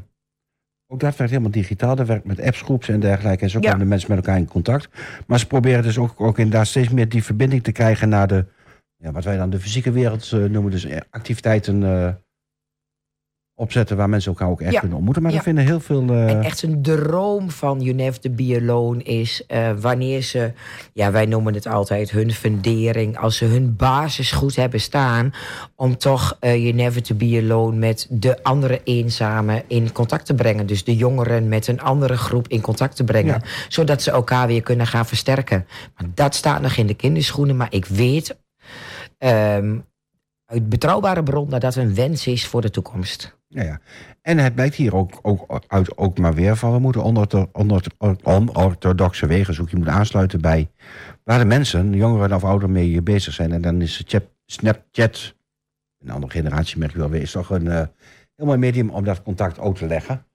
ook 0.87 0.99
dat 0.99 1.15
werkt 1.15 1.31
helemaal 1.31 1.51
digitaal. 1.51 1.95
Dat 1.95 2.07
werkt 2.07 2.25
met 2.25 2.41
appsgroeps 2.41 2.89
en 2.89 2.99
dergelijke. 2.99 3.43
En 3.43 3.49
zo 3.49 3.59
Ja. 3.61 3.65
komen 3.65 3.83
de 3.83 3.89
mensen 3.89 4.09
met 4.09 4.17
elkaar 4.17 4.37
in 4.37 4.47
contact. 4.47 4.89
Maar 5.27 5.39
ze 5.39 5.47
proberen 5.47 5.83
dus 5.83 5.97
ook, 5.97 6.13
ook 6.21 6.37
inderdaad 6.37 6.67
steeds 6.67 6.89
meer 6.89 7.09
die 7.09 7.23
verbinding 7.23 7.63
te 7.63 7.71
krijgen 7.71 8.09
naar 8.09 8.27
de, 8.27 8.45
ja, 9.03 9.11
wat 9.11 9.23
wij 9.23 9.37
dan 9.37 9.49
de 9.49 9.59
fysieke 9.59 9.91
wereld 9.91 10.31
eh, 10.31 10.39
noemen. 10.43 10.71
Dus 10.71 10.85
eh, 10.85 10.97
activiteiten 11.09 11.83
eh, 11.83 12.13
opzetten 13.55 13.97
waar 13.97 14.09
mensen 14.09 14.31
elkaar 14.31 14.49
ook 14.49 14.61
echt 14.61 14.73
Ja. 14.73 14.79
kunnen 14.79 14.97
ontmoeten. 14.97 15.23
Maar 15.23 15.31
Ja. 15.31 15.37
er 15.37 15.43
vinden 15.43 15.65
heel 15.65 15.79
veel... 15.79 16.01
En 16.09 16.43
echt 16.43 16.63
een 16.63 16.81
droom 16.81 17.49
van 17.51 17.81
You 17.81 17.95
Never 17.95 18.19
to 18.19 18.29
Be 18.29 18.57
Alone 18.61 19.03
is 19.03 19.43
wanneer 19.79 20.21
ze, 20.21 20.51
ja, 20.93 21.11
wij 21.11 21.25
noemen 21.25 21.53
het 21.53 21.67
altijd 21.67 22.11
hun 22.11 22.31
fundering, 22.31 23.17
als 23.17 23.37
ze 23.37 23.45
hun 23.45 23.75
basis 23.75 24.31
goed 24.31 24.55
hebben 24.55 24.79
staan, 24.81 25.33
om 25.75 25.97
toch 25.97 26.37
You 26.41 26.71
Never 26.71 27.01
to 27.03 27.15
Be 27.15 27.39
Alone 27.43 27.77
met 27.77 28.07
de 28.09 28.43
andere 28.43 28.81
eenzamen 28.83 29.63
in 29.67 29.91
contact 29.91 30.25
te 30.25 30.33
brengen. 30.33 30.65
Dus 30.65 30.83
de 30.83 30.95
jongeren 30.95 31.47
met 31.47 31.67
een 31.67 31.81
andere 31.81 32.17
groep 32.17 32.47
in 32.47 32.61
contact 32.61 32.95
te 32.95 33.03
brengen, 33.03 33.41
zodat 33.69 34.01
ze 34.01 34.11
elkaar 34.11 34.47
weer 34.47 34.61
kunnen 34.61 34.87
gaan 34.87 35.05
versterken. 35.05 35.65
Maar 35.97 36.09
dat 36.13 36.35
staat 36.35 36.61
nog 36.61 36.75
in 36.75 36.87
de 36.87 36.93
kinderschoenen, 36.95 37.57
maar 37.57 37.73
ik 37.73 37.85
weet 37.85 38.37
ehm, 39.19 39.79
uit 40.45 40.69
betrouwbare 40.69 41.23
bron 41.23 41.49
dat 41.49 41.61
dat 41.61 41.75
een 41.75 41.95
wens 41.95 42.27
is 42.27 42.47
voor 42.47 42.61
de 42.61 42.69
toekomst. 42.69 43.37
Ja, 43.47 43.63
ja. 43.63 43.79
En 44.21 44.37
het 44.37 44.55
blijkt 44.55 44.75
hier 44.75 44.95
ook, 44.95 45.19
ook 45.21 45.63
uit 45.67 45.97
ook 45.97 46.17
maar 46.17 46.33
weer 46.33 46.55
van... 46.55 46.71
we 46.71 46.79
moeten 46.79 47.03
onorthodoxe 48.23 49.27
wegen 49.27 49.53
zoeken. 49.53 49.77
Je 49.77 49.83
moet 49.83 49.93
aansluiten 49.93 50.41
bij 50.41 50.69
waar 51.23 51.39
de 51.39 51.45
mensen, 51.45 51.93
jongeren 51.93 52.35
of 52.35 52.43
ouderen, 52.43 52.71
mee 52.71 53.01
bezig 53.01 53.33
zijn. 53.33 53.51
En 53.51 53.61
dan 53.61 53.81
is 53.81 54.03
Chat- 54.05 54.33
Snapchat, 54.45 55.35
een 55.99 56.09
andere 56.09 56.31
generatie 56.31 56.77
merk 56.77 56.91
je 56.91 56.97
wel 56.97 57.09
weer... 57.09 57.21
is 57.21 57.31
toch 57.31 57.49
een 57.49 57.67
eh, 57.67 57.87
heel 58.35 58.45
mooi 58.45 58.57
medium 58.57 58.89
om 58.89 59.03
dat 59.03 59.23
contact 59.23 59.59
ook 59.59 59.77
te 59.77 59.87
leggen. 59.87 60.25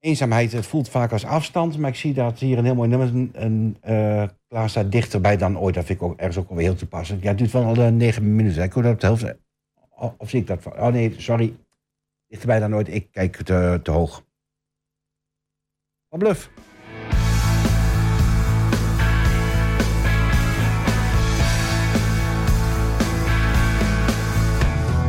Eenzaamheid, 0.00 0.52
het 0.52 0.66
voelt 0.66 0.88
vaak 0.88 1.12
als 1.12 1.24
afstand... 1.24 1.78
maar 1.78 1.90
ik 1.90 1.96
zie 1.96 2.14
dat 2.14 2.38
hier 2.38 2.58
een 2.58 2.64
heel 2.64 2.74
mooi 2.74 2.88
nummer 2.88 3.28
een, 3.32 3.76
eh, 3.80 4.28
klaar 4.48 4.70
staat... 4.70 4.92
dichterbij 4.92 5.36
dan 5.36 5.58
ooit. 5.58 5.74
Dat 5.74 5.84
vind 5.84 6.00
ik 6.00 6.04
ook 6.04 6.16
ergens 6.16 6.36
ook 6.36 6.48
wel 6.48 6.58
heel 6.58 6.74
toepasselijk. 6.74 7.22
Ja, 7.22 7.28
het 7.28 7.38
duurt 7.38 7.50
wel 7.50 7.64
al 7.64 7.76
eh, 7.76 7.88
negen 7.88 8.36
minuten. 8.36 8.62
Ik 8.62 8.72
hoor 8.72 8.82
dat 8.82 8.92
op 8.92 9.00
de 9.00 9.06
helft... 9.06 9.34
Of, 9.96 10.14
of 10.18 10.30
zie 10.30 10.40
ik 10.40 10.46
dat 10.46 10.62
van... 10.62 10.72
Oh 10.72 10.86
nee, 10.86 11.14
sorry. 11.16 11.56
Dichterbij 12.26 12.58
dan 12.58 12.70
nooit. 12.70 12.88
Ik 12.88 13.10
kijk 13.10 13.36
te, 13.36 13.80
te 13.82 13.90
hoog. 13.90 14.24
Van 16.08 16.18
bluff. 16.18 16.50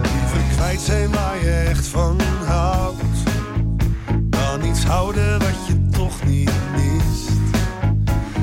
Liever 0.01 0.55
kwijt 0.55 0.79
zijn 0.79 1.13
echt 1.43 1.87
van 1.87 2.21
houdt 2.21 2.80
houden 4.83 5.39
wat 5.39 5.67
je 5.67 5.89
toch 5.89 6.23
niet 6.25 6.51
mist. 6.75 7.29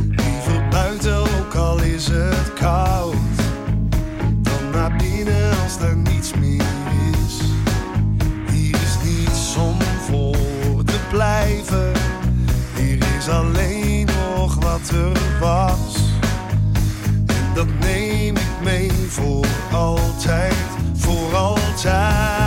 Liever 0.09 0.69
buiten, 0.71 1.17
ook 1.17 1.55
al 1.55 1.83
is 1.83 2.07
het 2.07 2.53
koud, 2.55 3.15
dan 4.43 4.71
naar 4.73 4.97
binnen 4.97 5.51
als 5.63 5.81
er 5.81 5.97
niets 5.97 6.35
meer 6.35 6.65
is. 7.13 7.41
Hier 8.53 8.75
is 8.75 8.97
niets 9.05 9.57
om 9.57 9.77
voor 10.07 10.85
te 10.85 10.99
blijven, 11.11 11.93
hier 12.75 12.99
is 13.19 13.29
alleen 13.29 14.07
nog 14.07 14.55
wat 14.55 14.89
er 14.89 15.39
was. 15.41 15.97
En 17.27 17.55
dat 17.55 17.69
neem 17.81 18.37
ik 18.37 18.53
mee 18.63 18.91
voor 19.09 19.47
altijd, 19.73 20.55
voor 20.95 21.35
altijd. 21.37 22.38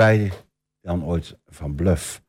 Dichterbij 0.00 0.38
dan 0.80 1.04
ooit 1.04 1.38
van 1.46 1.74
Bluff. 1.74 2.22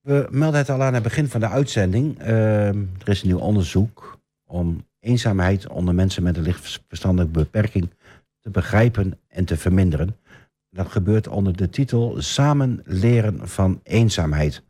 We 0.00 0.28
melden 0.30 0.58
het 0.58 0.70
al 0.70 0.82
aan 0.82 0.94
het 0.94 1.02
begin 1.02 1.28
van 1.28 1.40
de 1.40 1.48
uitzending. 1.48 2.18
Ehm, 2.18 2.84
er 2.98 3.08
is 3.08 3.22
een 3.22 3.28
nieuw 3.28 3.38
onderzoek 3.38 4.20
om 4.44 4.86
eenzaamheid 5.00 5.68
onder 5.68 5.94
mensen 5.94 6.22
met 6.22 6.36
een 6.36 6.42
lichtverstandelijke 6.42 7.38
beperking 7.38 7.90
te 8.40 8.50
begrijpen 8.50 9.20
en 9.28 9.44
te 9.44 9.56
verminderen. 9.56 10.16
Dat 10.70 10.88
gebeurt 10.88 11.28
onder 11.28 11.56
de 11.56 11.68
titel 11.68 12.14
Samen 12.18 12.82
leren 12.84 13.48
van 13.48 13.80
eenzaamheid. 13.82 14.62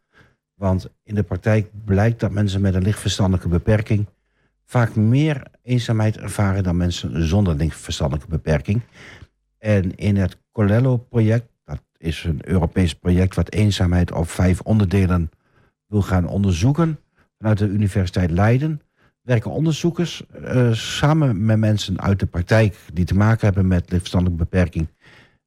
Want 0.55 0.89
in 1.03 1.15
de 1.15 1.23
praktijk 1.23 1.71
blijkt 1.85 2.21
dat 2.21 2.31
mensen 2.31 2.61
met 2.61 2.75
een 2.75 2.83
lichtverstandelijke 2.83 3.49
beperking 3.49 4.07
vaak 4.65 4.97
meer 4.97 5.47
eenzaamheid 5.63 6.17
ervaren 6.17 6.63
dan 6.63 6.77
mensen 6.77 7.27
zonder 7.27 7.55
lichtverstandelijke 7.55 8.31
beperking. 8.31 8.81
En 9.59 9.97
in 9.97 10.17
het 10.17 10.37
Colello-project, 10.53 11.54
is 12.05 12.25
een 12.25 12.49
Europees 12.49 12.95
project 12.95 13.35
wat 13.35 13.53
eenzaamheid 13.53 14.13
op 14.13 14.29
vijf 14.29 14.61
onderdelen 14.61 15.31
wil 15.87 16.03
gaan 16.03 16.27
onderzoeken 16.27 16.99
vanuit 17.39 17.59
de 17.59 17.69
Universiteit 17.69 18.31
Leiden, 18.31 18.81
werken 19.23 19.51
onderzoekers 19.51 20.27
eh, 20.27 20.73
samen 20.73 21.45
met 21.45 21.59
mensen 21.59 22.01
uit 22.01 22.19
de 22.19 22.27
praktijk 22.27 22.77
die 22.93 23.05
te 23.05 23.15
maken 23.15 23.47
hebben 23.47 23.67
met 23.67 23.91
lichtverstandelijke 23.91 24.45
beperking 24.45 24.89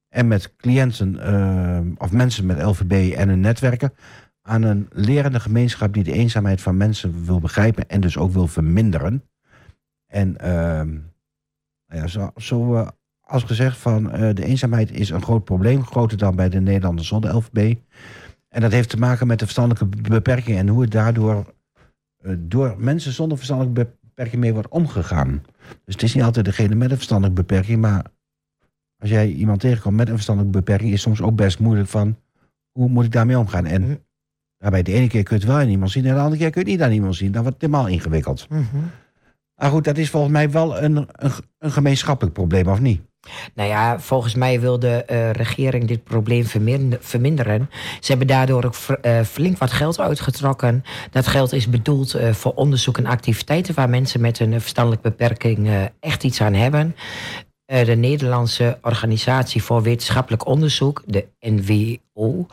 en 0.10 0.28
met 0.28 0.55
cliënten 0.55 1.20
eh, 1.20 1.80
of 1.97 2.12
mensen 2.12 2.45
met 2.45 2.62
LVB 2.62 3.14
en 3.16 3.30
hun 3.30 3.39
netwerken 3.39 3.93
aan 4.41 4.62
een 4.64 4.88
lerende 4.91 5.39
gemeenschap 5.39 5.93
die 5.93 6.03
de 6.03 6.12
eenzaamheid 6.12 6.62
van 6.62 6.78
mensen 6.78 7.26
wil 7.26 7.39
begrijpen 7.39 7.89
en 7.89 8.01
dus 8.01 8.18
ook 8.18 8.32
wil 8.32 8.47
verminderen. 8.47 9.24
En 10.08 10.38
ehm, 10.38 10.89
nou 11.88 12.01
ja, 12.01 12.08
zo, 12.08 12.32
zo 12.36 12.76
eh, 12.76 12.88
als 13.28 13.44
gezegd 13.44 13.78
van 13.78 14.12
eh, 14.12 14.34
de 14.36 14.46
eenzaamheid 14.46 14.92
is 14.92 15.10
een 15.10 15.22
groot 15.24 15.44
probleem, 15.44 15.84
groter 15.86 16.18
dan 16.18 16.36
bij 16.36 16.50
de 16.50 16.60
Nederlanders 16.62 17.08
zonder 17.08 17.36
LVB. 17.36 17.76
En 18.50 18.62
dat 18.62 18.72
heeft 18.72 18.90
te 18.90 18.98
maken 18.98 19.28
met 19.28 19.40
de 19.40 19.46
verstandelijke 19.46 19.86
be- 20.02 20.10
beperking 20.10 20.58
en 20.58 20.68
hoe 20.68 20.82
het 20.82 20.92
daardoor 20.92 21.54
eh, 22.18 22.32
door 22.40 22.76
mensen 22.78 23.12
zonder 23.12 23.38
verstandelijke 23.38 23.90
beperking 24.02 24.42
mee 24.42 24.54
wordt 24.54 24.68
omgegaan. 24.70 25.44
Dus 25.86 25.94
het 25.94 26.04
is 26.04 26.14
niet 26.14 26.24
altijd 26.24 26.46
degene 26.46 26.76
met 26.76 26.90
een 26.92 26.96
verstandelijke 26.96 27.42
beperking, 27.42 27.82
maar 27.82 28.06
als 29.02 29.10
jij 29.10 29.28
iemand 29.32 29.60
tegenkomt 29.60 29.96
met 29.96 30.08
een 30.08 30.14
verstandelijke 30.14 30.58
beperking, 30.60 30.92
is 30.94 31.02
soms 31.02 31.22
ook 31.22 31.36
best 31.36 31.60
moeilijk 31.60 31.90
van 31.90 32.18
hoe 32.72 32.90
moet 32.90 33.06
ik 33.06 33.12
daarmee 33.12 33.38
omgaan. 33.40 33.66
En 33.66 33.82
Mhm. 33.82 33.96
daarbij 34.58 34.84
de 34.84 34.94
ene 34.94 35.08
keer 35.08 35.24
kun 35.24 35.36
je 35.36 35.42
het 35.44 35.52
wel 35.52 35.62
aan 35.62 35.70
iemand 35.70 35.92
zien 35.92 36.06
en 36.06 36.14
de 36.14 36.20
andere 36.20 36.38
keer 36.42 36.50
kun 36.52 36.62
je 36.62 36.68
het 36.72 36.78
niet 36.78 36.88
aan 36.88 36.94
iemand 36.94 37.16
zien. 37.16 37.32
Dan 37.32 37.42
wordt 37.44 37.62
het 37.62 37.72
helemaal 37.72 37.92
ingewikkeld. 37.92 38.50
Mhm. 38.50 38.64
Maar 39.56 39.70
goed, 39.70 39.84
dat 39.84 39.98
is 39.98 40.10
volgens 40.10 40.34
mij 40.34 40.52
wel 40.52 40.82
een, 40.84 40.96
een, 41.12 41.32
een 41.60 41.72
gemeenschappelijk 41.72 42.36
probleem, 42.36 42.68
of 42.68 42.80
niet? 42.82 43.02
Nou 43.54 43.70
ja, 43.70 44.00
volgens 44.00 44.36
mij 44.36 44.60
wil 44.60 44.80
de 44.80 45.04
eh, 45.06 45.32
regering 45.32 45.88
dit 45.88 46.04
probleem 46.04 46.46
verminder- 46.46 47.00
verminderen. 47.02 47.70
Ze 48.00 48.10
hebben 48.10 48.28
daardoor 48.28 48.64
ook 48.66 48.76
eh, 49.02 49.22
flink 49.22 49.58
wat 49.58 49.72
geld 49.72 50.00
uitgetrokken. 50.00 50.84
Dat 51.12 51.28
geld 51.28 51.54
is 51.54 51.70
bedoeld 51.70 52.14
eh, 52.14 52.34
voor 52.34 52.54
onderzoek 52.54 52.98
en 52.98 53.06
activiteiten 53.06 53.76
waar 53.76 53.90
mensen 53.90 54.22
met 54.22 54.40
een 54.40 54.62
verstandelijke 54.62 55.10
beperking 55.10 55.90
echt 56.00 56.24
iets 56.24 56.42
aan 56.42 56.54
hebben. 56.54 56.96
De 57.66 57.96
Nederlandse 57.96 58.78
Organisatie 58.82 59.64
voor 59.64 59.82
Wetenschappelijk 59.82 60.46
Onderzoek, 60.46 61.04
de 61.06 61.26
NWO, 61.40 62.46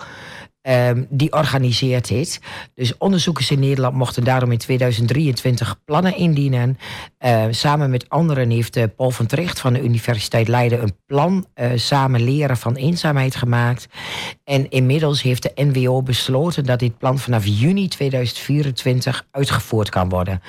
ehm, 0.65 1.05
die 1.09 1.33
organiseert 1.33 2.09
dit. 2.09 2.41
Dus 2.75 2.99
onderzoekers 2.99 3.51
in 3.51 3.59
Nederland 3.59 3.95
mochten 3.95 4.25
daarom 4.25 4.53
in 4.53 4.59
2023 4.59 5.81
plannen 5.85 6.17
indienen. 6.17 6.79
Eh, 7.19 7.45
samen 7.51 7.91
met 7.91 8.09
anderen 8.09 8.51
heeft 8.51 8.97
Paul 8.97 9.11
van 9.11 9.27
Tricht 9.27 9.61
van 9.61 9.73
de 9.73 9.83
Universiteit 9.83 10.49
Leiden 10.49 10.83
een 10.83 10.97
plan 11.07 11.47
eh, 11.55 11.71
samen 11.75 12.25
leren 12.25 12.57
van 12.57 12.75
eenzaamheid 12.75 13.37
gemaakt. 13.37 13.87
En 14.45 14.71
inmiddels 14.71 15.23
heeft 15.23 15.43
de 15.43 15.65
NWO 15.65 16.03
besloten 16.03 16.65
dat 16.65 16.79
dit 16.79 16.99
plan 16.99 17.19
vanaf 17.19 17.47
juni 17.47 17.89
2024 17.89 19.27
uitgevoerd 19.31 19.89
kan 19.89 20.09
worden. 20.09 20.41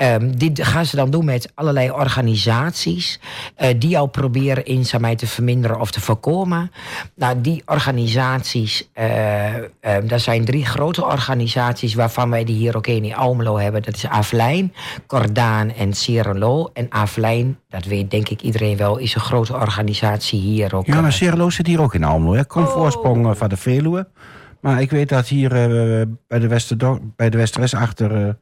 Ehm, 0.00 0.30
dit 0.36 0.62
gaan 0.62 0.86
ze 0.86 0.96
dan 0.96 1.10
doen 1.10 1.24
met 1.24 1.52
allerlei 1.54 1.90
organisaties 1.90 3.20
eh, 3.54 3.74
die 3.78 3.98
al 3.98 4.06
proberen 4.06 4.64
eenzaamheid 4.64 5.18
te 5.18 5.26
verminderen 5.26 5.80
of 5.80 5.90
te 5.90 6.00
voorkomen. 6.00 6.70
Nou, 7.14 7.40
die 7.40 7.62
organisaties, 7.66 8.90
eh, 8.92 9.04
daar 10.04 10.20
zijn 10.20 10.44
drie 10.44 10.66
grote 10.66 11.04
organisaties 11.04 11.94
waarvan 11.94 12.30
wij 12.30 12.44
die 12.44 12.56
hier 12.56 12.76
ook 12.76 12.86
één 12.86 13.04
in 13.04 13.14
Almelo 13.14 13.58
hebben. 13.58 13.82
Dat 13.82 13.94
is 13.94 14.06
Aflijn, 14.08 14.72
Cordaan 15.06 15.70
en 15.72 15.92
Sierrelo. 15.94 16.70
En 16.72 16.86
Aflijn, 16.88 17.58
dat 17.68 17.84
weet 17.84 18.10
denk 18.10 18.28
ik 18.28 18.40
iedereen 18.42 18.76
wel, 18.76 18.96
is 18.98 19.14
een 19.14 19.20
grote 19.20 19.54
organisatie 19.54 20.40
hier 20.40 20.74
ook. 20.74 20.86
Ja, 20.86 21.00
maar 21.00 21.12
Cerelo 21.12 21.50
zit 21.50 21.66
hier 21.66 21.80
ook 21.80 21.94
in 21.94 22.04
Almelo. 22.04 22.34
hè. 22.34 22.44
Komt 22.44 22.66
Oh. 22.66 22.72
voorsprong 22.72 23.26
eh, 23.26 23.34
van 23.34 23.48
de 23.48 23.56
Veluwe. 23.56 24.08
Maar 24.60 24.80
ik 24.80 24.90
weet 24.90 25.08
dat 25.08 25.28
hier 25.28 25.52
eh, 25.52 26.06
bij, 26.28 26.38
de 26.38 26.48
Westerdor 26.48 26.98
bij 27.16 27.30
de 27.30 27.36
Westeres 27.36 27.74
achter 27.74 28.36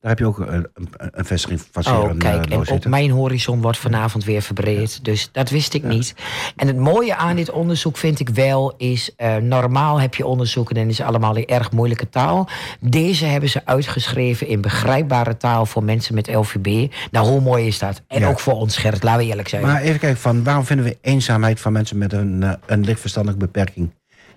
Daar 0.00 0.10
heb 0.10 0.18
je 0.18 0.26
ook 0.26 0.38
een, 0.38 0.66
een, 0.96 1.24
vestiging 1.24 1.62
van 1.70 1.86
Oh, 1.86 2.18
kijk, 2.18 2.46
eh, 2.46 2.58
en 2.58 2.70
op 2.70 2.84
mijn 2.86 3.10
horizon 3.10 3.60
wordt 3.60 3.78
vanavond 3.78 4.24
weer 4.24 4.42
verbreed. 4.42 5.04
Dus 5.04 5.28
dat 5.32 5.50
wist 5.50 5.74
ik 5.74 5.82
niet. 5.82 6.14
En 6.56 6.66
het 6.66 6.76
mooie 6.76 7.16
aan 7.16 7.36
dit 7.36 7.50
onderzoek 7.50 7.96
vind 7.96 8.20
ik 8.20 8.28
wel 8.28 8.74
is... 8.76 9.14
eh, 9.16 9.36
normaal 9.36 10.00
heb 10.00 10.14
je 10.14 10.26
onderzoeken 10.26 10.76
en 10.76 10.88
is 10.88 11.00
allemaal 11.00 11.36
in 11.36 11.46
erg 11.46 11.72
moeilijke 11.72 12.08
taal. 12.08 12.48
Deze 12.80 13.24
hebben 13.24 13.48
ze 13.48 13.60
uitgeschreven 13.64 14.46
in 14.46 14.60
begrijpbare 14.60 15.36
taal... 15.36 15.66
voor 15.66 15.84
mensen 15.84 16.14
met 16.14 16.34
LVB. 16.34 16.92
Nou, 17.10 17.26
hoe 17.26 17.40
mooi 17.40 17.66
is 17.66 17.78
dat? 17.78 18.02
En 18.08 18.20
Ja. 18.20 18.28
ook 18.28 18.40
voor 18.40 18.54
ons, 18.54 18.76
Gerrit, 18.76 19.02
laten 19.02 19.20
we 19.22 19.26
eerlijk 19.26 19.48
zijn. 19.48 19.62
Maar 19.62 19.80
even 19.80 20.00
kijken, 20.00 20.20
van 20.20 20.44
waarom 20.44 20.64
vinden 20.64 20.86
we 20.86 20.98
eenzaamheid 21.00 21.60
van 21.60 21.72
mensen 21.72 21.98
met 21.98 22.12
een, 22.12 22.42
eh, 22.42 22.52
een 22.66 22.84
lichtverstandelijke 22.84 23.46
beperking 23.46 23.90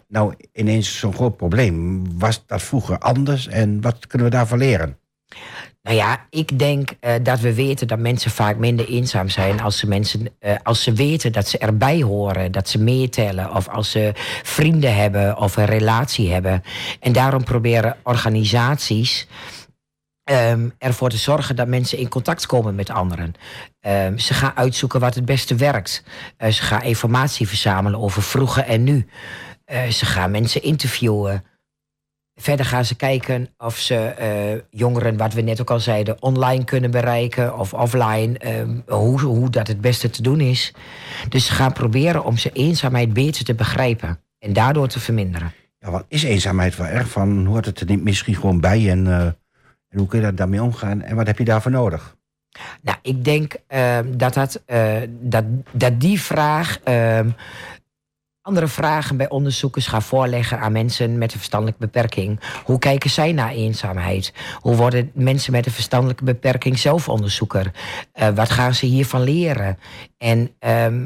nou 0.08 0.34
ineens 0.54 1.00
zo'n 1.00 1.14
groot 1.14 1.38
probleem? 1.38 2.04
Was 2.20 2.44
dat 2.46 2.62
vroeger 2.62 2.98
anders 2.98 3.48
en 3.48 3.82
wat 3.82 4.08
kunnen 4.08 4.28
we 4.28 4.34
daarvan 4.34 4.58
leren? 4.58 5.00
Nou 5.84 5.96
ja, 5.96 6.26
ik 6.30 6.60
denk 6.60 6.92
eh, 7.00 7.14
dat 7.24 7.40
we 7.40 7.54
weten 7.54 7.88
dat 7.88 8.00
mensen 8.00 8.32
vaak 8.32 8.58
minder 8.58 8.88
eenzaam 8.88 9.30
zijn 9.30 9.62
als 9.62 9.78
ze, 9.78 9.88
mensen, 9.88 10.28
eh, 10.40 10.56
als 10.64 10.84
ze 10.84 10.94
weten 10.94 11.32
dat 11.32 11.48
ze 11.48 11.58
erbij 11.58 12.02
horen, 12.02 12.52
dat 12.52 12.70
ze 12.70 12.80
meetellen, 12.80 13.56
of 13.56 13.68
als 13.68 13.92
ze 13.92 14.12
vrienden 14.44 14.96
hebben 14.96 15.38
of 15.38 15.58
een 15.58 15.66
relatie 15.66 16.32
hebben. 16.32 16.64
En 17.00 17.12
daarom 17.12 17.44
proberen 17.44 17.98
organisaties 18.04 19.28
ehm, 20.24 20.70
ervoor 20.78 21.10
te 21.10 21.18
zorgen 21.18 21.56
dat 21.56 21.68
mensen 21.68 21.98
in 21.98 22.10
contact 22.10 22.46
komen 22.46 22.76
met 22.76 22.90
anderen. 22.90 23.34
Ehm, 23.80 24.18
ze 24.18 24.34
gaan 24.34 24.56
uitzoeken 24.56 25.00
wat 25.00 25.16
het 25.16 25.26
beste 25.26 25.56
werkt. 25.56 26.04
Eh, 26.38 26.52
ze 26.52 26.64
gaan 26.64 26.84
informatie 26.84 27.48
verzamelen 27.48 28.00
over 28.00 28.22
vroeger 28.22 28.64
en 28.64 28.84
nu. 28.84 29.08
Ze 29.90 30.06
gaan 30.06 30.32
mensen 30.32 30.64
interviewen. 30.64 31.44
Verder 32.42 32.66
gaan 32.66 32.86
ze 32.86 32.96
kijken 32.96 33.48
of 33.58 33.78
ze 33.78 33.96
eh, 33.96 34.62
jongeren, 34.70 35.18
wat 35.18 35.34
we 35.34 35.42
net 35.42 35.62
ook 35.62 35.70
al 35.72 35.80
zeiden, 35.80 36.22
online 36.22 36.64
kunnen 36.64 36.92
bereiken 36.92 37.58
of 37.58 37.74
offline. 37.74 38.38
ehm, 38.38 38.80
hoe, 38.88 39.22
hoe 39.22 39.50
dat 39.50 39.68
het 39.68 39.82
beste 39.82 40.10
te 40.10 40.22
doen 40.22 40.40
is. 40.40 40.74
Dus 41.30 41.46
ze 41.46 41.54
gaan 41.54 41.74
proberen 41.74 42.24
om 42.24 42.38
zijn 42.38 42.54
eenzaamheid 42.54 43.14
beter 43.14 43.46
te 43.46 43.54
begrijpen 43.54 44.20
en 44.40 44.54
daardoor 44.54 44.88
te 44.88 45.00
verminderen. 45.00 45.52
Ja, 45.80 45.92
wat 45.92 46.06
is 46.08 46.24
eenzaamheid 46.24 46.76
wel 46.78 46.88
erg 46.88 47.10
van? 47.10 47.46
Hoort 47.46 47.66
het 47.66 47.80
er 47.80 47.86
niet 47.86 48.04
misschien 48.04 48.36
gewoon 48.36 48.60
bij 48.60 48.90
en, 48.90 49.08
eh, 49.08 49.26
en 49.90 49.98
hoe 49.98 50.08
kun 50.08 50.18
je 50.18 50.24
daar 50.24 50.36
daarmee 50.36 50.64
omgaan 50.64 51.02
en 51.02 51.16
wat 51.16 51.28
heb 51.28 51.38
je 51.38 51.46
daarvoor 51.46 51.72
nodig? 51.72 52.16
Nou, 52.82 52.98
ik 53.02 53.26
denk 53.26 53.56
ehm, 53.68 54.18
dat, 54.18 54.34
dat, 54.34 54.62
eh, 54.66 55.02
dat, 55.08 55.44
dat 55.72 56.00
die 56.00 56.22
vraag 56.22 56.80
ehm, 56.84 57.30
andere 58.42 58.68
vragen 58.68 59.18
bij 59.18 59.30
onderzoekers 59.30 59.88
gaan 59.88 60.02
voorleggen 60.02 60.60
aan 60.60 60.72
mensen 60.72 61.18
met 61.18 61.32
een 61.32 61.38
verstandelijke 61.38 61.80
beperking. 61.80 62.40
Hoe 62.64 62.80
kijken 62.80 63.10
zij 63.10 63.32
naar 63.32 63.52
eenzaamheid? 63.52 64.34
Hoe 64.60 64.76
worden 64.76 65.12
mensen 65.14 65.52
met 65.52 65.66
een 65.66 65.72
verstandelijke 65.72 66.24
beperking 66.24 66.80
zelf 66.80 67.10
onderzoeker? 67.10 67.72
Eh, 68.14 68.30
wat 68.30 68.50
gaan 68.50 68.74
ze 68.74 68.86
hiervan 68.86 69.22
leren? 69.22 69.78
En 70.18 70.52
ehm, 70.60 71.06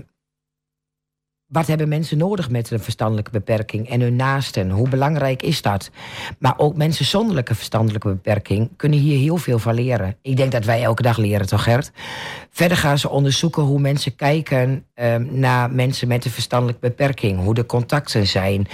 wat 1.56 1.68
hebben 1.68 1.90
mensen 1.90 2.18
nodig 2.18 2.50
met 2.50 2.72
een 2.72 2.80
verstandelijke 2.80 3.32
beperking 3.32 3.90
en 3.90 4.02
hun 4.02 4.16
naasten? 4.16 4.70
Hoe 4.70 4.90
belangrijk 4.90 5.42
is 5.44 5.62
dat? 5.62 5.90
Maar 6.40 6.54
ook 6.58 6.76
mensen 6.76 7.06
zonder 7.06 7.44
verstandelijke 7.44 8.08
beperking 8.08 8.70
kunnen 8.76 9.00
hier 9.00 9.18
heel 9.18 9.38
veel 9.38 9.60
van 9.60 9.74
leren. 9.74 10.16
Ik 10.22 10.38
denk 10.38 10.52
dat 10.52 10.66
wij 10.66 10.84
elke 10.84 11.02
dag 11.02 11.18
leren, 11.18 11.48
toch 11.48 11.64
Gert? 11.64 11.92
Verder 12.50 12.78
gaan 12.78 12.98
ze 12.98 13.10
onderzoeken 13.10 13.64
hoe 13.64 13.80
mensen 13.80 14.16
kijken 14.16 14.86
ehm, 14.94 15.26
naar 15.30 15.72
mensen 15.72 16.08
met 16.08 16.26
een 16.26 16.32
verstandelijke 16.32 16.88
beperking. 16.88 17.40
Hoe 17.40 17.54
de 17.54 17.66
contacten 17.66 18.28
zijn. 18.28 18.68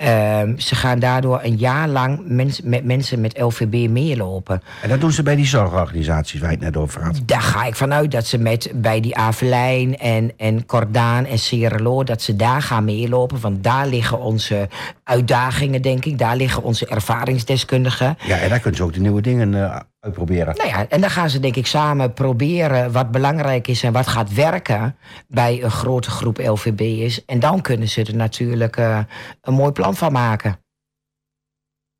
Ehm, 0.00 0.58
ze 0.58 0.74
gaan 0.74 0.98
daardoor 0.98 1.40
een 1.42 1.56
jaar 1.56 1.88
lang 1.88 2.20
mens, 2.24 2.60
met 2.60 2.84
mensen 2.84 3.20
met 3.20 3.40
LVB 3.40 3.88
meelopen. 3.90 4.62
En 4.82 4.88
dat 4.88 5.00
doen 5.00 5.12
ze 5.12 5.22
bij 5.22 5.36
die 5.36 5.46
zorgorganisaties 5.46 6.40
waar 6.40 6.50
je 6.50 6.56
het 6.56 6.64
net 6.64 6.76
over 6.76 7.02
had. 7.02 7.20
Daar 7.24 7.42
ga 7.42 7.64
ik 7.64 7.74
vanuit 7.74 8.10
dat 8.10 8.26
ze 8.26 8.38
met, 8.38 8.70
bij 8.74 9.00
die 9.00 9.16
Avelijn 9.16 9.98
en, 9.98 10.32
en 10.36 10.66
Cordaan 10.66 11.24
en 11.24 11.38
Sierra 11.38 12.04
dat 12.04 12.22
ze 12.22 12.36
daar 12.36 12.62
gaan 12.62 12.84
meelopen. 12.84 13.40
Want 13.40 13.64
daar 13.64 13.86
liggen 13.86 14.20
onze 14.20 14.68
uitdagingen, 15.04 15.82
denk 15.82 16.04
ik. 16.04 16.18
Daar 16.18 16.36
liggen 16.36 16.62
onze 16.62 16.86
ervaringsdeskundigen. 16.86 18.16
Ja, 18.26 18.36
en 18.36 18.48
daar 18.48 18.58
kunnen 18.58 18.78
ze 18.78 18.84
ook 18.84 18.92
de 18.92 19.00
nieuwe 19.00 19.22
dingen 19.22 19.54
eh, 19.54 19.80
uitproberen. 20.00 20.56
Nou 20.56 20.68
ja, 20.68 20.88
en 20.88 21.00
dan 21.00 21.10
gaan 21.10 21.30
ze 21.30 21.40
denk 21.40 21.56
ik 21.56 21.66
samen 21.66 22.12
proberen 22.12 22.92
wat 22.92 23.10
belangrijk 23.10 23.68
is 23.68 23.82
en 23.82 23.92
wat 23.92 24.06
gaat 24.06 24.34
werken 24.34 24.96
bij 25.28 25.62
een 25.62 25.70
grote 25.70 26.10
groep 26.10 26.38
LVB'ers. 26.38 27.24
En 27.24 27.40
dan 27.40 27.60
kunnen 27.60 27.88
ze 27.88 28.04
er 28.04 28.16
natuurlijk 28.16 28.76
eh, 28.76 29.00
een 29.40 29.54
mooi 29.54 29.72
plan 29.72 29.94
van 29.96 30.12
maken. 30.12 30.58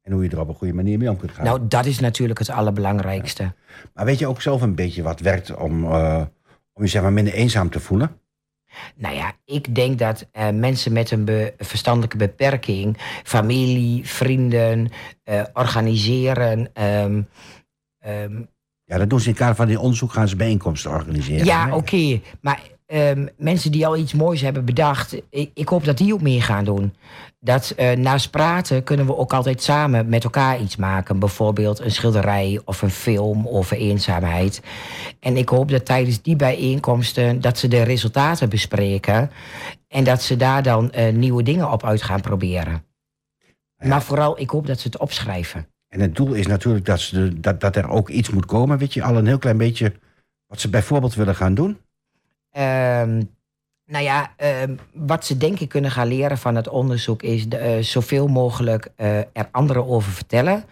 En 0.02 0.12
hoe 0.12 0.24
je 0.24 0.30
er 0.30 0.40
op 0.40 0.48
een 0.48 0.54
goede 0.54 0.74
manier 0.74 0.98
mee 0.98 1.10
om 1.10 1.16
kunt 1.16 1.32
gaan. 1.32 1.44
Nou, 1.44 1.60
dat 1.68 1.86
is 1.86 1.98
natuurlijk 2.00 2.38
het 2.38 2.50
allerbelangrijkste. 2.50 3.54
Maar 3.94 4.04
weet 4.04 4.18
je 4.18 4.26
ook 4.26 4.42
zelf 4.42 4.62
een 4.62 4.74
beetje 4.74 5.02
wat 5.02 5.20
werkt 5.20 5.54
om, 5.56 5.84
eh, 5.84 6.22
om 6.72 6.82
je 6.82 6.88
zeg 6.88 7.02
maar, 7.02 7.12
minder 7.12 7.32
eenzaam 7.34 7.70
te 7.70 7.80
voelen? 7.80 8.18
Nou 8.94 9.14
ja, 9.14 9.32
ik 9.44 9.74
denk 9.74 9.98
dat 9.98 10.28
eh, 10.32 10.48
mensen 10.50 10.92
met 10.92 11.10
een 11.10 11.24
be- 11.24 11.54
verstandelijke 11.58 12.16
beperking, 12.16 12.96
familie, 13.24 14.08
vrienden, 14.08 14.88
organiseren. 15.52 16.70
ehm, 16.72 17.22
ehm, 18.00 18.42
Ja, 18.84 18.98
dat 18.98 19.10
doen 19.10 19.18
ze 19.20 19.24
in 19.24 19.30
het 19.30 19.40
kader 19.40 19.56
van 19.56 19.66
dit 19.66 19.76
onderzoek, 19.76 20.12
gaan 20.12 20.28
ze 20.28 20.36
bijeenkomsten 20.36 20.90
organiseren. 20.90 21.44
ja, 21.44 21.74
oké. 21.76 22.20
Maar 22.40 22.60
ehm, 22.86 23.26
mensen 23.36 23.72
die 23.72 23.86
al 23.86 23.96
iets 23.96 24.14
moois 24.14 24.40
hebben 24.40 24.64
bedacht, 24.64 25.16
ik, 25.30 25.50
ik 25.54 25.68
hoop 25.68 25.84
dat 25.84 25.98
die 25.98 26.14
ook 26.14 26.20
meer 26.22 26.42
gaan 26.42 26.64
doen. 26.64 26.94
Dat 27.40 27.70
eh, 27.70 27.96
naast 27.96 28.30
praten 28.30 28.82
kunnen 28.84 29.06
we 29.06 29.16
ook 29.16 29.32
altijd 29.32 29.62
samen 29.62 30.08
met 30.08 30.24
elkaar 30.24 30.60
iets 30.60 30.76
maken. 30.76 31.18
Bijvoorbeeld 31.18 31.78
een 31.78 31.90
schilderij 31.90 32.60
of 32.64 32.82
een 32.82 32.90
film 32.90 33.48
over 33.48 33.76
eenzaamheid. 33.76 34.62
En 35.20 35.36
ik 35.36 35.48
hoop 35.48 35.70
dat 35.70 35.84
tijdens 35.86 36.22
die 36.22 36.36
bijeenkomsten 36.36 37.40
dat 37.40 37.58
ze 37.58 37.68
de 37.68 37.82
resultaten 37.82 38.48
bespreken. 38.48 39.30
En 39.88 40.04
dat 40.04 40.22
ze 40.22 40.36
daar 40.36 40.62
dan 40.62 40.92
eh, 40.92 41.12
nieuwe 41.12 41.42
dingen 41.42 41.70
op 41.70 41.84
uit 41.84 42.02
gaan 42.02 42.20
proberen. 42.20 42.84
Maar 43.76 44.02
vooral, 44.02 44.40
ik 44.40 44.50
hoop 44.50 44.66
dat 44.66 44.80
ze 44.80 44.86
het 44.86 44.98
opschrijven. 44.98 45.66
En 45.90 46.00
het 46.00 46.16
doel 46.16 46.32
is 46.32 46.46
natuurlijk 46.46 46.84
dat, 46.84 47.00
ze 47.00 47.40
dat, 47.40 47.60
dat 47.60 47.76
er 47.76 47.88
ook 47.88 48.08
iets 48.08 48.30
moet 48.30 48.46
komen. 48.46 48.78
Weet 48.78 48.94
je, 48.94 49.02
al 49.02 49.16
een 49.16 49.26
heel 49.26 49.38
klein 49.38 49.58
beetje 49.58 49.92
wat 50.46 50.60
ze 50.60 50.68
bijvoorbeeld 50.68 51.14
willen 51.14 51.34
gaan 51.34 51.54
doen. 51.54 51.78
Ehm, 52.50 53.22
nou 53.86 54.04
ja, 54.04 54.32
ehm, 54.36 54.76
wat 54.94 55.26
ze 55.26 55.36
denk 55.36 55.60
ik 55.60 55.68
kunnen 55.68 55.90
gaan 55.90 56.06
leren 56.06 56.38
van 56.38 56.54
het 56.54 56.68
onderzoek 56.68 57.22
is 57.22 57.48
de, 57.48 57.56
eh, 57.56 57.82
zoveel 57.82 58.28
mogelijk 58.28 58.92
eh, 58.96 59.18
er 59.18 59.48
anderen 59.50 59.86
over 59.86 60.12
vertellen. 60.12 60.64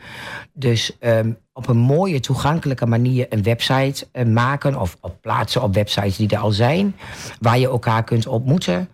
Dus 0.53 0.99
ehm, 0.99 1.33
op 1.53 1.69
een 1.69 1.77
mooie, 1.77 2.21
toegankelijke 2.21 2.87
manier 2.87 3.27
een 3.29 3.43
website 3.43 4.07
eh, 4.13 4.27
maken 4.27 4.81
of 4.81 4.97
op 5.01 5.21
plaatsen 5.21 5.63
op 5.63 5.75
websites 5.75 6.17
die 6.17 6.29
er 6.29 6.39
al 6.39 6.51
zijn, 6.51 6.97
waar 7.41 7.59
je 7.59 7.67
elkaar 7.69 8.05
kunt 8.05 8.27
ontmoeten. 8.27 8.89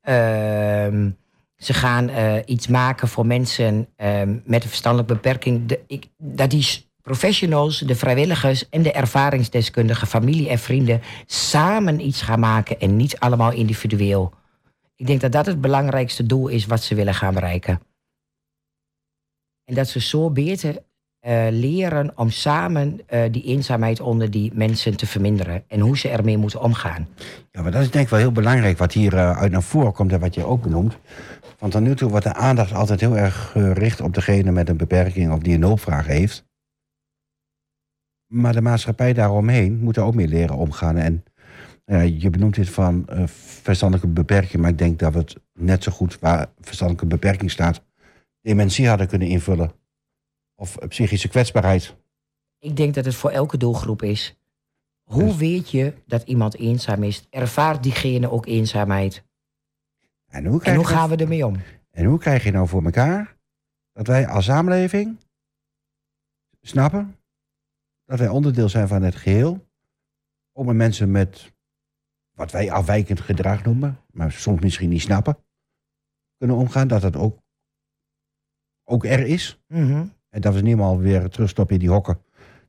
Ehm, 0.00 1.10
ze 1.56 1.74
gaan 1.74 2.08
eh, 2.08 2.34
iets 2.44 2.66
maken 2.66 3.08
voor 3.08 3.26
mensen 3.26 3.88
ehm, 3.96 4.38
met 4.44 4.62
een 4.62 4.68
verstandelijke 4.68 5.14
beperking. 5.14 5.78
Ik, 5.86 6.06
dat 6.18 6.50
die 6.50 6.84
professionals, 7.02 7.78
de 7.78 7.94
vrijwilligers 7.94 8.68
en 8.68 8.82
de 8.82 8.92
ervaringsdeskundigen, 8.92 10.06
familie 10.06 10.48
en 10.48 10.58
vrienden 10.58 11.00
samen 11.26 12.06
iets 12.06 12.22
gaan 12.22 12.40
maken 12.40 12.80
en 12.80 12.96
niet 12.96 13.18
allemaal 13.18 13.52
individueel. 13.52 14.32
Ik 14.96 15.06
denk 15.06 15.20
dat 15.20 15.32
dat 15.32 15.46
het 15.46 15.60
belangrijkste 15.60 16.26
doel 16.26 16.48
is 16.48 16.66
wat 16.66 16.82
ze 16.82 16.94
willen 16.94 17.14
gaan 17.14 17.34
bereiken. 17.34 17.80
En 19.64 19.74
dat 19.74 19.88
ze 19.88 20.00
zo 20.00 20.30
beter 20.30 20.82
eh, 21.20 21.46
leren 21.50 22.12
om 22.14 22.30
samen 22.30 23.00
eh, 23.06 23.22
die 23.30 23.42
eenzaamheid 23.42 24.00
onder 24.00 24.30
die 24.30 24.50
mensen 24.54 24.96
te 24.96 25.06
verminderen 25.06 25.64
en 25.68 25.80
hoe 25.80 25.98
ze 25.98 26.08
ermee 26.08 26.36
moeten 26.36 26.60
omgaan. 26.60 27.08
Ja, 27.50 27.62
maar 27.62 27.70
dat 27.70 27.82
is 27.82 27.90
denk 27.90 28.04
ik 28.04 28.10
wel 28.10 28.18
heel 28.18 28.32
belangrijk 28.32 28.78
wat 28.78 28.92
hier 28.92 29.16
uit 29.16 29.52
naar 29.52 29.62
voren 29.62 29.92
komt 29.92 30.12
en 30.12 30.20
wat 30.20 30.34
je 30.34 30.44
ook 30.44 30.62
benoemt. 30.62 30.98
Want 31.58 31.72
tot 31.72 31.82
nu 31.82 31.94
toe 31.96 32.10
wordt 32.10 32.24
de 32.24 32.34
aandacht 32.34 32.72
altijd 32.72 33.00
heel 33.00 33.16
erg 33.16 33.50
gericht 33.50 34.00
op 34.00 34.14
degene 34.14 34.50
met 34.52 34.68
een 34.68 34.76
beperking 34.76 35.32
of 35.32 35.38
die 35.38 35.54
een 35.54 35.62
hulpvraag 35.62 36.06
heeft. 36.06 36.44
Maar 38.26 38.52
de 38.52 38.60
maatschappij 38.60 39.12
daaromheen 39.12 39.78
moet 39.78 39.96
er 39.96 40.02
ook 40.02 40.14
mee 40.14 40.28
leren 40.28 40.56
omgaan. 40.56 40.96
En 40.96 41.24
ja, 41.84 42.00
je 42.00 42.30
benoemt 42.30 42.54
dit 42.54 42.70
van 42.70 43.08
eh, 43.08 43.26
verstandelijke 43.40 44.12
beperking, 44.12 44.62
maar 44.62 44.70
ik 44.70 44.78
denk 44.78 44.98
dat 44.98 45.12
we 45.12 45.18
het 45.18 45.36
net 45.52 45.82
zo 45.82 45.92
goed 45.92 46.18
waar 46.18 46.46
verstandelijke 46.60 47.08
beperking 47.08 47.50
staat, 47.50 47.82
dementie 48.40 48.88
hadden 48.88 49.08
kunnen 49.08 49.28
invullen. 49.28 49.72
Of 50.54 50.76
eh, 50.76 50.88
psychische 50.88 51.28
kwetsbaarheid. 51.28 51.96
Ik 52.58 52.76
denk 52.76 52.94
dat 52.94 53.04
het 53.04 53.14
voor 53.14 53.30
elke 53.30 53.56
doelgroep 53.56 54.02
is. 54.02 54.36
Hoe 55.02 55.24
Dus- 55.24 55.36
weet 55.36 55.70
je 55.70 55.94
dat 56.06 56.22
iemand 56.22 56.56
eenzaam 56.56 57.02
is? 57.02 57.26
Ervaart 57.30 57.82
diegene 57.82 58.30
ook 58.30 58.46
eenzaamheid? 58.46 59.24
En 60.36 60.46
hoe, 60.46 60.62
En 60.62 60.74
dat- 60.74 60.86
gaan 60.86 61.08
we 61.08 61.16
ermee 61.16 61.46
om? 61.46 61.56
En 61.90 62.04
hoe 62.04 62.18
krijg 62.18 62.44
je 62.44 62.50
nou 62.50 62.68
voor 62.68 62.84
elkaar 62.84 63.36
dat 63.92 64.06
wij 64.06 64.26
als 64.26 64.44
samenleving 64.44 65.16
snappen 66.60 67.16
dat 68.04 68.18
wij 68.18 68.28
onderdeel 68.28 68.68
zijn 68.68 68.88
van 68.88 69.02
het 69.02 69.14
geheel, 69.14 69.66
om 70.52 70.76
mensen 70.76 71.10
met 71.10 71.52
wat 72.36 72.50
wij 72.50 72.70
afwijkend 72.70 73.20
gedrag 73.20 73.64
noemen, 73.64 74.00
maar 74.10 74.32
soms 74.32 74.60
misschien 74.60 74.88
niet 74.88 75.00
snappen, 75.00 75.36
kunnen 76.38 76.56
omgaan, 76.56 76.88
dat 76.88 77.02
het 77.02 77.16
ook, 77.16 77.38
ook 78.84 79.04
er 79.04 79.26
is. 79.26 79.62
Mhm. 79.68 80.06
En 80.28 80.40
dat 80.40 80.54
we 80.54 80.60
niet 80.60 80.74
allemaal 80.74 80.98
weer 80.98 81.28
terugstoppen 81.28 81.74
in 81.74 81.80
die 81.80 81.90
hokken 81.90 82.22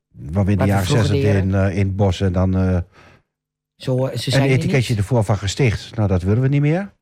waar 0.08 0.46
we 0.46 0.52
in 0.52 0.58
de 0.58 0.64
we 0.64 0.70
jaren 0.70 0.86
vroeger 0.86 1.08
60 1.08 1.36
in, 1.36 1.54
eh, 1.54 1.78
in 1.78 1.88
het 1.88 1.96
bos 1.96 2.22
en 2.22 2.34
dan 2.34 2.56
eh, 2.56 2.82
Zo, 3.76 3.98
ze 3.98 4.12
een 4.12 4.20
zijn 4.20 4.44
er 4.44 4.50
etiketje 4.50 4.96
ervoor 4.96 5.24
van 5.24 5.38
gesticht. 5.38 5.96
Nou, 5.96 6.08
dat 6.08 6.22
willen 6.22 6.42
we 6.42 6.48
niet 6.48 6.62
meer. 6.62 6.96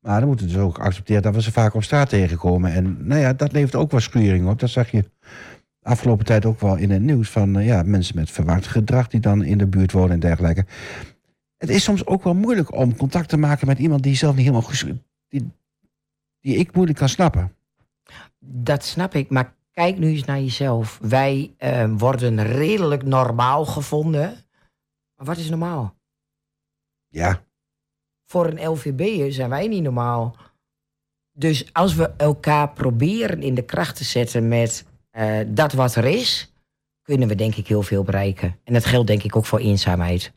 Maar 0.00 0.18
dan 0.18 0.28
moeten 0.28 0.46
we 0.46 0.52
dus 0.52 0.62
ook 0.62 0.78
accepteren 0.78 1.22
dat 1.22 1.34
we 1.34 1.42
ze 1.42 1.52
vaak 1.52 1.74
op 1.74 1.82
straat 1.82 2.08
tegenkomen. 2.08 2.72
En 2.72 3.06
nou 3.06 3.20
ja, 3.20 3.32
dat 3.32 3.52
levert 3.52 3.74
ook 3.74 3.90
wel 3.90 4.00
schuring 4.00 4.48
op. 4.48 4.58
Dat 4.58 4.70
zag 4.70 4.90
je 4.90 5.04
afgelopen 5.82 6.24
tijd 6.24 6.44
ook 6.44 6.60
wel 6.60 6.76
in 6.76 6.90
het 6.90 7.02
nieuws 7.02 7.30
van 7.30 7.58
eh, 7.58 7.66
ja, 7.66 7.82
mensen 7.82 8.16
met 8.16 8.30
verwaard 8.30 8.66
gedrag 8.66 9.08
die 9.08 9.20
dan 9.20 9.44
in 9.44 9.58
de 9.58 9.66
buurt 9.66 9.92
wonen 9.92 10.10
en 10.10 10.20
dergelijke. 10.20 10.66
Het 11.56 11.68
is 11.68 11.84
soms 11.84 12.06
ook 12.06 12.24
wel 12.24 12.34
moeilijk 12.34 12.74
om 12.74 12.96
contact 12.96 13.28
te 13.28 13.36
maken 13.36 13.66
met 13.66 13.78
iemand 13.78 14.02
die 14.02 14.16
zelf 14.16 14.34
niet 14.34 14.46
helemaal 14.46 14.70
die, 15.28 15.50
die 16.40 16.56
ik 16.56 16.74
moeilijk 16.74 16.98
kan 16.98 17.08
snappen. 17.08 17.54
Dat 18.38 18.84
snap 18.84 19.14
ik, 19.14 19.30
maar 19.30 19.54
kijk 19.72 19.98
nu 19.98 20.08
eens 20.08 20.24
naar 20.24 20.40
jezelf. 20.40 20.98
Wij 21.02 21.54
eh, 21.58 21.90
worden 21.96 22.42
redelijk 22.42 23.04
normaal 23.04 23.64
gevonden. 23.66 24.34
Maar 25.16 25.26
wat 25.26 25.36
is 25.36 25.48
normaal? 25.48 25.94
Ja, 27.08 27.42
Voor 28.30 28.46
een 28.46 28.68
LVB'er 28.68 29.32
zijn 29.32 29.50
wij 29.50 29.68
niet 29.68 29.82
normaal. 29.82 30.36
Dus 31.32 31.72
als 31.72 31.94
we 31.94 32.10
elkaar 32.16 32.72
proberen 32.72 33.42
in 33.42 33.54
de 33.54 33.62
kracht 33.62 33.96
te 33.96 34.04
zetten 34.04 34.48
met 34.48 34.84
eh, 35.10 35.38
dat 35.46 35.72
wat 35.72 35.94
er 35.94 36.04
is, 36.04 36.52
kunnen 37.02 37.28
we 37.28 37.34
denk 37.34 37.54
ik 37.54 37.66
heel 37.66 37.82
veel 37.82 38.02
bereiken. 38.02 38.56
En 38.64 38.72
dat 38.72 38.84
geldt 38.84 39.06
denk 39.06 39.22
ik 39.22 39.36
ook 39.36 39.46
voor 39.46 39.58
eenzaamheid. 39.58 40.32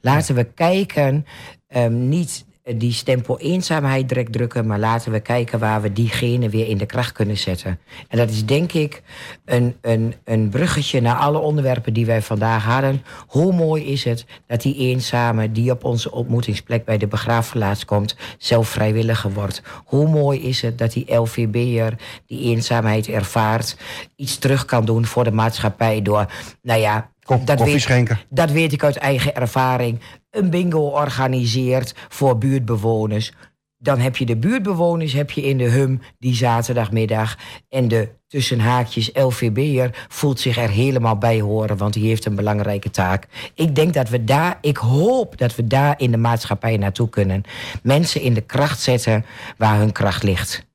Laten 0.00 0.34
we 0.34 0.44
kijken, 0.44 1.26
ehm, 1.66 2.08
niet 2.08 2.44
die 2.64 2.92
stempel 2.92 3.38
eenzaamheid 3.38 4.08
direct 4.08 4.32
drukken, 4.32 4.66
maar 4.66 4.78
laten 4.78 5.12
we 5.12 5.20
kijken 5.20 5.58
waar 5.58 5.82
we 5.82 5.92
diegene 5.92 6.48
weer 6.48 6.68
in 6.68 6.78
de 6.78 6.86
kracht 6.86 7.12
kunnen 7.12 7.36
zetten. 7.36 7.78
En 8.08 8.18
dat 8.18 8.30
is 8.30 8.46
denk 8.46 8.72
ik 8.72 9.02
een, 9.44 9.76
een, 9.80 10.14
een 10.24 10.48
bruggetje 10.48 11.00
naar 11.00 11.16
alle 11.16 11.38
onderwerpen 11.38 11.92
die 11.92 12.06
wij 12.06 12.22
vandaag 12.22 12.64
hadden. 12.64 13.02
Hoe 13.26 13.52
mooi 13.52 13.84
is 13.84 14.04
het 14.04 14.24
dat 14.46 14.62
die 14.62 14.76
eenzame 14.76 15.52
die 15.52 15.70
op 15.70 15.84
onze 15.84 16.10
ontmoetingsplek 16.10 16.84
bij 16.84 16.98
de 16.98 17.06
begraafplaats 17.06 17.84
komt, 17.84 18.16
zelf 18.38 18.68
vrijwilliger 18.68 19.32
wordt. 19.32 19.62
Hoe 19.84 20.08
mooi 20.08 20.40
is 20.42 20.62
het 20.62 20.78
dat 20.78 20.92
die 20.92 21.14
LVB'er 21.14 21.94
die 22.26 22.40
eenzaamheid 22.40 23.08
ervaart, 23.08 23.76
iets 24.16 24.38
terug 24.38 24.64
kan 24.64 24.84
doen 24.84 25.06
voor 25.06 25.24
de 25.24 25.32
maatschappij 25.32 26.02
door, 26.02 26.26
nou 26.62 26.80
ja, 26.80 27.10
dat 27.24 27.56
koffie 27.56 27.64
weet, 27.64 27.80
schenken. 27.80 28.20
dat 28.28 28.50
weet 28.50 28.72
ik 28.72 28.84
uit 28.84 28.96
eigen 28.96 29.34
ervaring. 29.34 30.00
Een 30.34 30.50
bingo 30.50 30.88
organiseert 30.88 31.94
voor 32.08 32.38
buurtbewoners. 32.38 33.32
Dan 33.78 33.98
heb 33.98 34.16
je 34.16 34.26
de 34.26 34.36
buurtbewoners 34.36 35.12
heb 35.12 35.30
je 35.30 35.42
in 35.42 35.58
de 35.58 35.70
hum 35.70 36.00
die 36.18 36.34
zaterdagmiddag. 36.34 37.38
En 37.68 37.88
de 37.88 38.08
tussen 38.26 38.60
haakjes 38.60 39.10
LVB'er 39.12 40.06
voelt 40.08 40.40
zich 40.40 40.56
er 40.56 40.68
helemaal 40.68 41.18
bij 41.18 41.40
horen, 41.40 41.76
want 41.76 41.92
die 41.92 42.06
heeft 42.06 42.24
een 42.24 42.34
belangrijke 42.34 42.90
taak. 42.90 43.26
Ik 43.54 43.74
denk 43.74 43.94
dat 43.94 44.08
we 44.08 44.24
daar, 44.24 44.58
ik 44.60 44.76
hoop 44.76 45.38
dat 45.38 45.56
we 45.56 45.66
daar 45.66 45.94
in 46.00 46.10
de 46.10 46.16
maatschappij 46.16 46.76
naartoe 46.76 47.08
kunnen. 47.08 47.42
Mensen 47.82 48.20
in 48.20 48.34
de 48.34 48.40
kracht 48.40 48.80
zetten 48.80 49.24
waar 49.56 49.78
hun 49.78 49.92
kracht 49.92 50.22
ligt. 50.22 50.66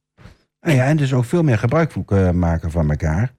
Nou 0.62 0.76
ja, 0.76 0.86
en 0.86 0.98
dus 0.98 1.14
ook 1.14 1.26
veel 1.26 1.44
meer 1.44 1.58
gebruik 1.58 1.94
eh, 2.06 2.32
maken 2.32 2.72
van 2.72 2.90
elkaar. 2.90 3.34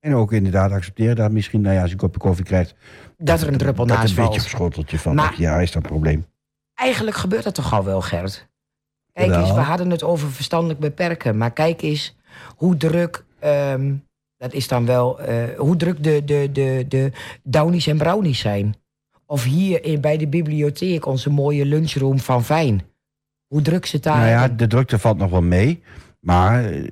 En 0.00 0.14
ook 0.14 0.32
inderdaad 0.32 0.72
accepteren 0.72 1.16
dat 1.16 1.30
misschien, 1.30 1.60
nou 1.60 1.74
ja, 1.74 1.80
als 1.80 1.90
je 1.90 1.96
een 1.96 2.02
kopje 2.02 2.20
koffie 2.20 2.44
krijgt... 2.44 2.74
Dat 3.22 3.40
er 3.40 3.48
een 3.48 3.56
druppel 3.58 3.86
dat 3.86 3.96
naast 3.96 4.08
een 4.10 4.24
beetje 4.24 4.40
valt. 4.40 4.42
op 4.44 4.48
schoteltje 4.48 4.98
van. 4.98 5.14
Maar- 5.14 5.34
ja, 5.38 5.60
is 5.60 5.72
dat 5.72 5.82
een 5.82 5.88
probleem. 5.88 6.26
Eigenlijk 6.74 7.16
gebeurt 7.16 7.44
dat 7.44 7.54
toch 7.54 7.72
al 7.72 7.84
wel, 7.84 8.00
Gert? 8.00 8.48
Kijk 9.12 9.34
eens, 9.34 9.52
we 9.52 9.60
hadden 9.60 9.90
het 9.90 10.02
over 10.02 10.30
verstandelijk 10.32 10.80
beperken. 10.80 11.36
Maar 11.36 11.50
kijk 11.52 11.82
eens 11.82 12.16
hoe 12.56 12.76
druk... 12.76 13.24
ehm, 13.38 13.94
dat 14.36 14.52
is 14.52 14.68
dan 14.68 14.86
wel... 14.86 15.20
eh, 15.20 15.58
hoe 15.58 15.76
druk 15.76 16.02
de, 16.04 16.24
de, 16.24 16.48
de, 16.52 16.84
de 16.88 17.12
downies 17.42 17.86
en 17.86 17.98
brownies 17.98 18.38
zijn. 18.38 18.74
Of 19.26 19.44
hier 19.44 19.84
in, 19.84 20.00
bij 20.00 20.16
de 20.16 20.28
bibliotheek, 20.28 21.06
onze 21.06 21.30
mooie 21.30 21.64
lunchroom 21.64 22.18
van 22.18 22.44
Fijn. 22.44 22.82
Hoe 23.46 23.62
druk 23.62 23.86
ze 23.86 23.98
daar 24.00 24.16
nou 24.16 24.28
ja, 24.28 24.48
de 24.48 24.66
drukte 24.66 24.98
valt 24.98 25.18
nog 25.18 25.30
wel 25.30 25.42
mee. 25.42 25.82
Maar 26.20 26.64
eh, 26.64 26.86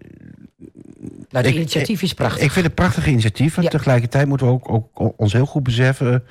Nou, 1.31 1.45
het 1.45 1.55
ik- 1.55 1.61
initiatief 1.61 2.03
is 2.03 2.12
prachtig. 2.14 2.43
ik 2.43 2.51
vind 2.51 2.55
het 2.55 2.79
een 2.79 2.85
prachtig 2.85 3.07
initiatief. 3.07 3.57
En 3.57 3.62
Ja. 3.62 3.68
tegelijkertijd 3.68 4.26
moeten 4.26 4.47
we 4.47 4.53
ook, 4.53 4.70
ook 4.72 5.12
ons 5.20 5.33
heel 5.33 5.47
goed 5.47 5.62
beseffen... 5.62 6.24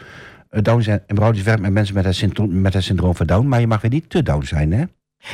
eh 0.49 0.61
Down 0.61 0.89
en 0.89 1.15
Broudjes 1.15 1.43
werkt 1.45 1.61
met 1.61 1.71
mensen 1.71 1.95
met 1.95 2.05
het, 2.05 2.15
syndroom, 2.15 2.61
met 2.61 2.73
het 2.73 2.83
syndroom 2.83 3.15
van 3.15 3.25
Down. 3.25 3.47
Maar 3.47 3.59
je 3.59 3.67
mag 3.67 3.81
weer 3.81 3.91
niet 3.91 4.09
te 4.09 4.23
Down 4.23 4.45
zijn, 4.45 4.71
hè? 4.73 4.83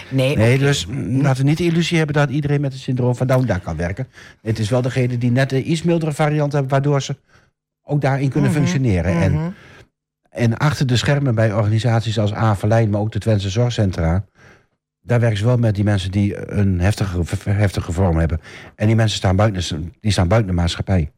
nee, 0.09 0.57
dus 0.57 0.85
mm, 0.85 1.21
laten 1.21 1.43
we 1.43 1.49
niet 1.49 1.57
de 1.57 1.63
illusie 1.65 1.97
hebben 1.97 2.15
dat 2.15 2.29
iedereen 2.29 2.61
met 2.61 2.73
het 2.73 2.81
syndroom 2.81 3.15
van 3.15 3.27
Down 3.27 3.45
daar 3.45 3.59
kan 3.59 3.75
werken. 3.77 4.07
Het 4.41 4.59
is 4.59 4.69
wel 4.69 4.81
degene 4.81 5.17
die 5.17 5.31
net 5.31 5.51
een 5.51 5.71
iets 5.71 5.83
mildere 5.83 6.11
variant 6.13 6.51
hebben, 6.51 6.71
waardoor 6.71 7.01
ze 7.01 7.15
ook 7.83 8.01
daarin 8.01 8.29
kunnen 8.29 8.49
Mhm, 8.49 8.59
functioneren. 8.59 9.21
En, 9.21 9.31
Mhm. 9.33 9.49
en 10.29 10.57
achter 10.57 10.87
de 10.87 10.97
schermen 10.97 11.35
bij 11.35 11.53
organisaties 11.53 12.19
als 12.19 12.33
Averlijn, 12.33 12.89
maar 12.89 12.99
ook 13.01 13.11
de 13.11 13.19
Twentse 13.19 13.49
Zorgcentra, 13.49 14.25
daar 15.03 15.19
werken 15.19 15.37
ze 15.37 15.45
wel 15.45 15.57
met 15.57 15.75
die 15.75 15.83
mensen 15.83 16.11
die 16.11 16.51
een 16.51 16.79
heftige, 16.79 17.49
heftige 17.49 17.91
vorm 17.91 18.17
hebben. 18.17 18.41
En 18.75 18.87
die 18.87 18.95
mensen 18.95 19.17
staan 19.17 19.35
buiten, 19.35 19.93
die 19.99 20.11
staan 20.11 20.27
buiten 20.27 20.49
de 20.55 20.61
maatschappij. 20.61 21.11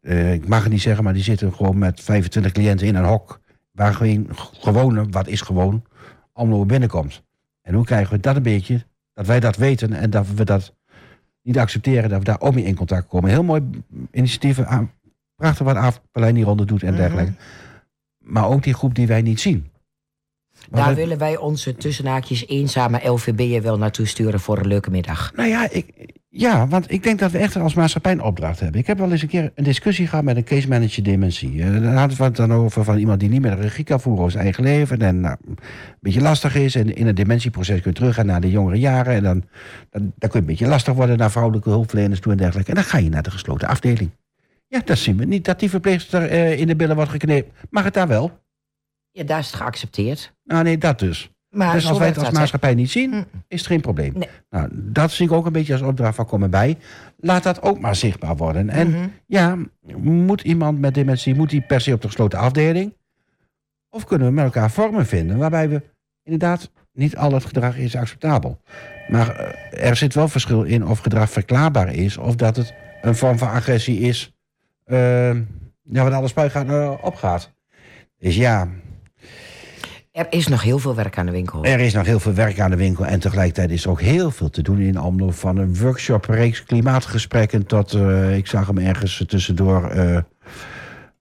Eh, 0.00 0.32
ik 0.32 0.48
mag 0.48 0.62
het 0.62 0.72
niet 0.72 0.80
zeggen, 0.82 1.04
maar 1.04 1.12
die 1.12 1.22
zitten 1.22 1.54
gewoon 1.54 1.78
met 1.78 2.00
25 2.00 2.52
cliënten 2.52 2.86
in 2.86 2.94
een 2.94 3.04
hok. 3.04 3.40
Waar 3.72 3.94
geen 3.94 4.28
gewone, 4.60 5.06
wat 5.10 5.26
is 5.28 5.40
gewoon, 5.40 5.84
allemaal 6.32 6.66
binnenkomt. 6.66 7.22
En 7.62 7.74
hoe 7.74 7.84
krijgen 7.84 8.12
we 8.14 8.20
dat 8.20 8.36
een 8.36 8.42
beetje, 8.42 8.84
dat 9.12 9.26
wij 9.26 9.40
dat 9.40 9.56
weten 9.56 9.92
en 9.92 10.10
dat 10.10 10.26
we 10.34 10.44
dat 10.44 10.74
niet 11.42 11.58
accepteren, 11.58 12.08
dat 12.10 12.18
we 12.18 12.24
daar 12.24 12.40
ook 12.40 12.54
mee 12.54 12.64
in 12.64 12.74
contact 12.74 13.06
komen. 13.08 13.30
Heel 13.30 13.42
mooi 13.44 13.62
initiatieven, 14.12 14.66
aan, 14.68 14.90
prachtig 15.36 15.66
wat 15.66 15.76
Averlijn 15.76 16.36
hieronder 16.36 16.66
doet 16.66 16.82
en 16.82 16.88
Mhm. 16.88 16.96
dergelijke. 16.96 17.32
Maar 18.18 18.48
ook 18.48 18.62
die 18.62 18.74
groep 18.74 18.94
die 18.94 19.06
wij 19.06 19.22
niet 19.22 19.40
zien. 19.40 19.70
Daar 20.70 20.94
willen 20.94 21.18
wij 21.18 21.36
onze 21.36 21.76
tussenhaakjes 21.76 22.46
eenzame 22.48 23.08
LVB'er 23.08 23.62
wel 23.62 23.78
naartoe 23.78 24.06
sturen 24.06 24.40
voor 24.40 24.58
een 24.58 24.66
leuke 24.66 24.90
middag. 24.90 25.32
Nou 25.34 25.48
ja, 25.48 25.70
ik, 25.70 25.86
ja, 26.36 26.68
want 26.68 26.90
ik 26.90 27.02
denk 27.02 27.18
dat 27.18 27.30
we 27.30 27.38
echt 27.38 27.56
als 27.56 27.74
maatschappij 27.74 28.12
een 28.12 28.22
opdracht 28.22 28.60
hebben. 28.60 28.80
Ik 28.80 28.86
heb 28.86 28.98
wel 28.98 29.10
eens 29.12 29.22
een 29.22 29.28
keer 29.28 29.52
een 29.54 29.64
discussie 29.64 30.06
gehad 30.06 30.24
met 30.24 30.36
een 30.36 30.44
case 30.44 30.68
manager 30.68 31.02
dementie. 31.02 31.62
Eh, 31.62 31.72
Dan 31.72 31.84
hadden 31.96 32.18
we 32.18 32.24
het 32.24 32.36
dan 32.36 32.52
over 32.52 32.84
van 32.84 32.98
iemand 32.98 33.20
die 33.20 33.28
niet 33.28 33.40
meer 33.40 33.56
de 33.56 33.62
regie 33.62 33.84
kan 33.84 34.00
voeren 34.00 34.20
over 34.20 34.32
zijn 34.32 34.44
eigen 34.44 34.64
leven. 34.64 34.98
En 34.98 35.20
nou, 35.20 35.36
een 35.46 35.58
beetje 36.00 36.20
lastig 36.20 36.54
is. 36.54 36.74
En 36.74 36.96
in 36.96 37.06
het 37.06 37.16
dementieproces 37.16 37.80
kun 37.80 37.90
je 37.90 37.96
teruggaan 37.96 38.26
naar 38.26 38.40
de 38.40 38.50
jongere 38.50 38.78
jaren. 38.78 39.14
En 39.14 39.22
dan, 39.22 39.44
dan, 39.90 40.12
dan 40.18 40.30
kun 40.30 40.30
je 40.32 40.38
een 40.38 40.44
beetje 40.44 40.66
lastig 40.66 40.94
worden 40.94 41.18
naar 41.18 41.30
vrouwelijke 41.30 41.68
hulpverleners 41.68 42.20
toe 42.20 42.32
en 42.32 42.38
dergelijke. 42.38 42.70
En 42.70 42.76
dan 42.76 42.84
ga 42.84 42.98
je 42.98 43.10
naar 43.10 43.22
de 43.22 43.30
gesloten 43.30 43.68
afdeling. 43.68 44.10
Ja, 44.68 44.80
dat 44.84 44.98
zien 44.98 45.16
we 45.16 45.24
niet. 45.24 45.44
Dat 45.44 45.60
die 45.60 45.70
verpleegster 45.70 46.28
eh, 46.28 46.60
in 46.60 46.66
de 46.66 46.76
billen 46.76 46.96
wordt 46.96 47.10
geknepen. 47.10 47.52
Mag 47.70 47.84
het 47.84 47.94
daar 47.94 48.08
wel? 48.08 48.42
Ja, 49.14 49.24
daar 49.24 49.38
is 49.38 49.46
het 49.46 49.54
geaccepteerd. 49.54 50.32
Nou 50.44 50.62
nee, 50.64 50.78
dat 50.78 50.98
dus. 50.98 51.30
Maar 51.50 51.72
dus 51.72 51.88
als 51.88 51.98
wij 51.98 52.06
het 52.06 52.18
als 52.18 52.30
maatschappij 52.30 52.74
niet 52.74 52.90
zien, 52.90 53.10
Mm. 53.10 53.24
is 53.48 53.58
het 53.58 53.66
geen 53.66 53.80
probleem. 53.80 54.12
Nee. 54.16 54.28
Nou, 54.50 54.68
dat 54.72 55.10
zie 55.10 55.26
ik 55.26 55.32
ook 55.32 55.46
een 55.46 55.52
beetje 55.52 55.72
als 55.72 55.82
opdracht 55.82 56.14
van 56.14 56.26
komen 56.26 56.50
bij. 56.50 56.76
Laat 57.16 57.42
dat 57.42 57.62
ook 57.62 57.80
maar 57.80 57.96
zichtbaar 57.96 58.36
worden. 58.36 58.68
En 58.70 58.90
Mhm. 58.90 59.08
ja, 59.26 59.56
moet 60.00 60.40
iemand 60.40 60.78
met 60.80 60.94
dementie, 60.94 61.34
moet 61.34 61.50
die 61.50 61.60
per 61.60 61.80
se 61.80 61.92
op 61.92 62.00
de 62.00 62.06
gesloten 62.06 62.38
afdeling? 62.38 62.94
Of 63.90 64.04
kunnen 64.04 64.26
we 64.26 64.32
met 64.32 64.44
elkaar 64.44 64.70
vormen 64.70 65.06
vinden 65.06 65.38
waarbij 65.38 65.68
we 65.68 65.82
inderdaad, 66.22 66.70
niet 66.92 67.16
al 67.16 67.32
het 67.32 67.44
gedrag 67.44 67.76
is 67.76 67.96
acceptabel. 67.96 68.60
Maar 69.08 69.36
eh, 69.36 69.88
er 69.88 69.96
zit 69.96 70.14
wel 70.14 70.28
verschil 70.28 70.62
in 70.62 70.86
of 70.86 70.98
gedrag 70.98 71.30
verklaarbaar 71.30 71.92
is, 71.94 72.16
of 72.16 72.34
dat 72.36 72.56
het 72.56 72.74
een 73.02 73.14
vorm 73.16 73.38
van 73.38 73.48
agressie 73.48 73.98
is, 74.00 74.32
eh, 74.84 75.34
ja, 75.82 76.02
wat 76.02 76.12
alle 76.12 76.28
spuigaat 76.28 76.66
uh, 76.66 76.92
opgaat. 77.02 77.52
Dus 78.18 78.36
ja, 78.36 78.68
Er 80.14 80.26
is 80.30 80.46
nog 80.48 80.62
heel 80.62 80.78
veel 80.78 80.94
werk 80.94 81.18
aan 81.18 81.26
de 81.26 81.32
winkel. 81.32 81.64
er 81.64 81.80
is 81.80 81.92
nog 81.92 82.06
heel 82.06 82.20
veel 82.20 82.34
werk 82.34 82.60
aan 82.60 82.70
de 82.70 82.76
winkel 82.76 83.06
en 83.06 83.20
tegelijkertijd 83.20 83.70
is 83.70 83.84
er 83.84 83.90
ook 83.90 84.00
heel 84.00 84.30
veel 84.30 84.50
te 84.50 84.62
doen 84.62 84.78
in 84.78 84.96
Almelo. 84.96 85.30
Van 85.30 85.56
een 85.56 85.76
workshop, 85.78 86.24
reeks 86.24 86.64
klimaatgesprekken 86.64 87.66
tot, 87.66 87.92
eh, 87.92 88.36
ik 88.36 88.46
zag 88.46 88.66
hem 88.66 88.78
ergens 88.78 89.24
tussendoor, 89.26 89.90
eh, 89.90 90.18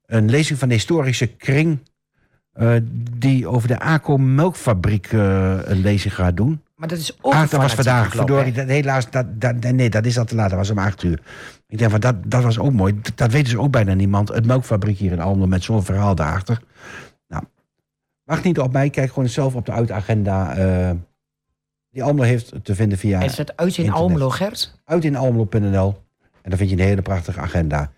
een 0.05 0.29
lezing 0.29 0.59
van 0.59 0.67
de 0.67 0.73
historische 0.73 1.27
kring. 1.27 1.79
eh, 2.53 2.75
die 3.17 3.47
over 3.47 3.67
de 3.67 3.79
ACO 3.79 4.17
melkfabriek 4.17 5.11
een 5.11 5.81
lezing 5.81 6.15
gaat 6.15 6.37
doen. 6.37 6.61
Maar 6.75 6.87
dat 6.87 6.97
is 6.97 7.17
ook 7.21 7.33
Ah, 7.33 7.49
dat 7.49 7.61
was 7.61 7.73
vandaag. 7.73 8.15
Verdorie, 8.15 8.51
dat, 8.51 8.67
helaas, 8.67 9.09
dat, 9.09 9.25
dat, 9.41 9.71
nee, 9.71 9.89
dat 9.89 10.05
is 10.05 10.17
al 10.17 10.25
te 10.25 10.35
laat. 10.35 10.49
Dat 10.49 10.57
was 10.59 10.69
om 10.69 10.77
acht 10.77 11.03
uur. 11.03 11.19
Ik 11.67 11.77
denk 11.77 11.91
van, 11.91 11.99
dat, 11.99 12.15
dat 12.25 12.43
was 12.43 12.59
ook 12.59 12.73
mooi. 12.73 12.99
Dat, 13.01 13.11
dat 13.15 13.31
weten 13.31 13.49
ze 13.49 13.59
ook 13.59 13.71
bijna 13.71 13.93
niemand. 13.93 14.29
Het 14.29 14.45
melkfabriek 14.45 14.97
hier 14.97 15.11
in 15.11 15.19
Almelo 15.19 15.47
met 15.47 15.63
zo'n 15.63 15.83
verhaal 15.83 16.15
daarachter. 16.15 16.59
Wacht 18.23 18.43
niet 18.43 18.59
op 18.59 18.71
mij, 18.71 18.89
kijk 18.89 19.09
gewoon 19.09 19.29
zelf 19.29 19.55
op 19.55 19.65
de 19.65 19.71
uitagenda. 19.71 20.55
Eh, 20.55 20.91
die 21.89 22.03
Almelo 22.03 22.25
heeft 22.25 22.65
te 22.65 22.75
vinden 22.75 22.97
via. 22.97 23.21
Is 23.21 23.37
het 23.37 23.57
uit 23.57 23.77
in. 23.77 23.91
Almelo, 23.91 24.31
Uit 24.85 25.03
in 25.03 25.15
Almelo.nl. 25.15 26.01
En 26.41 26.49
dan 26.49 26.57
vind 26.57 26.69
je 26.69 26.75
een 26.75 26.81
hele 26.83 27.01
prachtige 27.01 27.39
agenda. 27.39 27.91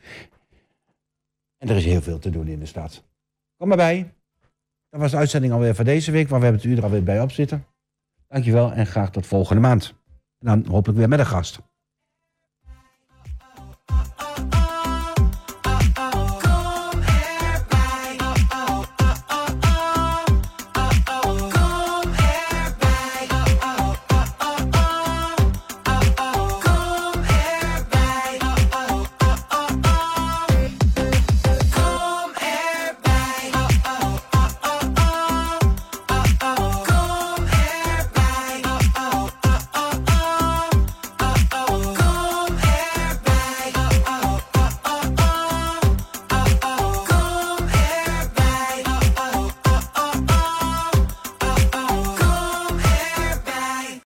En 1.57 1.69
er 1.69 1.75
is 1.75 1.85
heel 1.85 2.01
veel 2.01 2.19
te 2.19 2.29
doen 2.29 2.47
in 2.47 2.59
de 2.59 2.65
stad. 2.65 3.03
Kom 3.57 3.67
maar 3.67 3.77
bij. 3.77 4.13
Dat 4.89 5.01
was 5.01 5.11
de 5.11 5.17
uitzending 5.17 5.53
alweer 5.53 5.75
van 5.75 5.85
deze 5.85 6.11
week, 6.11 6.29
maar 6.29 6.39
we 6.39 6.45
hebben 6.45 6.61
het 6.61 6.71
uur 6.71 6.77
er 6.77 6.83
alweer 6.83 7.03
bij 7.03 7.21
op 7.21 7.31
zitten. 7.31 7.65
Dankjewel 8.27 8.71
en 8.71 8.85
graag 8.85 9.11
tot 9.11 9.25
volgende 9.25 9.61
maand. 9.61 9.93
En 10.39 10.47
dan 10.47 10.65
hopelijk 10.71 10.99
weer 10.99 11.09
met 11.09 11.19
een 11.19 11.25
gast. 11.25 11.59